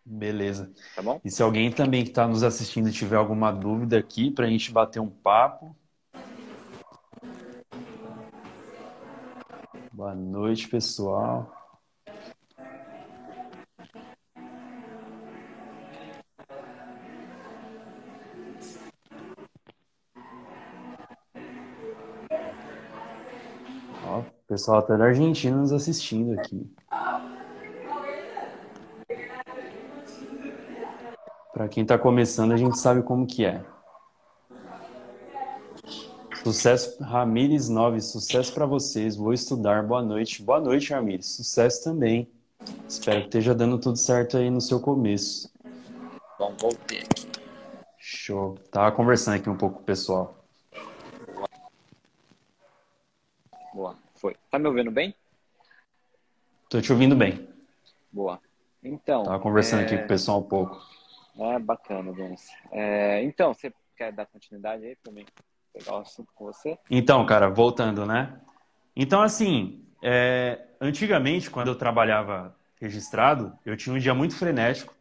Beleza. 0.08 0.72
Tá 0.94 1.02
bom? 1.02 1.20
E 1.24 1.28
se 1.28 1.42
alguém 1.42 1.72
também 1.72 2.04
que 2.04 2.10
está 2.10 2.28
nos 2.28 2.44
assistindo 2.44 2.92
tiver 2.92 3.16
alguma 3.16 3.50
dúvida 3.50 3.98
aqui 3.98 4.30
para 4.30 4.46
a 4.46 4.48
gente 4.48 4.70
bater 4.70 5.00
um 5.00 5.10
papo. 5.10 5.76
Boa 9.92 10.14
noite, 10.14 10.68
pessoal. 10.68 11.52
Ó, 24.04 24.22
pessoal 24.46 24.78
até 24.78 24.96
da 24.96 25.06
Argentina 25.06 25.56
nos 25.56 25.72
assistindo 25.72 26.38
aqui. 26.38 26.64
Para 31.56 31.68
quem 31.68 31.84
está 31.84 31.96
começando, 31.96 32.52
a 32.52 32.56
gente 32.58 32.78
sabe 32.78 33.02
como 33.02 33.26
que 33.26 33.42
é. 33.42 33.64
Sucesso, 36.44 37.02
Ramires 37.02 37.70
9, 37.70 37.98
sucesso 38.02 38.52
para 38.52 38.66
vocês. 38.66 39.16
Vou 39.16 39.32
estudar. 39.32 39.82
Boa 39.82 40.02
noite. 40.02 40.42
Boa 40.42 40.60
noite, 40.60 40.92
Ramires. 40.92 41.24
Sucesso 41.34 41.82
também. 41.82 42.30
Espero 42.86 43.20
que 43.20 43.28
esteja 43.28 43.54
dando 43.54 43.78
tudo 43.78 43.96
certo 43.96 44.36
aí 44.36 44.50
no 44.50 44.60
seu 44.60 44.80
começo. 44.80 45.50
Bom, 46.38 46.54
voltei 46.60 46.98
aqui. 46.98 47.26
Show. 47.96 48.58
Tava 48.70 48.94
conversando 48.94 49.36
aqui 49.36 49.48
um 49.48 49.56
pouco 49.56 49.76
com 49.76 49.82
o 49.82 49.86
pessoal. 49.86 50.36
Boa, 53.72 53.96
foi. 54.16 54.36
Tá 54.50 54.58
me 54.58 54.68
ouvindo 54.68 54.90
bem? 54.90 55.14
Tô 56.68 56.82
te 56.82 56.92
ouvindo 56.92 57.16
bem. 57.16 57.48
Boa. 58.12 58.38
Então. 58.84 59.22
Tava 59.22 59.40
conversando 59.40 59.80
é... 59.80 59.86
aqui 59.86 59.96
com 59.96 60.04
o 60.04 60.08
pessoal 60.08 60.40
um 60.40 60.42
pouco. 60.42 60.96
É 61.38 61.59
bacana, 61.59 62.12
Denis. 62.12 62.49
É, 62.72 63.22
então, 63.22 63.53
você 63.53 63.72
quer 63.96 64.12
dar 64.12 64.27
continuidade 64.27 64.85
aí 64.85 64.96
para 64.96 65.12
mim 65.12 65.25
pegar 65.72 65.96
o 65.96 66.01
assunto 66.01 66.33
com 66.35 66.46
você? 66.46 66.79
Então, 66.90 67.25
cara, 67.27 67.49
voltando, 67.49 68.07
né? 68.07 68.40
Então, 68.94 69.20
assim, 69.20 69.85
é, 70.03 70.66
antigamente, 70.81 71.51
quando 71.51 71.68
eu 71.68 71.75
trabalhava 71.75 72.57
registrado, 72.81 73.57
eu 73.64 73.77
tinha 73.77 73.94
um 73.94 73.99
dia 73.99 74.14
muito 74.14 74.37
frenético. 74.37 74.94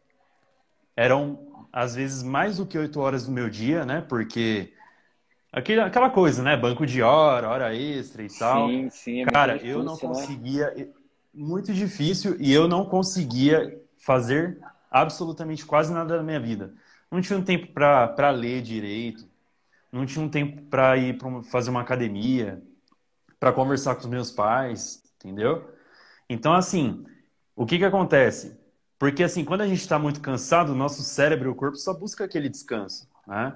Eram, 0.94 1.66
às 1.72 1.94
vezes, 1.94 2.22
mais 2.22 2.58
do 2.58 2.66
que 2.66 2.78
oito 2.78 3.00
horas 3.00 3.26
do 3.26 3.32
meu 3.32 3.48
dia, 3.48 3.84
né? 3.84 4.04
Porque 4.06 4.72
aquele, 5.52 5.80
aquela 5.80 6.10
coisa, 6.10 6.42
né? 6.42 6.56
Banco 6.56 6.86
de 6.86 7.02
hora, 7.02 7.48
hora 7.48 7.74
extra 7.74 8.22
e 8.22 8.28
tal. 8.28 8.68
Sim, 8.68 8.90
sim. 8.90 9.22
É 9.22 9.26
Cara, 9.26 9.54
difícil, 9.54 9.78
eu 9.78 9.84
não 9.84 9.94
né? 9.94 10.00
conseguia. 10.00 10.74
Né? 10.74 10.88
Muito 11.32 11.72
difícil 11.74 12.34
e 12.40 12.50
eu 12.50 12.66
não 12.66 12.86
conseguia 12.86 13.78
fazer 13.98 14.58
absolutamente 14.90 15.64
quase 15.64 15.92
nada 15.92 16.16
da 16.16 16.22
minha 16.22 16.40
vida. 16.40 16.74
Não 17.10 17.20
tinha 17.20 17.38
um 17.38 17.44
tempo 17.44 17.72
para 17.72 18.30
ler 18.30 18.62
direito, 18.62 19.26
não 19.92 20.04
tinha 20.04 20.24
um 20.24 20.28
tempo 20.28 20.62
para 20.62 20.96
ir 20.96 21.16
para 21.18 21.42
fazer 21.44 21.70
uma 21.70 21.80
academia, 21.80 22.62
para 23.38 23.52
conversar 23.52 23.94
com 23.94 24.02
os 24.02 24.06
meus 24.06 24.30
pais, 24.30 25.02
entendeu? 25.16 25.70
Então, 26.28 26.52
assim, 26.52 27.04
o 27.54 27.64
que 27.64 27.78
que 27.78 27.84
acontece? 27.84 28.58
Porque, 28.98 29.22
assim, 29.22 29.44
quando 29.44 29.60
a 29.60 29.66
gente 29.66 29.80
está 29.80 29.98
muito 29.98 30.20
cansado, 30.20 30.72
o 30.72 30.74
nosso 30.74 31.02
cérebro 31.02 31.48
e 31.48 31.52
o 31.52 31.54
corpo 31.54 31.76
só 31.76 31.92
busca 31.92 32.24
aquele 32.24 32.48
descanso, 32.48 33.08
né? 33.26 33.54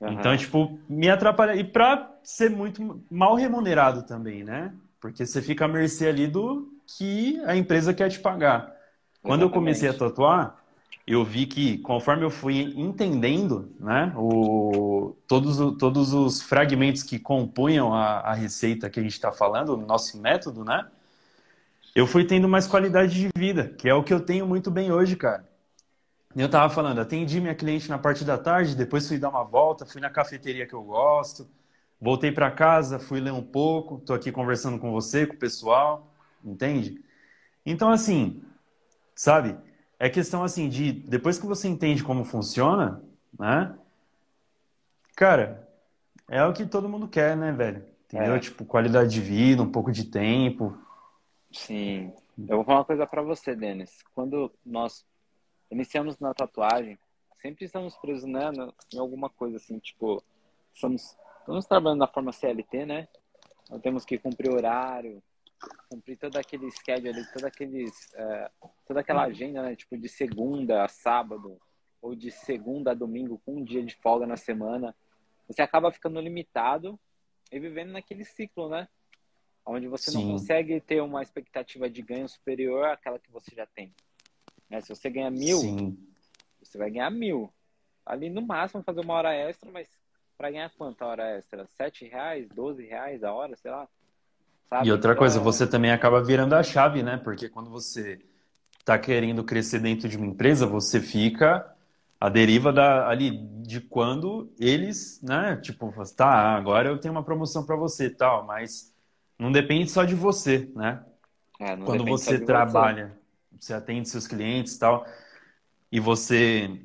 Uhum. 0.00 0.12
Então, 0.12 0.36
tipo, 0.36 0.78
me 0.88 1.10
atrapalha. 1.10 1.54
E 1.54 1.64
para 1.64 2.10
ser 2.22 2.50
muito 2.50 3.04
mal 3.10 3.34
remunerado 3.34 4.04
também, 4.04 4.42
né? 4.42 4.72
Porque 5.00 5.26
você 5.26 5.42
fica 5.42 5.64
à 5.64 5.68
mercê 5.68 6.08
ali 6.08 6.26
do 6.26 6.72
que 6.86 7.40
a 7.44 7.56
empresa 7.56 7.92
quer 7.92 8.08
te 8.08 8.18
pagar. 8.18 8.74
Quando 9.22 9.42
Exatamente. 9.42 9.42
eu 9.42 9.50
comecei 9.50 9.88
a 9.88 9.94
tatuar, 9.94 10.60
eu 11.06 11.24
vi 11.24 11.46
que 11.46 11.78
conforme 11.78 12.24
eu 12.24 12.30
fui 12.30 12.72
entendendo 12.76 13.74
né, 13.80 14.12
o, 14.16 15.16
todos, 15.26 15.76
todos 15.78 16.12
os 16.12 16.40
fragmentos 16.40 17.02
que 17.02 17.18
compunham 17.18 17.92
a, 17.92 18.20
a 18.20 18.34
receita 18.34 18.88
que 18.88 19.00
a 19.00 19.02
gente 19.02 19.12
está 19.12 19.32
falando, 19.32 19.74
o 19.74 19.76
nosso 19.76 20.20
método, 20.20 20.64
né? 20.64 20.86
Eu 21.94 22.06
fui 22.06 22.24
tendo 22.24 22.48
mais 22.48 22.68
qualidade 22.68 23.14
de 23.14 23.28
vida, 23.36 23.74
que 23.76 23.88
é 23.88 23.94
o 23.94 24.04
que 24.04 24.14
eu 24.14 24.20
tenho 24.20 24.46
muito 24.46 24.70
bem 24.70 24.92
hoje, 24.92 25.16
cara. 25.16 25.48
Eu 26.36 26.46
estava 26.46 26.72
falando, 26.72 27.00
atendi 27.00 27.40
minha 27.40 27.56
cliente 27.56 27.88
na 27.88 27.98
parte 27.98 28.24
da 28.24 28.38
tarde, 28.38 28.76
depois 28.76 29.08
fui 29.08 29.18
dar 29.18 29.30
uma 29.30 29.42
volta, 29.42 29.84
fui 29.84 30.00
na 30.00 30.08
cafeteria 30.08 30.64
que 30.64 30.74
eu 30.74 30.82
gosto, 30.82 31.50
voltei 32.00 32.30
para 32.30 32.52
casa, 32.52 33.00
fui 33.00 33.18
ler 33.18 33.32
um 33.32 33.42
pouco, 33.42 33.96
estou 33.96 34.14
aqui 34.14 34.30
conversando 34.30 34.78
com 34.78 34.92
você, 34.92 35.26
com 35.26 35.34
o 35.34 35.38
pessoal, 35.38 36.14
entende? 36.44 37.02
Então, 37.66 37.90
assim, 37.90 38.40
sabe? 39.20 39.54
É 39.98 40.08
questão 40.08 40.42
assim 40.42 40.66
de 40.66 40.92
depois 40.92 41.38
que 41.38 41.44
você 41.44 41.68
entende 41.68 42.02
como 42.02 42.24
funciona, 42.24 43.04
né? 43.38 43.78
Cara, 45.14 45.68
é 46.26 46.42
o 46.42 46.54
que 46.54 46.64
todo 46.64 46.88
mundo 46.88 47.06
quer, 47.06 47.36
né, 47.36 47.52
velho? 47.52 47.84
Entendeu? 48.06 48.36
É. 48.36 48.38
Tipo, 48.38 48.64
qualidade 48.64 49.10
de 49.10 49.20
vida, 49.20 49.62
um 49.62 49.70
pouco 49.70 49.92
de 49.92 50.04
tempo. 50.04 50.74
Sim. 51.52 52.10
Eu 52.48 52.56
vou 52.56 52.64
falar 52.64 52.78
uma 52.78 52.84
coisa 52.86 53.06
para 53.06 53.20
você, 53.20 53.54
Denis. 53.54 54.02
Quando 54.14 54.50
nós 54.64 55.04
iniciamos 55.70 56.18
na 56.18 56.32
tatuagem, 56.32 56.98
sempre 57.42 57.66
estamos 57.66 57.94
presos, 57.98 58.24
né, 58.24 58.50
em 58.94 58.98
alguma 58.98 59.28
coisa 59.28 59.58
assim, 59.58 59.78
tipo, 59.80 60.24
estamos, 60.72 61.14
estamos 61.40 61.66
trabalhando 61.66 61.98
na 61.98 62.06
forma 62.06 62.32
CLT, 62.32 62.86
né? 62.86 63.06
Nós 63.68 63.82
temos 63.82 64.06
que 64.06 64.16
cumprir 64.16 64.50
horário, 64.50 65.22
cumprir 65.88 66.16
todo 66.16 66.36
aquele 66.36 66.70
schedule, 66.70 67.26
todo 67.32 67.44
aqueles, 67.44 68.12
é, 68.14 68.50
toda 68.86 69.00
aquela 69.00 69.24
agenda, 69.24 69.62
né? 69.62 69.76
Tipo, 69.76 69.96
de 69.98 70.08
segunda 70.08 70.84
a 70.84 70.88
sábado, 70.88 71.60
ou 72.00 72.14
de 72.14 72.30
segunda 72.30 72.92
a 72.92 72.94
domingo, 72.94 73.40
com 73.44 73.56
um 73.56 73.64
dia 73.64 73.84
de 73.84 73.94
folga 73.96 74.26
na 74.26 74.36
semana, 74.36 74.94
você 75.46 75.62
acaba 75.62 75.92
ficando 75.92 76.20
limitado 76.20 76.98
e 77.52 77.58
vivendo 77.58 77.90
naquele 77.90 78.24
ciclo, 78.24 78.68
né? 78.68 78.88
Onde 79.66 79.88
você 79.88 80.10
Sim. 80.10 80.24
não 80.24 80.32
consegue 80.32 80.80
ter 80.80 81.02
uma 81.02 81.22
expectativa 81.22 81.90
de 81.90 82.00
ganho 82.02 82.28
superior 82.28 82.86
àquela 82.86 83.18
que 83.18 83.30
você 83.30 83.54
já 83.54 83.66
tem. 83.66 83.92
Né? 84.68 84.80
Se 84.80 84.88
você 84.88 85.10
ganha 85.10 85.30
mil, 85.30 85.58
Sim. 85.58 85.98
você 86.62 86.78
vai 86.78 86.90
ganhar 86.90 87.10
mil. 87.10 87.52
Ali 88.06 88.30
no 88.30 88.40
máximo 88.40 88.82
fazer 88.82 89.00
uma 89.00 89.14
hora 89.14 89.34
extra, 89.34 89.70
mas 89.70 89.88
para 90.38 90.50
ganhar 90.50 90.70
quanto 90.70 91.02
a 91.02 91.06
hora 91.06 91.36
extra? 91.36 91.66
Sete 91.76 92.06
reais, 92.06 92.48
doze 92.48 92.84
reais 92.84 93.22
a 93.22 93.32
hora, 93.32 93.54
sei 93.56 93.70
lá. 93.70 93.88
Sabe? 94.70 94.88
E 94.88 94.92
outra 94.92 95.16
coisa, 95.16 95.40
você 95.40 95.66
também 95.66 95.90
acaba 95.90 96.22
virando 96.22 96.54
a 96.54 96.62
chave, 96.62 97.02
né? 97.02 97.16
Porque 97.16 97.48
quando 97.48 97.68
você 97.68 98.20
está 98.78 98.96
querendo 98.98 99.42
crescer 99.44 99.80
dentro 99.80 100.08
de 100.08 100.16
uma 100.16 100.26
empresa, 100.26 100.64
você 100.64 101.00
fica 101.00 101.68
a 102.20 102.28
deriva 102.28 102.72
da, 102.72 103.08
ali 103.08 103.30
de 103.62 103.80
quando 103.80 104.52
eles, 104.58 105.20
né? 105.22 105.56
Tipo, 105.56 105.92
tá, 106.14 106.54
agora 106.56 106.88
eu 106.88 106.98
tenho 106.98 107.12
uma 107.12 107.24
promoção 107.24 107.64
para 107.66 107.74
você 107.74 108.08
tal, 108.08 108.46
mas 108.46 108.94
não 109.38 109.50
depende 109.50 109.90
só 109.90 110.04
de 110.04 110.14
você, 110.14 110.70
né? 110.76 111.04
É, 111.58 111.76
quando 111.76 112.04
você 112.04 112.38
trabalha, 112.38 113.18
você. 113.50 113.66
você 113.66 113.74
atende 113.74 114.08
seus 114.08 114.26
clientes 114.26 114.78
tal, 114.78 115.04
e 115.90 115.98
você 115.98 116.80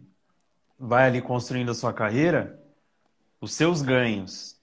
vai 0.79 1.07
ali 1.07 1.21
construindo 1.21 1.71
a 1.71 1.75
sua 1.75 1.93
carreira, 1.93 2.59
os 3.41 3.53
seus 3.53 3.81
ganhos, 3.81 4.59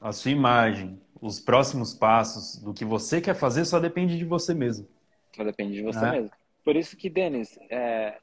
a 0.00 0.12
sua 0.12 0.30
imagem, 0.30 1.00
os 1.20 1.40
próximos 1.40 1.94
passos 1.94 2.62
do 2.62 2.74
que 2.74 2.84
você 2.84 3.20
quer 3.20 3.34
fazer 3.34 3.64
só 3.64 3.78
depende 3.78 4.18
de 4.18 4.24
você 4.24 4.54
mesmo. 4.54 4.88
Só 5.34 5.44
depende 5.44 5.74
de 5.74 5.82
você 5.82 6.04
é. 6.04 6.10
mesmo. 6.12 6.30
Por 6.64 6.76
isso 6.76 6.96
que, 6.96 7.08
Denis, 7.08 7.58
é, 7.70 8.18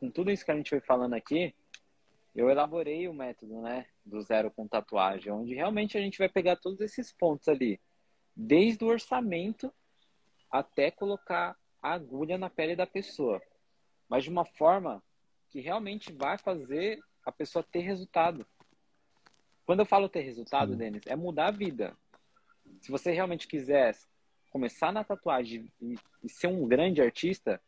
com 0.00 0.10
tudo 0.10 0.30
isso 0.30 0.44
que 0.44 0.50
a 0.50 0.56
gente 0.56 0.70
foi 0.70 0.80
falando 0.80 1.14
aqui, 1.14 1.54
eu 2.34 2.50
elaborei 2.50 3.08
o 3.08 3.14
método, 3.14 3.60
né, 3.60 3.86
do 4.04 4.20
zero 4.22 4.50
com 4.50 4.66
tatuagem, 4.66 5.32
onde 5.32 5.54
realmente 5.54 5.96
a 5.96 6.00
gente 6.00 6.18
vai 6.18 6.28
pegar 6.28 6.56
todos 6.56 6.80
esses 6.80 7.12
pontos 7.12 7.48
ali, 7.48 7.80
desde 8.34 8.84
o 8.84 8.88
orçamento 8.88 9.72
até 10.50 10.90
colocar 10.90 11.56
a 11.82 11.92
agulha 11.92 12.38
na 12.38 12.48
pele 12.48 12.74
da 12.74 12.86
pessoa, 12.86 13.40
mas 14.08 14.24
de 14.24 14.30
uma 14.30 14.44
forma 14.44 15.02
que 15.50 15.60
realmente 15.60 16.12
vai 16.12 16.38
fazer 16.38 17.00
a 17.24 17.32
pessoa 17.32 17.62
ter 17.62 17.80
resultado. 17.80 18.46
Quando 19.66 19.80
eu 19.80 19.86
falo 19.86 20.08
ter 20.08 20.20
resultado, 20.20 20.72
Sim. 20.72 20.78
Denis, 20.78 21.02
é 21.06 21.16
mudar 21.16 21.48
a 21.48 21.52
vida 21.52 21.96
se 22.80 22.90
você 22.90 23.12
realmente 23.12 23.46
quiser 23.46 23.96
começar 24.50 24.92
na 24.92 25.04
tatuagem 25.04 25.70
e, 25.80 25.96
e 26.22 26.28
ser 26.28 26.46
um 26.46 26.66
grande 26.66 27.02
artista, 27.02 27.60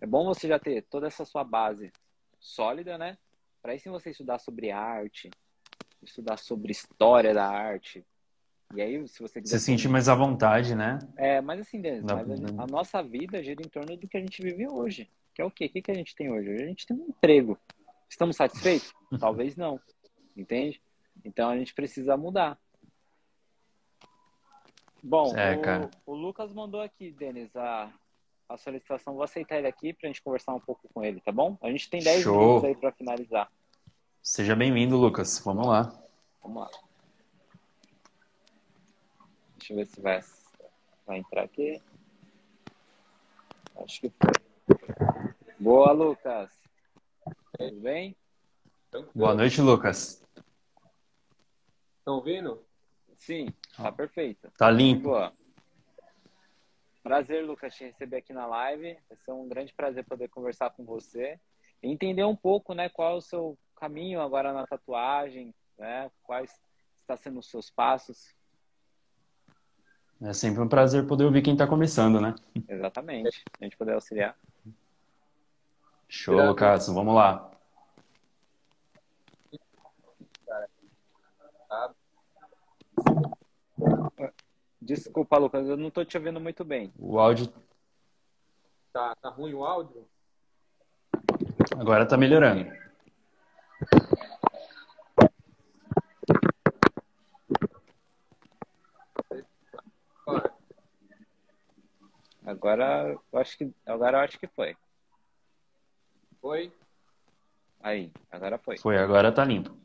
é 0.00 0.06
bom 0.06 0.24
você 0.24 0.48
já 0.48 0.58
ter 0.58 0.82
toda 0.82 1.06
essa 1.06 1.24
sua 1.24 1.44
base 1.44 1.92
sólida, 2.38 2.96
né? 2.96 3.18
Para 3.60 3.72
aí 3.72 3.78
sim 3.78 3.90
você 3.90 4.10
estudar 4.10 4.38
sobre 4.38 4.70
arte, 4.70 5.30
estudar 6.02 6.36
sobre 6.36 6.72
história 6.72 7.34
da 7.34 7.46
arte. 7.46 8.04
E 8.74 8.82
aí, 8.82 9.08
se 9.08 9.20
você 9.20 9.40
quiser. 9.40 9.58
Você 9.58 9.64
sentir 9.64 9.88
mais 9.88 10.08
à 10.08 10.14
vontade, 10.14 10.74
né? 10.74 10.98
É, 11.16 11.40
mas 11.40 11.60
assim, 11.60 11.80
Denis, 11.80 12.02
mas 12.02 12.30
a, 12.44 12.62
a, 12.62 12.66
nossa 12.66 13.02
vida 13.02 13.42
gira 13.42 13.62
em 13.62 13.68
torno 13.68 13.96
do 13.96 14.06
que 14.06 14.16
a 14.16 14.20
gente 14.20 14.42
vive 14.42 14.68
hoje. 14.68 15.10
Que 15.34 15.40
é 15.40 15.44
o 15.44 15.50
quê? 15.50 15.66
O 15.66 15.70
que, 15.70 15.82
que 15.82 15.90
a 15.90 15.94
gente 15.94 16.14
tem 16.14 16.30
hoje? 16.30 16.50
Hoje 16.50 16.62
a 16.62 16.66
gente 16.66 16.86
tem 16.86 16.96
um 16.96 17.06
emprego. 17.08 17.58
Estamos 18.08 18.36
satisfeitos? 18.36 18.92
Talvez 19.18 19.56
não. 19.56 19.80
Entende? 20.36 20.80
Então 21.24 21.48
a 21.48 21.56
gente 21.56 21.74
precisa 21.74 22.16
mudar. 22.16 22.58
Bom, 25.02 25.36
é, 25.36 25.56
o, 26.06 26.12
o, 26.12 26.14
Lucas 26.14 26.52
mandou 26.52 26.80
aqui, 26.80 27.12
Denis, 27.12 27.54
a, 27.54 27.92
a 28.48 28.56
solicitação. 28.56 29.14
Vou 29.14 29.22
aceitar 29.22 29.58
ele 29.58 29.68
aqui 29.68 29.92
para 29.92 30.08
a 30.08 30.12
gente 30.12 30.22
conversar 30.22 30.54
um 30.54 30.60
pouco 30.60 30.88
com 30.92 31.04
ele, 31.04 31.20
tá 31.20 31.30
bom? 31.30 31.56
A 31.62 31.70
gente 31.70 31.88
tem 31.88 32.02
10 32.02 32.22
Show. 32.22 32.38
minutos 32.38 32.64
aí 32.64 32.76
para 32.76 32.92
finalizar. 32.92 33.50
Seja 34.22 34.56
bem-vindo, 34.56 34.96
Lucas. 34.96 35.38
Vamos 35.38 35.66
lá. 35.66 35.92
Vamos 36.42 36.62
lá. 36.62 36.70
Deixa 39.56 39.72
eu 39.72 39.76
ver 39.76 39.86
se 39.86 40.00
vai, 40.00 40.20
vai 41.06 41.18
entrar 41.18 41.44
aqui. 41.44 41.80
Acho 43.76 44.00
que 44.00 44.10
foi. 44.10 44.32
Boa, 45.58 45.92
Lucas. 45.92 46.50
Tudo 47.56 47.80
bem? 47.80 48.16
Boa 49.14 49.34
noite, 49.34 49.60
Lucas. 49.60 50.24
Estão 51.98 52.16
ouvindo? 52.16 52.64
Sim, 53.18 53.48
tá 53.76 53.92
perfeito. 53.92 54.50
Tá 54.56 54.70
limpo. 54.70 55.10
Boa. 55.10 55.32
Prazer, 57.02 57.44
Lucas, 57.44 57.74
te 57.74 57.84
receber 57.84 58.18
aqui 58.18 58.32
na 58.32 58.46
live. 58.46 58.96
Vai 59.08 59.18
ser 59.18 59.32
um 59.32 59.48
grande 59.48 59.74
prazer 59.74 60.04
poder 60.04 60.28
conversar 60.28 60.70
com 60.70 60.84
você 60.84 61.38
e 61.82 61.90
entender 61.90 62.24
um 62.24 62.36
pouco, 62.36 62.74
né, 62.74 62.88
qual 62.88 63.14
é 63.14 63.16
o 63.16 63.20
seu 63.20 63.58
caminho 63.76 64.20
agora 64.20 64.52
na 64.52 64.66
tatuagem, 64.66 65.54
né? 65.78 66.10
Quais 66.22 66.52
está 67.00 67.16
sendo 67.16 67.38
os 67.38 67.48
seus 67.48 67.70
passos. 67.70 68.34
É 70.20 70.32
sempre 70.32 70.60
um 70.60 70.68
prazer 70.68 71.06
poder 71.06 71.24
ouvir 71.24 71.42
quem 71.42 71.52
está 71.52 71.66
começando, 71.66 72.20
né? 72.20 72.34
Exatamente. 72.68 73.44
A 73.60 73.64
gente 73.64 73.76
poder 73.76 73.94
auxiliar. 73.94 74.36
Show, 76.08 76.34
Lucas. 76.34 76.88
Vamos 76.88 77.14
lá. 77.14 77.48
Desculpa, 84.88 85.36
Lucas, 85.36 85.68
eu 85.68 85.76
não 85.76 85.88
estou 85.88 86.02
te 86.02 86.16
ouvindo 86.16 86.40
muito 86.40 86.64
bem. 86.64 86.90
O 86.98 87.18
áudio. 87.18 87.52
Tá, 88.90 89.14
tá 89.16 89.28
ruim 89.28 89.52
o 89.52 89.62
áudio? 89.62 90.08
Agora 91.78 92.06
tá 92.06 92.16
melhorando. 92.16 92.66
Agora 102.46 103.14
eu 103.30 103.38
acho 103.38 103.58
que 103.58 103.70
agora 103.84 104.16
eu 104.16 104.22
acho 104.22 104.38
que 104.38 104.46
foi. 104.46 104.74
Foi? 106.40 106.72
Aí, 107.82 108.10
agora 108.30 108.56
foi. 108.56 108.78
Foi, 108.78 108.96
agora 108.96 109.30
tá 109.30 109.44
limpo 109.44 109.78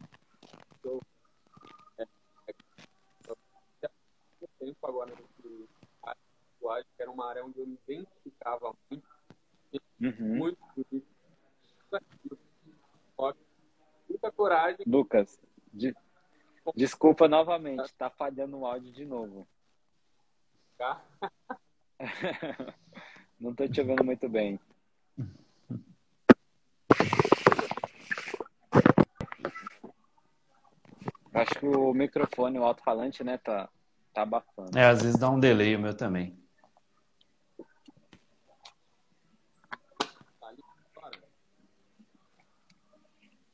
agora 4.93 5.11
nesse 5.15 5.67
tatuagem, 6.01 6.89
que 6.95 7.01
era 7.01 7.11
uma 7.11 7.22
área 7.33 7.45
onde 7.45 7.59
eu 7.59 7.67
me 7.67 7.77
identificava 7.87 8.73
muito, 8.89 9.07
uhum. 9.99 10.37
muito 10.37 10.59
bonito. 10.75 11.07
Muita 14.09 14.31
coragem. 14.31 14.85
Lucas, 14.85 15.39
de... 15.73 15.95
desculpa 16.75 17.27
novamente, 17.27 17.93
tá 17.95 18.09
falhando 18.09 18.59
o 18.59 18.65
áudio 18.65 18.91
de 18.91 19.05
novo. 19.05 19.47
Tá? 20.77 21.03
Não 23.39 23.53
tô 23.55 23.67
te 23.67 23.81
ouvindo 23.81 24.03
muito 24.03 24.29
bem. 24.29 24.59
Acho 31.33 31.59
que 31.59 31.65
o 31.65 31.93
microfone, 31.93 32.59
o 32.59 32.63
alto-falante, 32.63 33.23
né, 33.23 33.39
tá, 33.39 33.67
Tá 34.13 34.21
abafando. 34.21 34.77
É, 34.77 34.85
às 34.85 35.01
vezes 35.01 35.17
dá 35.17 35.27
um 35.27 35.39
delay 35.39 35.75
o 35.75 35.79
meu 35.79 35.97
também. 35.97 36.39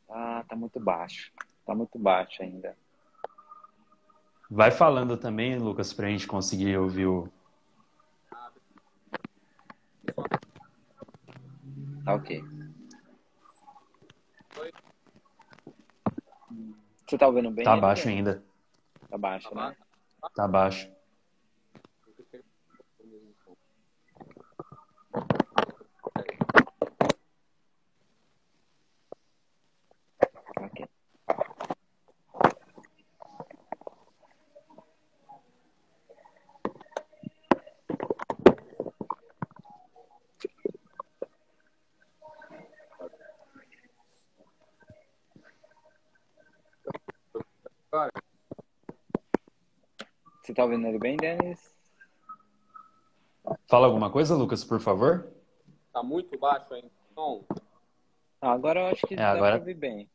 Ah, 0.10 0.44
tá 0.50 0.56
muito 0.56 0.79
baixo. 0.90 1.32
Tá 1.66 1.76
muito 1.76 2.00
baixo 2.00 2.42
ainda. 2.42 2.76
Vai 4.50 4.72
falando 4.72 5.16
também, 5.16 5.60
Lucas, 5.60 5.94
pra 5.94 6.08
gente 6.10 6.26
conseguir 6.26 6.76
ouvir 6.78 7.06
o. 7.06 7.30
Tá 12.04 12.16
ok. 12.16 12.44
Você 17.06 17.18
tá 17.18 17.28
ouvindo 17.28 17.52
bem? 17.52 17.64
Tá 17.64 17.78
baixo 17.78 18.08
ainda. 18.08 18.44
Tá 19.10 19.18
baixo, 19.18 19.54
né? 19.54 19.76
Tá 20.34 20.48
baixo. 20.48 20.92
Você 50.50 50.54
tá 50.56 50.64
ouvindo 50.64 50.88
ele 50.88 50.98
bem, 50.98 51.16
Denis? 51.16 51.76
Fala 53.68 53.86
alguma 53.86 54.10
coisa, 54.10 54.36
Lucas, 54.36 54.64
por 54.64 54.80
favor? 54.80 55.32
Tá 55.94 56.02
muito 56.02 56.40
baixo 56.40 56.74
aí, 56.74 56.92
então. 57.12 57.46
agora 58.42 58.80
eu 58.80 58.88
acho 58.88 59.06
que 59.06 59.14
é, 59.14 59.18
dá 59.18 59.30
agora... 59.30 59.52
pra 59.52 59.60
ouvir 59.60 59.76
bem. 59.76 60.10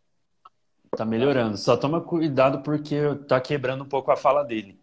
Tá 0.97 1.05
melhorando. 1.05 1.57
Só 1.57 1.77
toma 1.77 2.01
cuidado 2.01 2.65
porque 2.65 2.97
tá 3.29 3.41
quebrando 3.41 3.85
um 3.85 3.89
pouco 3.89 4.11
a 4.11 4.17
fala 4.17 4.43
dele. 4.43 4.77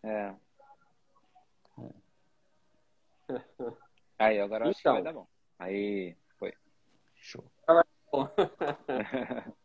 É. 0.00 0.32
Aí, 4.16 4.38
agora 4.38 4.66
eu 4.66 4.70
acho 4.70 4.78
que 4.78 4.88
vai 4.88 5.00
então. 5.00 5.12
dar 5.12 5.18
bom. 5.18 5.26
Aí, 5.58 6.16
foi. 6.38 6.54
Show. 7.16 7.44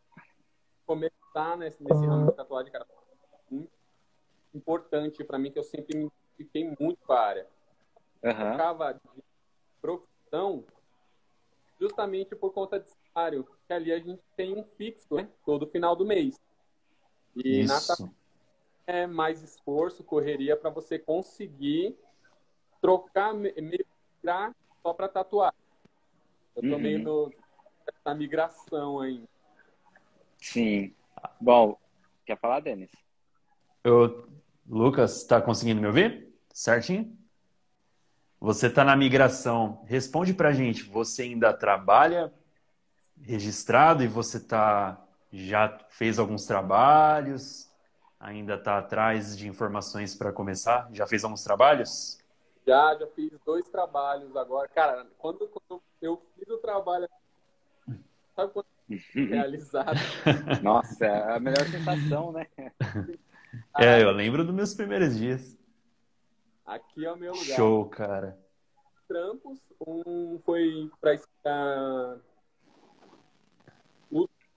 Começar 0.84 1.56
nesse, 1.56 1.80
nesse 1.80 2.04
ramo 2.04 2.30
de 2.32 2.36
tatuagem, 2.36 2.72
cara, 2.72 2.84
muito 3.48 3.79
importante 4.54 5.24
para 5.24 5.38
mim, 5.38 5.50
que 5.50 5.58
eu 5.58 5.64
sempre 5.64 5.96
me 5.96 6.10
fiquei 6.36 6.64
muito 6.78 6.98
com 7.06 7.12
a 7.12 7.20
área. 7.20 7.46
Uhum. 8.22 8.30
Eu 8.30 8.52
ficava 8.52 8.92
de 8.92 9.22
profissão 9.80 10.64
justamente 11.78 12.36
por 12.36 12.52
conta 12.52 12.78
de 12.78 12.90
salário, 12.90 13.46
que 13.66 13.72
ali 13.72 13.92
a 13.92 13.98
gente 13.98 14.22
tem 14.36 14.56
um 14.56 14.64
fixo, 14.76 15.14
né? 15.14 15.28
Todo 15.44 15.66
final 15.66 15.96
do 15.96 16.04
mês. 16.04 16.38
E 17.36 17.60
Isso. 17.60 18.02
na 18.02 18.10
é 18.86 19.06
mais 19.06 19.42
esforço, 19.42 20.02
correria 20.02 20.56
para 20.56 20.68
você 20.68 20.98
conseguir 20.98 21.96
trocar, 22.80 23.32
migrar 23.32 24.54
só 24.82 24.92
para 24.92 25.08
tatuar. 25.08 25.54
Eu 26.56 26.62
tô 26.62 26.74
uhum. 26.74 26.78
meio 26.78 26.98
no, 26.98 27.32
nessa 27.86 28.14
migração 28.16 28.98
aí. 28.98 29.22
Sim. 30.38 30.92
Bom, 31.40 31.78
quer 32.26 32.38
falar, 32.38 32.60
Denis? 32.60 32.90
Eu, 33.84 34.28
Lucas, 34.70 35.16
está 35.16 35.42
conseguindo 35.42 35.80
me 35.80 35.88
ouvir? 35.88 36.32
Certinho? 36.54 37.18
Você 38.38 38.68
está 38.68 38.84
na 38.84 38.94
migração. 38.94 39.82
Responde 39.84 40.32
para 40.32 40.50
a 40.50 40.52
gente. 40.52 40.84
Você 40.84 41.22
ainda 41.22 41.52
trabalha 41.52 42.32
registrado 43.20 44.04
e 44.04 44.06
você 44.06 44.38
tá 44.38 45.04
já 45.32 45.76
fez 45.88 46.20
alguns 46.20 46.46
trabalhos? 46.46 47.68
Ainda 48.20 48.54
está 48.54 48.78
atrás 48.78 49.36
de 49.36 49.48
informações 49.48 50.14
para 50.14 50.32
começar? 50.32 50.88
Já 50.92 51.04
fez 51.04 51.24
alguns 51.24 51.42
trabalhos? 51.42 52.20
Já, 52.64 52.94
já 52.94 53.08
fiz 53.08 53.32
dois 53.44 53.68
trabalhos 53.68 54.36
agora. 54.36 54.68
Cara, 54.68 55.04
quando, 55.18 55.48
quando 55.48 55.82
eu 56.00 56.22
fiz 56.38 56.48
o 56.48 56.58
trabalho, 56.58 57.08
sabe 58.36 58.52
quando 58.52 58.66
realizado? 59.28 59.98
Nossa, 60.62 61.06
é 61.06 61.34
a 61.34 61.40
melhor 61.40 61.66
sensação, 61.66 62.30
né? 62.30 62.46
É, 63.78 64.02
eu 64.02 64.10
lembro 64.10 64.44
dos 64.44 64.54
meus 64.54 64.74
primeiros 64.74 65.16
dias. 65.16 65.58
Aqui 66.64 67.04
é 67.04 67.12
o 67.12 67.16
meu 67.16 67.32
lugar. 67.32 67.56
Show, 67.56 67.88
cara. 67.88 68.38
Trampos, 69.08 69.58
um 69.86 70.38
foi 70.44 70.90
para 71.00 71.14
estar 71.14 72.20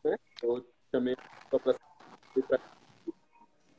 né? 0.03 0.17
Eu 0.41 0.65
também 0.91 1.15
para 1.49 2.59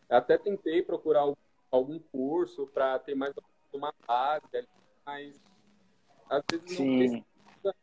até 0.08 0.38
tentei 0.38 0.82
procurar 0.82 1.24
algum 1.70 1.98
curso 1.98 2.66
para 2.68 2.98
ter 2.98 3.14
mais 3.14 3.34
uma 3.72 3.92
base, 4.06 4.68
mas 5.04 5.40
às 6.30 6.42
vezes 6.50 6.78
não 6.78 6.86
Sim. 6.86 6.98
precisa. 6.98 7.74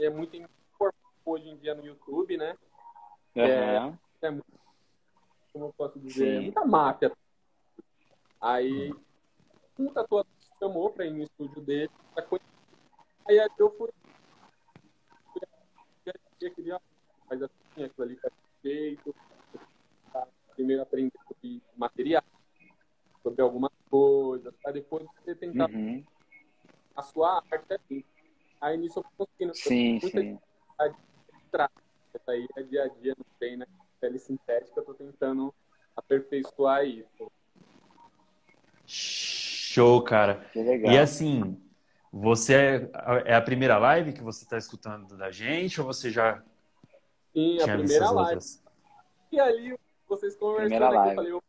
É 0.00 0.10
muito 0.10 0.36
hoje 1.24 1.48
em 1.48 1.56
dia 1.56 1.74
no 1.74 1.84
YouTube, 1.84 2.36
né? 2.36 2.56
Uhum. 3.36 3.42
É, 3.42 3.98
é 4.22 4.30
muito, 4.30 4.59
como 5.52 5.66
eu 5.66 5.74
posso 5.76 5.98
dizer, 5.98 6.36
é 6.36 6.40
muita 6.40 6.64
máfia. 6.64 7.12
Aí 8.40 8.92
um 9.78 9.92
tatuador 9.92 10.30
chamou 10.58 10.90
para 10.90 11.06
ir 11.06 11.12
no 11.12 11.22
estúdio 11.22 11.60
dele. 11.62 11.90
Aí 13.26 13.38
eu 13.58 13.70
fui. 13.70 13.90
Eu 16.40 16.54
queria 16.54 16.80
fazer 17.28 17.44
assim, 17.44 17.84
aquilo 17.84 18.06
ali 18.06 18.16
tá 18.16 18.30
feito. 18.62 19.14
Primeiro 20.54 20.82
aprender 20.82 21.12
sobre 21.26 21.62
material, 21.76 22.24
sobre 23.22 23.40
algumas 23.40 23.72
coisas, 23.90 24.54
para 24.62 24.72
depois 24.72 25.06
você 25.16 25.34
tentar 25.34 25.70
uhum. 25.70 26.04
a 26.94 27.02
sua 27.02 27.42
arte 27.50 27.72
ali. 27.72 28.04
Aí 28.60 28.76
nisso 28.76 28.98
eu 28.98 29.02
fui 29.02 29.26
conseguindo. 29.26 29.54
Sim, 29.54 29.98
muita 30.02 30.20
sim. 30.20 30.38
Essa 32.12 32.32
aí 32.32 32.46
é 32.56 32.62
dia 32.62 32.84
a 32.84 32.88
dia, 32.88 33.14
não 33.16 33.24
tem, 33.38 33.56
né? 33.56 33.66
Pele 34.00 34.18
sintética, 34.18 34.80
eu 34.80 34.84
tô 34.84 34.94
tentando 34.94 35.54
aperfeiçoar 35.96 36.84
isso. 36.84 37.30
Show, 38.86 40.02
cara. 40.02 40.46
Que 40.52 40.62
legal. 40.62 40.92
E 40.92 40.98
assim, 40.98 41.60
você 42.12 42.54
é, 42.54 42.90
é 43.32 43.34
a 43.34 43.42
primeira 43.42 43.78
live 43.78 44.12
que 44.12 44.22
você 44.22 44.44
está 44.44 44.56
escutando 44.56 45.16
da 45.16 45.30
gente 45.30 45.80
ou 45.80 45.86
você 45.86 46.10
já 46.10 46.42
Sim, 47.32 47.58
tinha 47.58 47.74
a 47.74 47.78
primeira 47.78 48.10
live. 48.10 48.20
Outras? 48.20 48.62
E 49.30 49.38
ali 49.38 49.78
vocês 50.08 50.34
conversando 50.34 50.84
aqui, 50.84 51.08
eu 51.10 51.14
falei, 51.14 51.32
eu... 51.32 51.42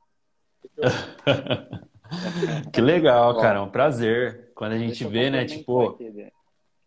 que 2.71 2.81
legal, 2.81 3.35
cara, 3.39 3.59
é 3.59 3.61
um 3.61 3.71
prazer. 3.71 4.51
Quando 4.53 4.73
a 4.73 4.77
gente 4.77 5.03
vê, 5.07 5.31
né, 5.31 5.45
tipo, 5.45 5.97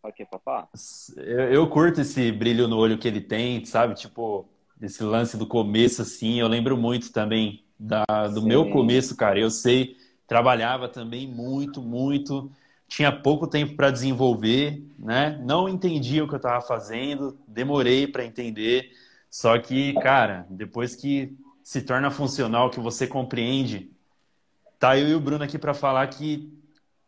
Ok, 0.04 0.26
papá? 0.26 0.68
Eu, 1.16 1.50
eu 1.50 1.70
curto 1.70 2.02
esse 2.02 2.30
brilho 2.30 2.68
no 2.68 2.76
olho 2.76 2.98
que 2.98 3.08
ele 3.08 3.22
tem, 3.22 3.64
sabe? 3.64 3.94
Tipo, 3.94 4.46
esse 4.81 5.03
lance 5.03 5.37
do 5.37 5.47
começo, 5.47 6.03
assim. 6.03 6.41
Eu 6.41 6.49
lembro 6.49 6.77
muito 6.77 7.12
também 7.12 7.64
da, 7.79 8.05
do 8.29 8.41
Sim. 8.41 8.49
meu 8.49 8.70
começo, 8.70 9.16
cara. 9.16 9.39
Eu 9.39 9.51
sei, 9.51 9.97
trabalhava 10.27 10.89
também 10.89 11.27
muito, 11.27 11.81
muito. 11.83 12.51
Tinha 12.87 13.11
pouco 13.11 13.47
tempo 13.47 13.75
para 13.75 13.91
desenvolver, 13.91 14.83
né? 14.99 15.41
Não 15.45 15.68
entendia 15.68 16.22
o 16.25 16.29
que 16.29 16.35
eu 16.35 16.39
estava 16.39 16.61
fazendo, 16.61 17.37
demorei 17.47 18.07
para 18.07 18.25
entender. 18.25 18.91
Só 19.31 19.59
que, 19.59 19.95
cara, 19.95 20.47
depois 20.51 20.95
que 20.95 21.37
se 21.62 21.83
torna 21.83 22.11
funcional, 22.11 22.70
que 22.70 22.79
você 22.79 23.07
compreende, 23.07 23.91
tá 24.79 24.99
eu 24.99 25.09
e 25.09 25.14
o 25.14 25.20
Bruno 25.20 25.43
aqui 25.43 25.59
para 25.59 25.72
falar 25.75 26.07
que 26.09 26.53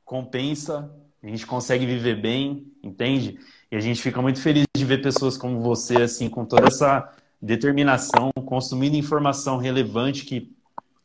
compensa, 0.04 0.90
a 1.22 1.26
gente 1.26 1.46
consegue 1.46 1.84
viver 1.84 2.20
bem, 2.20 2.72
entende? 2.82 3.38
E 3.70 3.76
a 3.76 3.80
gente 3.80 4.00
fica 4.00 4.22
muito 4.22 4.40
feliz 4.40 4.64
de 4.74 4.84
ver 4.84 5.02
pessoas 5.02 5.36
como 5.36 5.60
você, 5.60 6.02
assim, 6.02 6.28
com 6.28 6.44
toda 6.44 6.68
essa 6.68 7.12
determinação, 7.40 8.30
consumindo 8.44 8.96
informação 8.96 9.56
relevante 9.56 10.24
que 10.24 10.54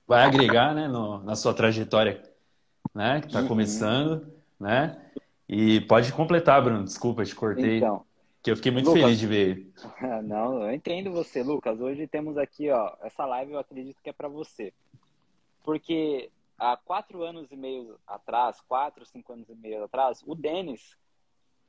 vai 0.07 0.23
agregar, 0.23 0.73
né, 0.73 0.87
no, 0.87 1.23
na 1.23 1.35
sua 1.35 1.53
trajetória, 1.53 2.21
né, 2.93 3.21
que 3.21 3.27
está 3.27 3.41
uhum. 3.41 3.47
começando, 3.47 4.27
né? 4.59 4.97
E 5.47 5.81
pode 5.81 6.13
completar, 6.13 6.63
Bruno. 6.63 6.83
Desculpa, 6.83 7.25
te 7.25 7.35
cortei. 7.35 7.77
Então, 7.77 8.05
que 8.41 8.49
eu 8.49 8.55
fiquei 8.55 8.71
muito 8.71 8.87
Lucas, 8.87 9.03
feliz 9.03 9.19
de 9.19 9.27
ver. 9.27 9.71
Não, 10.23 10.63
eu 10.63 10.73
entendo 10.73 11.11
você, 11.11 11.43
Lucas. 11.43 11.79
Hoje 11.79 12.07
temos 12.07 12.37
aqui, 12.37 12.69
ó, 12.71 12.95
essa 13.01 13.25
live 13.25 13.53
eu 13.53 13.59
acredito 13.59 14.01
que 14.01 14.09
é 14.09 14.13
para 14.13 14.27
você. 14.27 14.73
Porque 15.63 16.29
há 16.57 16.75
quatro 16.77 17.23
anos 17.23 17.51
e 17.51 17.55
meio 17.55 17.99
atrás, 18.07 18.59
quatro, 18.61 19.05
cinco 19.05 19.33
anos 19.33 19.47
e 19.49 19.55
meio 19.55 19.83
atrás, 19.83 20.23
o 20.25 20.33
Denis, 20.33 20.97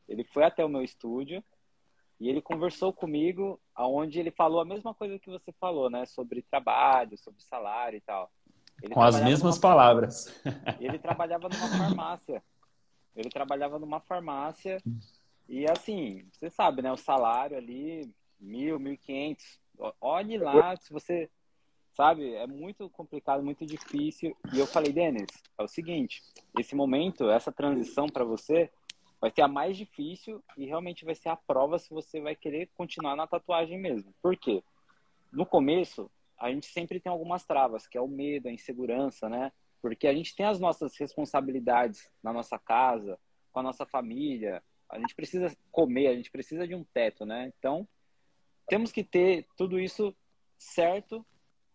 ele 0.08 0.24
foi 0.24 0.44
até 0.44 0.64
o 0.64 0.68
meu 0.68 0.82
estúdio 0.82 1.44
e 2.22 2.28
ele 2.28 2.40
conversou 2.40 2.92
comigo, 2.92 3.58
aonde 3.74 4.20
ele 4.20 4.30
falou 4.30 4.60
a 4.60 4.64
mesma 4.64 4.94
coisa 4.94 5.18
que 5.18 5.28
você 5.28 5.50
falou, 5.60 5.90
né? 5.90 6.06
Sobre 6.06 6.40
trabalho, 6.40 7.18
sobre 7.18 7.42
salário 7.42 7.96
e 7.96 8.00
tal. 8.00 8.30
Ele 8.80 8.94
Com 8.94 9.02
as 9.02 9.20
mesmas 9.20 9.56
numa... 9.56 9.60
palavras. 9.60 10.40
Ele 10.78 11.00
trabalhava 11.00 11.48
numa 11.48 11.68
farmácia. 11.68 12.40
Ele 13.16 13.28
trabalhava 13.28 13.76
numa 13.80 13.98
farmácia 13.98 14.80
e 15.48 15.68
assim, 15.68 16.24
você 16.32 16.48
sabe, 16.48 16.80
né? 16.80 16.92
O 16.92 16.96
salário 16.96 17.56
ali, 17.56 18.08
mil, 18.38 18.78
mil 18.78 18.92
e 18.92 18.96
quinhentos. 18.96 19.58
Olhe 20.00 20.38
lá, 20.38 20.76
se 20.76 20.92
você 20.92 21.28
sabe? 21.90 22.36
É 22.36 22.46
muito 22.46 22.88
complicado, 22.90 23.42
muito 23.42 23.66
difícil. 23.66 24.36
E 24.54 24.60
eu 24.60 24.66
falei, 24.68 24.92
Denis, 24.92 25.26
é 25.58 25.62
o 25.64 25.68
seguinte: 25.68 26.22
esse 26.56 26.76
momento, 26.76 27.28
essa 27.28 27.50
transição 27.50 28.06
para 28.06 28.24
você 28.24 28.70
vai 29.22 29.30
ser 29.30 29.42
a 29.42 29.48
mais 29.48 29.76
difícil 29.76 30.42
e 30.58 30.66
realmente 30.66 31.04
vai 31.04 31.14
ser 31.14 31.28
a 31.28 31.36
prova 31.36 31.78
se 31.78 31.88
você 31.90 32.20
vai 32.20 32.34
querer 32.34 32.68
continuar 32.74 33.14
na 33.14 33.24
tatuagem 33.24 33.78
mesmo. 33.78 34.12
Por 34.20 34.36
quê? 34.36 34.64
No 35.30 35.46
começo, 35.46 36.10
a 36.36 36.50
gente 36.50 36.66
sempre 36.66 36.98
tem 36.98 37.10
algumas 37.10 37.44
travas, 37.44 37.86
que 37.86 37.96
é 37.96 38.00
o 38.00 38.08
medo, 38.08 38.48
a 38.48 38.52
insegurança, 38.52 39.28
né? 39.28 39.52
Porque 39.80 40.08
a 40.08 40.12
gente 40.12 40.34
tem 40.34 40.44
as 40.44 40.58
nossas 40.58 40.96
responsabilidades 40.96 42.10
na 42.20 42.32
nossa 42.32 42.58
casa, 42.58 43.16
com 43.52 43.60
a 43.60 43.62
nossa 43.62 43.86
família. 43.86 44.60
A 44.90 44.98
gente 44.98 45.14
precisa 45.14 45.56
comer, 45.70 46.08
a 46.08 46.16
gente 46.16 46.30
precisa 46.30 46.66
de 46.66 46.74
um 46.74 46.82
teto, 46.82 47.24
né? 47.24 47.52
Então, 47.56 47.86
temos 48.66 48.90
que 48.90 49.04
ter 49.04 49.46
tudo 49.56 49.78
isso 49.78 50.12
certo 50.58 51.24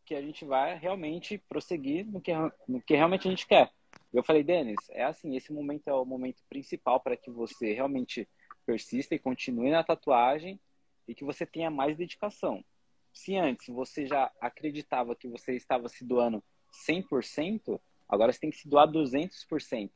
que 0.06 0.16
a 0.16 0.22
gente 0.22 0.44
vai 0.44 0.78
realmente 0.78 1.38
prosseguir 1.38 2.06
no 2.06 2.20
que, 2.20 2.34
no 2.68 2.82
que 2.82 2.94
realmente 2.94 3.26
a 3.26 3.32
gente 3.32 3.48
quer. 3.48 3.72
Eu 4.18 4.24
falei, 4.24 4.44
Denis, 4.44 4.90
é 4.90 5.04
assim, 5.04 5.36
esse 5.36 5.54
momento 5.54 5.88
é 5.88 5.94
o 5.94 6.04
momento 6.04 6.42
principal 6.50 7.00
para 7.00 7.16
que 7.16 7.30
você 7.30 7.74
realmente 7.74 8.28
persista 8.66 9.14
e 9.14 9.20
continue 9.20 9.70
na 9.70 9.84
tatuagem 9.84 10.60
e 11.08 11.14
que 11.14 11.24
você 11.24 11.46
tenha 11.46 11.70
mais 11.70 11.96
dedicação. 11.96 12.66
Se 13.14 13.36
antes 13.36 13.68
você 13.68 14.08
já 14.08 14.32
acreditava 14.42 15.16
que 15.16 15.28
você 15.28 15.56
estava 15.56 15.88
se 15.88 16.04
doando 16.04 16.44
100%, 16.90 17.80
agora 18.10 18.34
você 18.34 18.40
tem 18.40 18.50
que 18.50 18.58
se 18.58 18.68
doar 18.68 18.88
200%. 18.88 19.92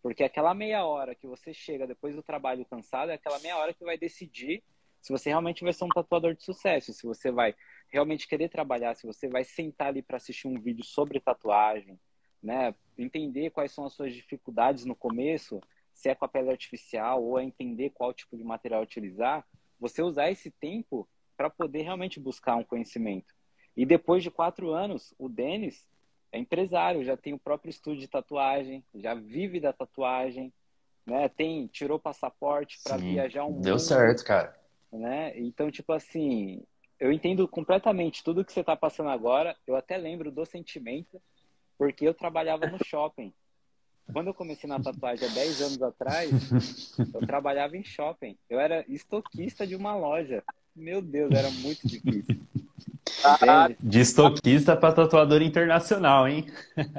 Porque 0.00 0.22
aquela 0.22 0.54
meia 0.54 0.86
hora 0.86 1.16
que 1.16 1.26
você 1.26 1.52
chega 1.52 1.88
depois 1.88 2.14
do 2.14 2.22
trabalho 2.22 2.64
cansado 2.66 3.10
é 3.10 3.14
aquela 3.14 3.40
meia 3.40 3.56
hora 3.56 3.74
que 3.74 3.84
vai 3.84 3.98
decidir 3.98 4.62
se 5.00 5.12
você 5.12 5.30
realmente 5.30 5.64
vai 5.64 5.72
ser 5.72 5.82
um 5.82 5.88
tatuador 5.88 6.34
de 6.34 6.44
sucesso, 6.44 6.92
se 6.92 7.04
você 7.04 7.32
vai 7.32 7.52
realmente 7.88 8.28
querer 8.28 8.48
trabalhar, 8.48 8.94
se 8.94 9.06
você 9.06 9.28
vai 9.28 9.42
sentar 9.42 9.88
ali 9.88 10.02
para 10.02 10.18
assistir 10.18 10.46
um 10.46 10.60
vídeo 10.60 10.84
sobre 10.84 11.18
tatuagem, 11.18 11.98
né? 12.40 12.72
Entender 12.98 13.50
quais 13.50 13.72
são 13.72 13.84
as 13.84 13.92
suas 13.92 14.12
dificuldades 14.12 14.84
no 14.84 14.94
começo, 14.94 15.60
se 15.92 16.08
é 16.08 16.14
com 16.14 16.24
a 16.24 16.28
pele 16.28 16.50
artificial 16.50 17.22
ou 17.22 17.38
é 17.38 17.44
entender 17.44 17.90
qual 17.90 18.12
tipo 18.12 18.36
de 18.36 18.44
material 18.44 18.82
utilizar, 18.82 19.46
você 19.78 20.02
usar 20.02 20.30
esse 20.30 20.50
tempo 20.50 21.08
para 21.36 21.50
poder 21.50 21.82
realmente 21.82 22.18
buscar 22.18 22.56
um 22.56 22.64
conhecimento. 22.64 23.34
E 23.76 23.84
depois 23.84 24.22
de 24.22 24.30
quatro 24.30 24.70
anos, 24.72 25.14
o 25.18 25.28
Denis 25.28 25.86
é 26.32 26.38
empresário, 26.38 27.04
já 27.04 27.16
tem 27.16 27.34
o 27.34 27.38
próprio 27.38 27.70
estúdio 27.70 28.00
de 28.00 28.08
tatuagem, 28.08 28.84
já 28.94 29.14
vive 29.14 29.60
da 29.60 29.72
tatuagem, 29.72 30.52
né? 31.04 31.28
Tem 31.28 31.66
tirou 31.68 31.98
passaporte 31.98 32.78
para 32.82 32.96
viajar 32.96 33.44
um 33.44 33.60
Deu 33.60 33.74
mundo, 33.74 33.80
certo, 33.80 34.24
cara. 34.24 34.58
Né? 34.90 35.38
Então, 35.38 35.70
tipo 35.70 35.92
assim, 35.92 36.62
eu 36.98 37.12
entendo 37.12 37.46
completamente 37.46 38.24
tudo 38.24 38.44
que 38.44 38.52
você 38.52 38.60
está 38.60 38.74
passando 38.74 39.10
agora. 39.10 39.56
Eu 39.66 39.76
até 39.76 39.96
lembro 39.96 40.32
do 40.32 40.44
sentimento, 40.46 41.20
porque 41.78 42.06
eu 42.06 42.14
trabalhava 42.14 42.66
no 42.66 42.78
shopping. 42.84 43.32
Quando 44.12 44.28
eu 44.28 44.34
comecei 44.34 44.68
na 44.68 44.80
tatuagem 44.80 45.28
há 45.28 45.32
10 45.32 45.60
anos 45.62 45.82
atrás, 45.82 46.30
eu 47.12 47.26
trabalhava 47.26 47.76
em 47.76 47.84
shopping. 47.84 48.36
Eu 48.48 48.60
era 48.60 48.84
estoquista 48.88 49.66
de 49.66 49.74
uma 49.74 49.96
loja. 49.96 50.44
Meu 50.74 51.02
Deus, 51.02 51.32
era 51.32 51.50
muito 51.50 51.86
difícil. 51.86 52.40
Ah, 53.24 53.68
de 53.80 54.00
estoquista 54.00 54.76
para 54.76 54.94
tatuador 54.94 55.42
internacional, 55.42 56.28
hein? 56.28 56.46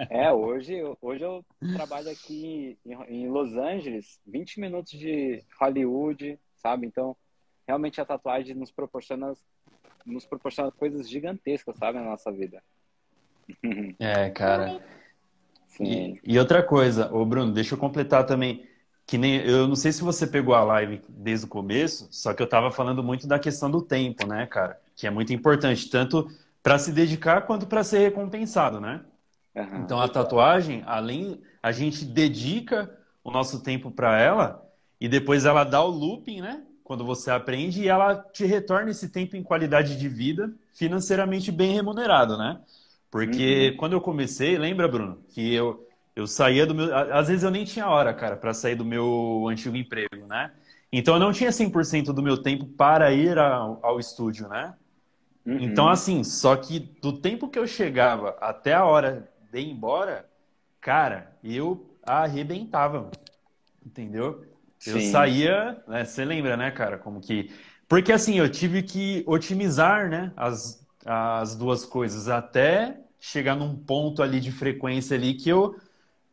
É, 0.09 0.31
hoje, 0.31 0.75
hoje 1.01 1.23
eu 1.23 1.45
trabalho 1.73 2.09
aqui 2.09 2.77
em 3.07 3.29
Los 3.29 3.55
Angeles, 3.55 4.19
20 4.25 4.59
minutos 4.59 4.91
de 4.91 5.43
Hollywood, 5.59 6.39
sabe? 6.55 6.87
Então, 6.87 7.15
realmente 7.67 8.01
a 8.01 8.05
tatuagem 8.05 8.55
nos 8.55 8.71
proporciona, 8.71 9.33
nos 10.05 10.25
proporciona 10.25 10.71
coisas 10.71 11.09
gigantescas, 11.09 11.77
sabe, 11.77 11.99
na 11.99 12.05
nossa 12.05 12.31
vida. 12.31 12.61
É, 13.99 14.29
cara. 14.29 14.81
E, 15.79 16.19
e, 16.23 16.39
outra 16.39 16.63
coisa, 16.63 17.13
ô 17.13 17.25
Bruno, 17.25 17.53
deixa 17.53 17.75
eu 17.75 17.79
completar 17.79 18.25
também. 18.25 18.65
Que 19.05 19.17
nem 19.17 19.37
eu 19.37 19.67
não 19.67 19.75
sei 19.75 19.91
se 19.91 20.03
você 20.03 20.27
pegou 20.27 20.53
a 20.53 20.63
live 20.63 21.01
desde 21.07 21.45
o 21.45 21.49
começo, 21.49 22.09
só 22.11 22.33
que 22.33 22.43
eu 22.43 22.49
tava 22.49 22.71
falando 22.71 23.01
muito 23.01 23.25
da 23.25 23.39
questão 23.39 23.71
do 23.71 23.81
tempo, 23.81 24.27
né, 24.27 24.45
cara? 24.45 24.77
Que 24.95 25.07
é 25.07 25.09
muito 25.09 25.31
importante, 25.31 25.89
tanto 25.89 26.29
para 26.61 26.77
se 26.77 26.91
dedicar 26.91 27.41
quanto 27.43 27.65
para 27.67 27.85
ser 27.85 27.99
recompensado, 27.99 28.81
né? 28.81 29.01
Uhum. 29.55 29.83
Então 29.83 30.01
a 30.01 30.09
tatuagem, 30.09 30.83
além 30.85 31.41
a 31.63 31.71
gente 31.71 32.03
dedica 32.03 32.91
o 33.23 33.31
nosso 33.31 33.63
tempo 33.63 33.89
para 33.89 34.19
ela 34.19 34.65
e 34.99 35.07
depois 35.07 35.45
ela 35.45 35.63
dá 35.63 35.81
o 35.81 35.89
looping, 35.89 36.41
né? 36.41 36.63
Quando 36.83 37.05
você 37.05 37.31
aprende 37.31 37.83
e 37.83 37.87
ela 37.87 38.15
te 38.15 38.45
retorna 38.45 38.91
esse 38.91 39.09
tempo 39.09 39.35
em 39.35 39.43
qualidade 39.43 39.97
de 39.97 40.09
vida, 40.09 40.53
financeiramente 40.73 41.51
bem 41.51 41.73
remunerado, 41.73 42.37
né? 42.37 42.59
Porque 43.09 43.69
uhum. 43.71 43.77
quando 43.77 43.93
eu 43.93 44.01
comecei, 44.01 44.57
lembra, 44.57 44.87
Bruno, 44.87 45.23
que 45.29 45.53
eu, 45.53 45.87
eu 46.15 46.27
saía 46.27 46.65
do 46.65 46.75
meu. 46.75 46.95
Às 46.95 47.27
vezes 47.27 47.43
eu 47.43 47.51
nem 47.51 47.63
tinha 47.63 47.87
hora, 47.87 48.13
cara, 48.13 48.35
para 48.35 48.53
sair 48.53 48.75
do 48.75 48.85
meu 48.85 49.45
antigo 49.49 49.75
emprego, 49.75 50.25
né? 50.27 50.51
Então 50.91 51.15
eu 51.15 51.19
não 51.19 51.31
tinha 51.31 51.49
100% 51.49 52.13
do 52.13 52.23
meu 52.23 52.37
tempo 52.37 52.65
para 52.65 53.11
ir 53.11 53.37
ao, 53.37 53.79
ao 53.83 53.99
estúdio, 53.99 54.47
né? 54.47 54.73
Uhum. 55.45 55.59
Então, 55.61 55.87
assim, 55.87 56.23
só 56.23 56.55
que 56.57 56.79
do 56.79 57.13
tempo 57.13 57.47
que 57.47 57.57
eu 57.57 57.65
chegava 57.65 58.37
até 58.41 58.73
a 58.73 58.85
hora 58.85 59.29
de 59.51 59.59
ir 59.59 59.69
embora, 59.69 60.29
cara, 60.81 61.37
eu 61.41 61.89
arrebentava, 62.03 63.09
entendeu? 63.85 64.45
Sim. 64.77 64.91
Eu 64.91 65.01
saía, 65.11 65.81
né? 65.87 66.03
Você 66.03 66.25
lembra, 66.25 66.57
né, 66.57 66.71
cara, 66.71 66.97
como 66.97 67.21
que. 67.21 67.51
Porque 67.87 68.11
assim, 68.11 68.37
eu 68.37 68.49
tive 68.49 68.83
que 68.83 69.23
otimizar, 69.25 70.09
né, 70.09 70.33
as, 70.35 70.85
as 71.05 71.55
duas 71.55 71.85
coisas 71.85 72.27
até 72.27 72.99
chegar 73.19 73.55
num 73.55 73.75
ponto 73.75 74.21
ali 74.21 74.39
de 74.39 74.51
frequência 74.51 75.15
ali 75.17 75.33
que 75.33 75.49
eu 75.49 75.75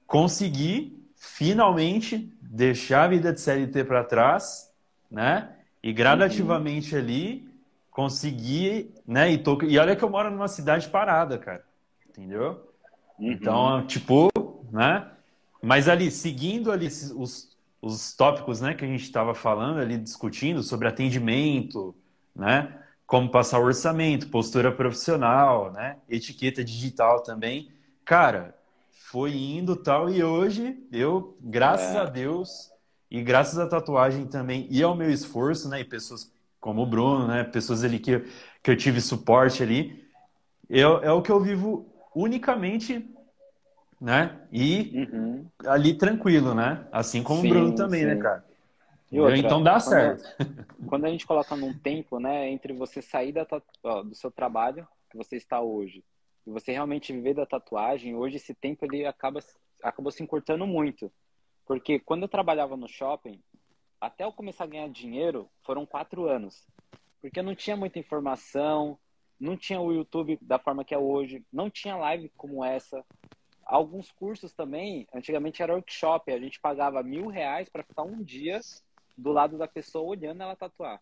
consegui 0.06 1.02
finalmente 1.16 2.32
deixar 2.40 3.04
a 3.04 3.08
vida 3.08 3.32
de 3.32 3.40
CLT 3.40 3.84
para 3.84 4.04
trás, 4.04 4.70
né? 5.10 5.56
E 5.82 5.92
gradativamente 5.92 6.94
uhum. 6.94 7.00
ali 7.00 7.48
conseguir, 7.90 8.92
né? 9.06 9.32
E, 9.32 9.38
tô... 9.38 9.62
e 9.62 9.78
olha 9.78 9.96
que 9.96 10.04
eu 10.04 10.10
moro 10.10 10.30
numa 10.30 10.48
cidade 10.48 10.88
parada, 10.88 11.38
cara. 11.38 11.64
Entendeu? 12.08 12.68
Uhum. 13.18 13.32
Então, 13.32 13.86
tipo, 13.86 14.30
né? 14.70 15.10
Mas 15.62 15.88
ali, 15.88 16.10
seguindo 16.10 16.70
ali 16.70 16.86
os, 16.86 17.56
os 17.80 18.14
tópicos, 18.14 18.60
né, 18.60 18.74
que 18.74 18.84
a 18.84 18.88
gente 18.88 19.02
estava 19.02 19.34
falando 19.34 19.80
ali, 19.80 19.96
discutindo 19.96 20.62
sobre 20.62 20.88
atendimento, 20.88 21.94
né? 22.36 22.84
Como 23.07 23.30
passar 23.30 23.59
o 23.61 23.64
orçamento, 23.64 24.28
postura 24.28 24.72
profissional, 24.72 25.72
né? 25.72 25.96
Etiqueta 26.09 26.64
digital 26.64 27.22
também. 27.22 27.70
Cara, 28.05 28.55
foi 28.90 29.34
indo 29.34 29.76
tal 29.76 30.11
e 30.11 30.22
hoje 30.22 30.76
eu, 30.90 31.36
graças 31.40 31.94
é. 31.94 31.98
a 31.98 32.05
Deus 32.05 32.70
e 33.11 33.22
graças 33.22 33.59
à 33.59 33.66
tatuagem 33.66 34.26
também 34.26 34.66
e 34.70 34.82
ao 34.82 34.96
meu 34.96 35.11
esforço, 35.11 35.68
né? 35.68 35.80
E 35.80 35.84
pessoas 35.84 36.32
como 36.61 36.82
o 36.82 36.86
Bruno, 36.86 37.28
né? 37.28 37.44
Pessoas 37.44 37.84
ali 37.84 37.98
que, 37.98 38.24
que 38.62 38.70
eu 38.70 38.76
tive 38.76 39.00
suporte 39.00 39.62
ali, 39.62 40.02
eu, 40.68 41.02
é 41.02 41.12
o 41.12 41.20
que 41.20 41.30
eu 41.30 41.38
vivo 41.38 41.86
unicamente, 42.14 43.07
né? 44.00 44.40
E 44.50 45.07
uhum. 45.12 45.46
ali 45.66 45.94
tranquilo, 45.94 46.55
né? 46.55 46.86
Assim 46.90 47.22
como 47.22 47.42
sim, 47.42 47.48
o 47.48 47.50
Bruno 47.50 47.74
também, 47.74 48.05
né, 48.05 48.12
sim. 48.12 48.16
né, 48.16 48.22
cara? 48.22 48.44
Outra, 49.20 49.36
então 49.38 49.62
dá 49.62 49.72
quando, 49.72 49.82
certo. 49.82 50.24
Quando 50.88 51.04
a 51.04 51.10
gente 51.10 51.26
coloca 51.26 51.56
num 51.56 51.76
tempo, 51.78 52.18
né, 52.18 52.50
entre 52.50 52.72
você 52.72 53.00
sair 53.00 53.32
da, 53.32 53.46
ó, 53.82 54.02
do 54.02 54.14
seu 54.14 54.30
trabalho 54.30 54.86
que 55.10 55.16
você 55.16 55.36
está 55.36 55.60
hoje 55.60 56.04
e 56.46 56.50
você 56.50 56.72
realmente 56.72 57.12
viver 57.12 57.34
da 57.34 57.46
tatuagem, 57.46 58.14
hoje 58.14 58.36
esse 58.36 58.54
tempo 58.54 58.84
ele 58.84 59.06
acaba 59.06 59.40
acabou 59.82 60.10
se 60.10 60.22
encurtando 60.22 60.66
muito. 60.66 61.12
Porque 61.66 61.98
quando 61.98 62.22
eu 62.22 62.28
trabalhava 62.28 62.76
no 62.76 62.88
shopping, 62.88 63.40
até 64.00 64.24
eu 64.24 64.32
começar 64.32 64.64
a 64.64 64.68
ganhar 64.68 64.88
dinheiro, 64.88 65.48
foram 65.62 65.86
quatro 65.86 66.26
anos. 66.28 66.66
Porque 67.20 67.40
eu 67.40 67.44
não 67.44 67.54
tinha 67.54 67.76
muita 67.76 67.98
informação, 67.98 68.98
não 69.38 69.56
tinha 69.56 69.80
o 69.80 69.92
YouTube 69.92 70.38
da 70.42 70.58
forma 70.58 70.84
que 70.84 70.94
é 70.94 70.98
hoje, 70.98 71.44
não 71.52 71.70
tinha 71.70 71.96
live 71.96 72.30
como 72.36 72.64
essa. 72.64 73.04
Alguns 73.64 74.10
cursos 74.10 74.52
também, 74.52 75.06
antigamente 75.14 75.62
era 75.62 75.74
workshop, 75.74 76.30
a 76.30 76.38
gente 76.38 76.60
pagava 76.60 77.02
mil 77.02 77.28
reais 77.28 77.68
para 77.68 77.82
ficar 77.82 78.02
um 78.02 78.22
dia 78.22 78.60
do 79.16 79.32
lado 79.32 79.56
da 79.56 79.68
pessoa 79.68 80.04
olhando 80.04 80.42
ela 80.42 80.56
tatuar. 80.56 81.00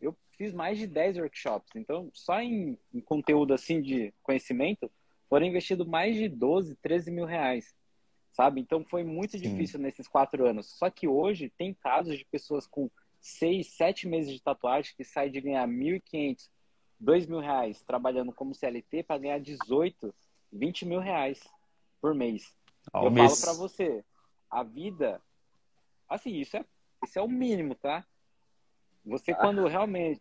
Eu 0.00 0.16
fiz 0.30 0.52
mais 0.52 0.78
de 0.78 0.86
10 0.86 1.18
workshops, 1.18 1.70
então 1.74 2.10
só 2.14 2.40
em, 2.40 2.78
em 2.92 3.00
conteúdo 3.00 3.52
assim 3.52 3.82
de 3.82 4.14
conhecimento 4.22 4.90
foram 5.28 5.46
investidos 5.46 5.86
mais 5.86 6.16
de 6.16 6.28
12, 6.28 6.74
13 6.76 7.10
mil 7.10 7.24
reais, 7.24 7.74
sabe? 8.32 8.60
Então 8.60 8.84
foi 8.84 9.04
muito 9.04 9.32
Sim. 9.32 9.42
difícil 9.42 9.78
nesses 9.78 10.08
quatro 10.08 10.46
anos. 10.46 10.66
Só 10.76 10.90
que 10.90 11.06
hoje 11.06 11.52
tem 11.56 11.74
casos 11.74 12.18
de 12.18 12.24
pessoas 12.24 12.66
com 12.66 12.90
seis, 13.20 13.68
sete 13.74 14.08
meses 14.08 14.32
de 14.32 14.42
tatuagem 14.42 14.92
que 14.96 15.04
saem 15.04 15.30
de 15.30 15.40
ganhar 15.40 15.68
1.500, 15.68 16.48
2 16.98 17.26
mil 17.26 17.38
reais 17.38 17.82
trabalhando 17.82 18.32
como 18.32 18.54
CLT 18.54 19.04
para 19.04 19.18
ganhar 19.18 19.38
18, 19.38 20.12
20 20.52 20.86
mil 20.86 21.00
reais 21.00 21.40
por 22.00 22.14
mês. 22.14 22.54
Ao 22.92 23.04
eu 23.04 23.10
mês. 23.10 23.40
falo 23.40 23.40
para 23.40 23.68
você, 23.68 24.04
a 24.50 24.62
vida, 24.62 25.20
assim, 26.08 26.36
isso 26.36 26.56
é 26.56 26.64
isso 27.04 27.18
é 27.18 27.22
o 27.22 27.28
mínimo, 27.28 27.74
tá? 27.74 28.04
Você 29.04 29.34
quando 29.34 29.66
realmente. 29.66 30.20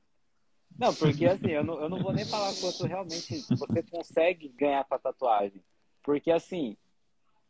Não, 0.77 0.93
porque 0.93 1.25
assim, 1.25 1.49
eu 1.49 1.63
não, 1.63 1.81
eu 1.81 1.89
não 1.89 1.99
vou 1.99 2.13
nem 2.13 2.25
falar 2.25 2.53
quanto 2.59 2.85
realmente 2.85 3.43
você 3.49 3.83
consegue 3.83 4.47
ganhar 4.49 4.85
com 4.85 4.95
a 4.95 4.99
tatuagem. 4.99 5.61
Porque 6.03 6.31
assim, 6.31 6.77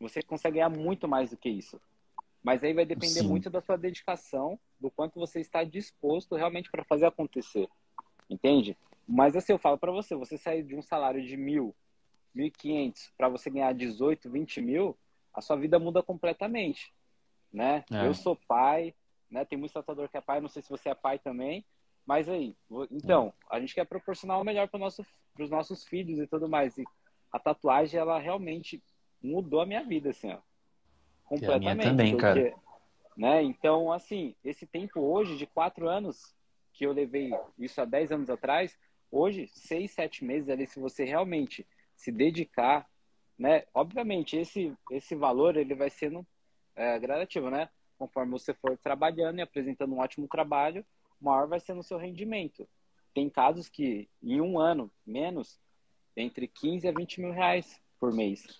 você 0.00 0.22
consegue 0.22 0.54
ganhar 0.54 0.70
muito 0.70 1.06
mais 1.06 1.30
do 1.30 1.36
que 1.36 1.48
isso. 1.48 1.80
Mas 2.42 2.64
aí 2.64 2.72
vai 2.72 2.86
depender 2.86 3.20
Sim. 3.20 3.28
muito 3.28 3.50
da 3.50 3.60
sua 3.60 3.76
dedicação, 3.76 4.58
do 4.80 4.90
quanto 4.90 5.20
você 5.20 5.40
está 5.40 5.62
disposto 5.62 6.34
realmente 6.34 6.70
para 6.70 6.82
fazer 6.84 7.06
acontecer. 7.06 7.68
Entende? 8.28 8.76
Mas 9.06 9.36
assim, 9.36 9.52
eu 9.52 9.58
falo 9.58 9.76
para 9.76 9.92
você, 9.92 10.14
você 10.14 10.38
sair 10.38 10.62
de 10.62 10.74
um 10.74 10.82
salário 10.82 11.24
de 11.24 11.36
mil, 11.36 11.74
mil 12.34 12.46
e 12.46 12.50
quinhentos, 12.50 13.12
para 13.16 13.28
você 13.28 13.50
ganhar 13.50 13.74
18, 13.74 14.30
20 14.30 14.60
mil, 14.60 14.96
a 15.34 15.40
sua 15.40 15.56
vida 15.56 15.78
muda 15.78 16.02
completamente, 16.02 16.92
né? 17.52 17.84
É. 17.90 18.06
Eu 18.06 18.14
sou 18.14 18.36
pai, 18.48 18.94
né? 19.30 19.44
Tem 19.44 19.58
muito 19.58 19.72
tatuador 19.72 20.08
que 20.08 20.16
é 20.16 20.20
pai, 20.20 20.40
não 20.40 20.48
sei 20.48 20.62
se 20.62 20.70
você 20.70 20.88
é 20.88 20.94
pai 20.94 21.18
também, 21.18 21.64
mas 22.06 22.28
aí, 22.28 22.56
então, 22.90 23.32
a 23.48 23.60
gente 23.60 23.74
quer 23.74 23.86
proporcionar 23.86 24.40
o 24.40 24.44
melhor 24.44 24.68
para 24.68 24.80
nosso, 24.80 25.06
os 25.38 25.50
nossos 25.50 25.84
filhos 25.84 26.18
e 26.18 26.26
tudo 26.26 26.48
mais. 26.48 26.76
E 26.76 26.84
a 27.30 27.38
tatuagem, 27.38 28.00
ela 28.00 28.18
realmente 28.18 28.82
mudou 29.22 29.60
a 29.60 29.66
minha 29.66 29.84
vida, 29.84 30.10
assim, 30.10 30.32
ó. 30.32 30.38
Completamente. 31.24 31.84
também, 31.84 32.10
porque, 32.10 32.50
cara. 32.50 32.54
Né? 33.16 33.42
Então, 33.42 33.92
assim, 33.92 34.34
esse 34.42 34.66
tempo 34.66 35.00
hoje, 35.00 35.36
de 35.36 35.46
quatro 35.46 35.88
anos, 35.88 36.34
que 36.72 36.84
eu 36.84 36.92
levei 36.92 37.30
isso 37.58 37.80
há 37.80 37.84
dez 37.84 38.10
anos 38.10 38.30
atrás, 38.30 38.76
hoje, 39.10 39.46
seis, 39.48 39.92
sete 39.92 40.24
meses 40.24 40.48
ali, 40.48 40.66
se 40.66 40.80
você 40.80 41.04
realmente 41.04 41.66
se 41.94 42.10
dedicar, 42.10 42.88
né? 43.38 43.64
Obviamente, 43.74 44.36
esse, 44.36 44.74
esse 44.90 45.14
valor, 45.14 45.56
ele 45.56 45.74
vai 45.74 45.90
sendo 45.90 46.26
é 46.74 46.98
gradativo, 46.98 47.50
né? 47.50 47.68
Conforme 48.00 48.32
você 48.32 48.54
for 48.54 48.78
trabalhando 48.78 49.40
e 49.40 49.42
apresentando 49.42 49.94
um 49.94 49.98
ótimo 49.98 50.26
trabalho, 50.26 50.82
maior 51.20 51.46
vai 51.46 51.60
ser 51.60 51.74
no 51.74 51.82
seu 51.82 51.98
rendimento. 51.98 52.66
Tem 53.12 53.28
casos 53.28 53.68
que 53.68 54.08
em 54.22 54.40
um 54.40 54.58
ano, 54.58 54.90
menos, 55.06 55.60
entre 56.16 56.48
15 56.48 56.88
a 56.88 56.92
20 56.92 57.20
mil 57.20 57.30
reais 57.30 57.78
por 57.98 58.10
mês. 58.10 58.58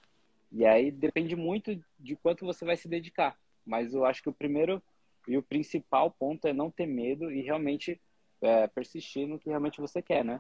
E 0.53 0.67
aí 0.67 0.91
depende 0.91 1.35
muito 1.35 1.83
de 1.99 2.17
quanto 2.17 2.45
você 2.45 2.67
vai 2.67 2.77
se 2.77 2.87
dedicar. 2.87 3.35
Mas 3.65 3.95
eu 3.95 4.05
acho 4.05 4.23
que 4.23 4.29
o 4.29 4.35
primeiro 4.35 4.83
e 5.27 5.39
o 5.39 5.43
principal 5.43 6.11
ponto 6.11 6.47
é 6.47 6.53
não 6.53 6.71
ter 6.71 6.85
medo 6.85 7.33
e 7.33 7.41
realmente 7.41 7.99
é, 8.43 8.67
persistir 8.67 9.27
no 9.27 9.39
que 9.39 9.49
realmente 9.49 9.81
você 9.81 10.03
quer, 10.03 10.23
né? 10.23 10.39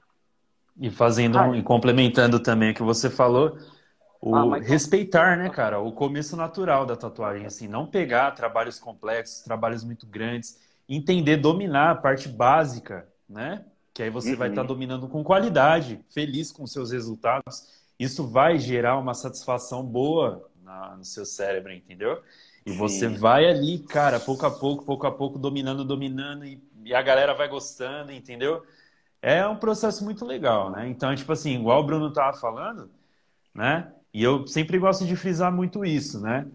E 0.79 0.91
fazendo 0.91 1.39
um, 1.39 1.55
e 1.55 1.63
complementando 1.63 2.39
também 2.39 2.73
o 2.73 2.75
que 2.75 2.83
você 2.83 3.09
falou, 3.09 3.57
o 4.21 4.35
ah, 4.35 4.45
mas... 4.45 4.66
respeitar, 4.66 5.37
né, 5.39 5.49
cara, 5.49 5.81
o 5.81 5.93
começo 5.93 6.37
natural 6.37 6.85
da 6.85 6.95
tatuagem, 6.95 7.47
assim, 7.47 7.66
não 7.66 7.87
pegar 7.87 8.31
trabalhos 8.33 8.79
complexos, 8.79 9.41
trabalhos 9.41 9.83
muito 9.83 10.07
grandes, 10.07 10.61
entender, 10.87 11.39
dominar 11.39 11.91
a 11.93 11.95
parte 11.95 12.29
básica, 12.29 13.09
né? 13.29 13.64
Que 13.95 14.03
aí 14.03 14.11
você 14.11 14.33
uhum. 14.33 14.37
vai 14.37 14.49
estar 14.51 14.62
tá 14.62 14.68
dominando 14.68 15.09
com 15.09 15.25
qualidade, 15.25 16.01
feliz 16.12 16.53
com 16.53 16.66
seus 16.66 16.91
resultados. 16.91 17.81
Isso 17.99 18.27
vai 18.27 18.59
gerar 18.59 18.99
uma 18.99 19.14
satisfação 19.14 19.85
boa 19.85 20.49
na, 20.62 20.97
no 20.97 21.05
seu 21.05 21.25
cérebro, 21.25 21.73
entendeu? 21.73 22.23
E 22.64 22.73
Sim. 22.73 22.77
você 22.77 23.09
vai 23.09 23.47
ali, 23.49 23.79
cara, 23.79 24.21
pouco 24.21 24.45
a 24.45 24.51
pouco, 24.51 24.85
pouco 24.85 25.07
a 25.07 25.11
pouco, 25.11 25.39
dominando, 25.39 25.85
dominando, 25.85 26.45
e, 26.45 26.62
e, 26.85 26.95
a 26.95 27.01
galera 27.01 27.35
vai 27.35 27.49
gostando, 27.49 28.12
entendeu? 28.12 28.62
É 29.23 29.47
um 29.47 29.57
processo 29.57 30.05
muito 30.05 30.25
legal, 30.25 30.71
né? 30.71 30.89
Então, 30.89 31.14
tipo 31.14 31.33
assim, 31.33 31.55
igual 31.55 31.81
o 31.81 31.87
Bruno 31.87 32.12
tava 32.12 32.37
falando, 32.37 32.91
né? 33.55 33.93
E 34.13 34.23
eu 34.23 34.47
sempre 34.47 34.79
gosto 34.79 35.05
de 35.05 35.15
frisar 35.17 35.53
muito 35.53 35.85
isso, 35.85 36.21
né? 36.21 36.47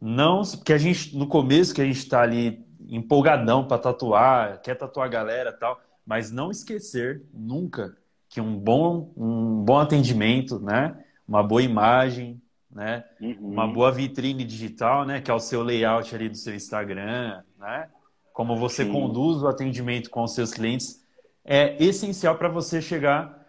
Não, 0.00 0.42
porque 0.42 0.72
a 0.72 0.78
gente, 0.78 1.16
no 1.16 1.26
começo, 1.26 1.74
que 1.74 1.80
a 1.80 1.84
gente 1.84 2.08
tá 2.08 2.20
ali 2.22 2.64
empolgadão 2.88 3.66
para 3.66 3.78
tatuar, 3.78 4.60
quer 4.60 4.74
tatuar 4.74 5.06
a 5.06 5.10
galera 5.10 5.52
tal, 5.52 5.80
mas 6.06 6.30
não 6.30 6.50
esquecer 6.50 7.22
nunca 7.32 7.96
que 8.28 8.40
um 8.40 8.58
bom, 8.58 9.12
um 9.16 9.62
bom 9.64 9.78
atendimento, 9.78 10.58
né? 10.58 10.96
Uma 11.26 11.42
boa 11.42 11.62
imagem, 11.62 12.42
né? 12.70 13.04
Uhum. 13.20 13.36
Uma 13.40 13.66
boa 13.66 13.92
vitrine 13.92 14.44
digital, 14.44 15.06
né? 15.06 15.20
Que 15.20 15.30
é 15.30 15.34
o 15.34 15.38
seu 15.38 15.62
layout 15.62 16.12
ali 16.14 16.28
do 16.28 16.36
seu 16.36 16.54
Instagram, 16.54 17.42
né? 17.58 17.88
Como 18.32 18.56
você 18.56 18.84
Sim. 18.84 18.92
conduz 18.92 19.40
o 19.40 19.46
atendimento 19.46 20.10
com 20.10 20.24
os 20.24 20.34
seus 20.34 20.52
clientes 20.52 21.04
é 21.44 21.76
essencial 21.82 22.36
para 22.36 22.48
você 22.48 22.82
chegar 22.82 23.46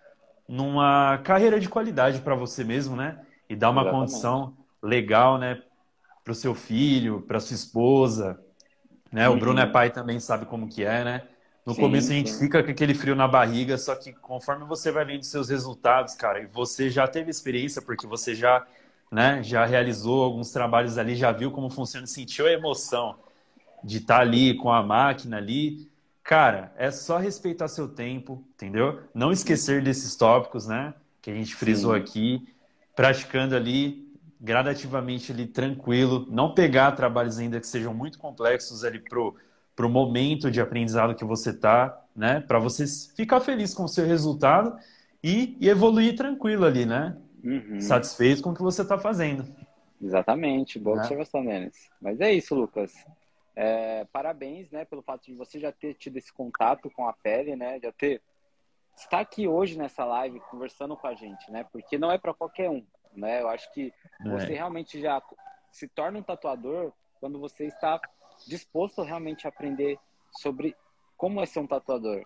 numa 0.48 1.18
carreira 1.24 1.60
de 1.60 1.68
qualidade 1.68 2.22
para 2.22 2.36
você 2.36 2.64
mesmo, 2.64 2.96
né? 2.96 3.25
E 3.50 3.56
dar 3.56 3.70
uma 3.70 3.82
Exatamente. 3.82 4.12
condição 4.12 4.58
legal, 4.82 5.38
né? 5.38 5.62
Para 6.24 6.32
o 6.32 6.36
seu 6.36 6.56
filho, 6.56 7.22
para 7.22 7.40
sua 7.40 7.56
esposa, 7.56 8.40
né? 9.12 9.30
O 9.30 9.38
Bruno 9.38 9.60
é 9.60 9.66
pai 9.66 9.92
também 9.92 10.20
sabe 10.20 10.46
como 10.46 10.68
que 10.68 10.84
é, 10.84 11.04
né? 11.04 11.28
No 11.66 11.74
sim, 11.74 11.82
começo 11.82 12.12
a 12.12 12.16
gente 12.16 12.32
sim. 12.32 12.40
fica 12.40 12.64
com 12.64 12.72
aquele 12.72 12.94
frio 12.94 13.16
na 13.16 13.28
barriga, 13.28 13.78
só 13.78 13.96
que 13.96 14.14
conforme 14.14 14.66
você 14.66 14.92
vai 14.92 15.06
vendo 15.06 15.24
seus 15.24 15.50
resultados, 15.50 16.14
cara, 16.16 16.40
e 16.42 16.46
você 16.46 16.90
já 16.90 17.08
teve 17.08 17.32
experiência 17.32 17.82
porque 17.82 18.06
você 18.06 18.36
já 18.36 18.66
né? 19.12 19.42
Já 19.44 19.66
realizou 19.66 20.24
alguns 20.24 20.52
trabalhos 20.52 20.98
ali, 20.98 21.16
já 21.16 21.32
viu 21.32 21.52
como 21.52 21.70
funciona, 21.70 22.08
sentiu 22.08 22.48
a 22.48 22.52
emoção 22.52 23.18
de 23.84 23.98
estar 23.98 24.16
tá 24.16 24.22
ali 24.22 24.56
com 24.56 24.72
a 24.72 24.84
máquina 24.84 25.38
ali. 25.38 25.90
Cara, 26.24 26.74
é 26.76 26.90
só 26.92 27.18
respeitar 27.18 27.68
seu 27.68 27.88
tempo, 27.88 28.44
entendeu? 28.56 29.04
Não 29.14 29.32
esquecer 29.32 29.84
desses 29.84 30.16
tópicos, 30.16 30.66
né? 30.66 30.94
Que 31.22 31.30
a 31.30 31.34
gente 31.34 31.56
frisou 31.56 31.94
Sim. 31.94 32.00
aqui, 32.00 32.48
praticando 32.96 33.56
ali 33.56 34.06
gradativamente 34.40 35.32
ali 35.32 35.48
tranquilo, 35.48 36.28
não 36.30 36.54
pegar 36.54 36.92
trabalhos 36.92 37.40
ainda 37.40 37.60
que 37.60 37.68
sejam 37.68 37.94
muito 37.94 38.18
complexos 38.20 38.84
ali 38.84 39.00
pro 39.00 39.36
pro 39.76 39.90
momento 39.90 40.50
de 40.50 40.62
aprendizado 40.62 41.16
que 41.16 41.26
você 41.26 41.52
tá, 41.52 42.02
né? 42.16 42.40
Para 42.40 42.60
você 42.60 42.86
ficar 43.14 43.42
feliz 43.42 43.74
com 43.74 43.84
o 43.84 43.90
seu 43.90 44.06
resultado 44.06 44.74
e, 45.22 45.58
e 45.60 45.68
evoluir 45.68 46.16
tranquilo 46.16 46.64
ali, 46.64 46.86
né? 46.86 47.18
uhum. 47.46 47.80
satisfeito 47.80 48.42
com 48.42 48.50
o 48.50 48.56
que 48.56 48.62
você 48.62 48.82
está 48.82 48.98
fazendo. 48.98 49.46
Exatamente, 50.02 50.80
boa 50.80 50.98
né? 50.98 51.02
observação, 51.04 51.46
Denis. 51.46 51.90
Mas 52.02 52.20
é 52.20 52.34
isso, 52.34 52.56
Lucas. 52.56 52.94
É, 53.56 54.06
parabéns, 54.12 54.70
né, 54.72 54.84
pelo 54.84 55.02
fato 55.02 55.26
de 55.26 55.34
você 55.34 55.60
já 55.60 55.72
ter 55.72 55.94
tido 55.94 56.18
esse 56.18 56.34
contato 56.34 56.90
com 56.90 57.08
a 57.08 57.14
pele, 57.14 57.56
né, 57.56 57.80
já 57.82 57.92
ter 57.92 58.22
estar 58.96 59.20
aqui 59.20 59.48
hoje 59.48 59.78
nessa 59.78 60.06
live 60.06 60.40
conversando 60.52 60.96
com 60.96 61.08
a 61.08 61.14
gente, 61.14 61.52
né, 61.52 61.66
porque 61.72 61.98
não 61.98 62.12
é 62.12 62.18
para 62.18 62.34
qualquer 62.34 62.70
um, 62.70 62.86
né. 63.14 63.42
Eu 63.42 63.50
acho 63.50 63.72
que 63.74 63.94
é. 64.22 64.30
você 64.30 64.54
realmente 64.54 65.00
já 65.02 65.22
se 65.72 65.88
torna 65.88 66.20
um 66.20 66.24
tatuador 66.24 66.92
quando 67.20 67.40
você 67.40 67.66
está 67.66 68.00
disposto 68.48 69.02
realmente 69.02 69.46
a 69.46 69.50
aprender 69.50 69.98
sobre 70.32 70.76
como 71.18 71.42
é 71.42 71.46
ser 71.46 71.60
um 71.60 71.68
tatuador, 71.68 72.26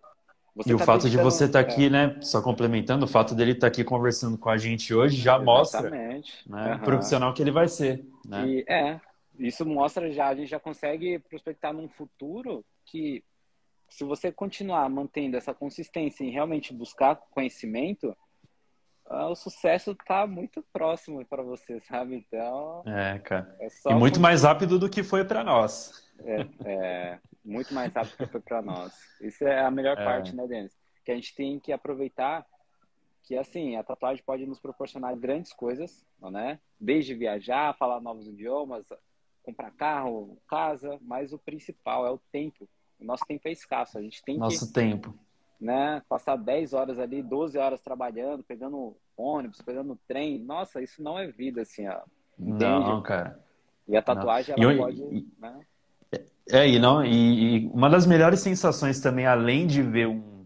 você 0.56 0.74
e 0.74 0.78
tá 0.78 0.84
o 0.84 0.86
fato 0.86 1.10
de 1.10 1.18
você 1.18 1.46
estar 1.46 1.64
tá 1.64 1.72
aqui, 1.72 1.86
é. 1.86 1.90
né, 1.90 2.18
só 2.22 2.42
complementando, 2.42 3.06
o 3.06 3.08
fato 3.08 3.36
dele 3.36 3.52
estar 3.52 3.62
tá 3.62 3.68
aqui 3.68 3.84
conversando 3.84 4.38
com 4.38 4.50
a 4.50 4.58
gente 4.58 4.94
hoje 4.94 5.16
já 5.16 5.36
Exatamente. 5.36 5.46
mostra 5.46 5.90
né, 5.90 6.22
uhum. 6.48 6.76
o 6.76 6.80
profissional 6.84 7.34
que 7.34 7.42
ele 7.42 7.52
vai 7.52 7.68
ser. 7.68 8.06
Né? 8.26 8.48
E, 8.48 8.66
é, 8.68 9.00
isso 9.38 9.66
mostra 9.66 10.12
já, 10.12 10.28
a 10.28 10.36
gente 10.36 10.50
já 10.50 10.60
consegue 10.60 11.20
prospectar 11.20 11.74
num 11.74 11.88
futuro 11.88 12.66
que 12.86 13.24
se 13.90 14.04
você 14.04 14.32
continuar 14.32 14.90
mantendo 14.90 15.38
essa 15.38 15.54
consistência 15.54 16.24
em 16.24 16.32
realmente 16.32 16.74
buscar 16.74 17.16
conhecimento, 17.16 18.16
ah, 19.10 19.28
o 19.28 19.36
sucesso 19.36 19.92
está 19.92 20.28
muito 20.28 20.64
próximo 20.72 21.26
para 21.26 21.42
você, 21.42 21.80
sabe? 21.82 22.16
Então. 22.16 22.84
É, 22.86 23.18
cara. 23.20 23.56
É 23.60 23.68
e 23.90 23.96
muito 23.96 24.20
mais 24.20 24.44
rápido 24.44 24.78
do 24.78 24.90
que 24.90 25.02
foi 25.02 25.26
para 25.26 25.44
nós. 25.44 26.08
É, 26.20 26.70
é, 26.70 27.20
muito 27.44 27.74
mais 27.74 27.94
rápido 27.94 28.18
que 28.18 28.28
foi 28.28 28.42
para 28.42 28.62
nós. 28.62 28.94
Isso 29.20 29.44
é 29.44 29.62
a 29.62 29.72
melhor 29.72 29.98
é. 29.98 30.04
parte, 30.04 30.36
né, 30.36 30.46
Denis? 30.46 30.78
Que 31.04 31.12
a 31.12 31.16
gente 31.16 31.34
tem 31.34 31.60
que 31.60 31.72
aproveitar 31.72 32.46
que, 33.24 33.36
assim, 33.36 33.76
a 33.76 33.84
tatuagem 33.84 34.24
pode 34.24 34.46
nos 34.46 34.60
proporcionar 34.60 35.16
grandes 35.18 35.54
coisas, 35.54 36.06
né? 36.22 36.60
Desde 36.80 37.16
viajar, 37.16 37.76
falar 37.78 38.00
novos 38.00 38.28
idiomas, 38.28 38.86
comprar 39.44 39.72
carro, 39.72 40.38
casa, 40.48 41.00
mas 41.02 41.34
o 41.34 41.40
principal 41.40 42.06
é 42.06 42.12
o 42.12 42.20
tempo. 42.32 42.70
O 43.00 43.06
nosso 43.06 43.26
tempo 43.26 43.48
é 43.48 43.52
escasso, 43.52 43.98
a 43.98 44.02
gente 44.02 44.22
tem 44.24 44.38
nosso 44.38 44.68
que... 44.68 44.74
tempo. 44.74 45.16
Né, 45.60 46.02
passar 46.08 46.38
10 46.38 46.74
horas 46.74 47.00
ali, 47.00 47.22
12 47.22 47.58
horas 47.58 47.82
trabalhando, 47.82 48.42
pegando 48.44 48.96
ônibus, 49.18 49.62
pegando 49.62 50.00
trem. 50.08 50.40
Nossa, 50.40 50.82
isso 50.82 51.04
não 51.04 51.20
é 51.20 51.28
vida, 51.28 51.64
assim, 51.64 51.86
ó. 51.86 52.00
Entende? 52.40 52.64
Não, 52.64 53.02
cara. 53.02 53.38
E 53.86 53.98
a 53.98 54.02
tatuagem, 54.02 54.56
não. 54.58 54.64
ela 54.64 54.74
e, 54.74 54.78
pode... 54.78 55.02
E, 55.02 55.28
né? 55.38 55.60
É, 56.52 56.68
e, 56.68 56.80
não, 56.80 57.04
e, 57.04 57.58
e, 57.58 57.68
uma 57.68 57.90
das 57.90 58.06
melhores 58.06 58.40
sensações 58.40 59.00
também, 59.02 59.26
além 59.26 59.68
de 59.68 59.84
ver 59.84 60.08
um, 60.08 60.46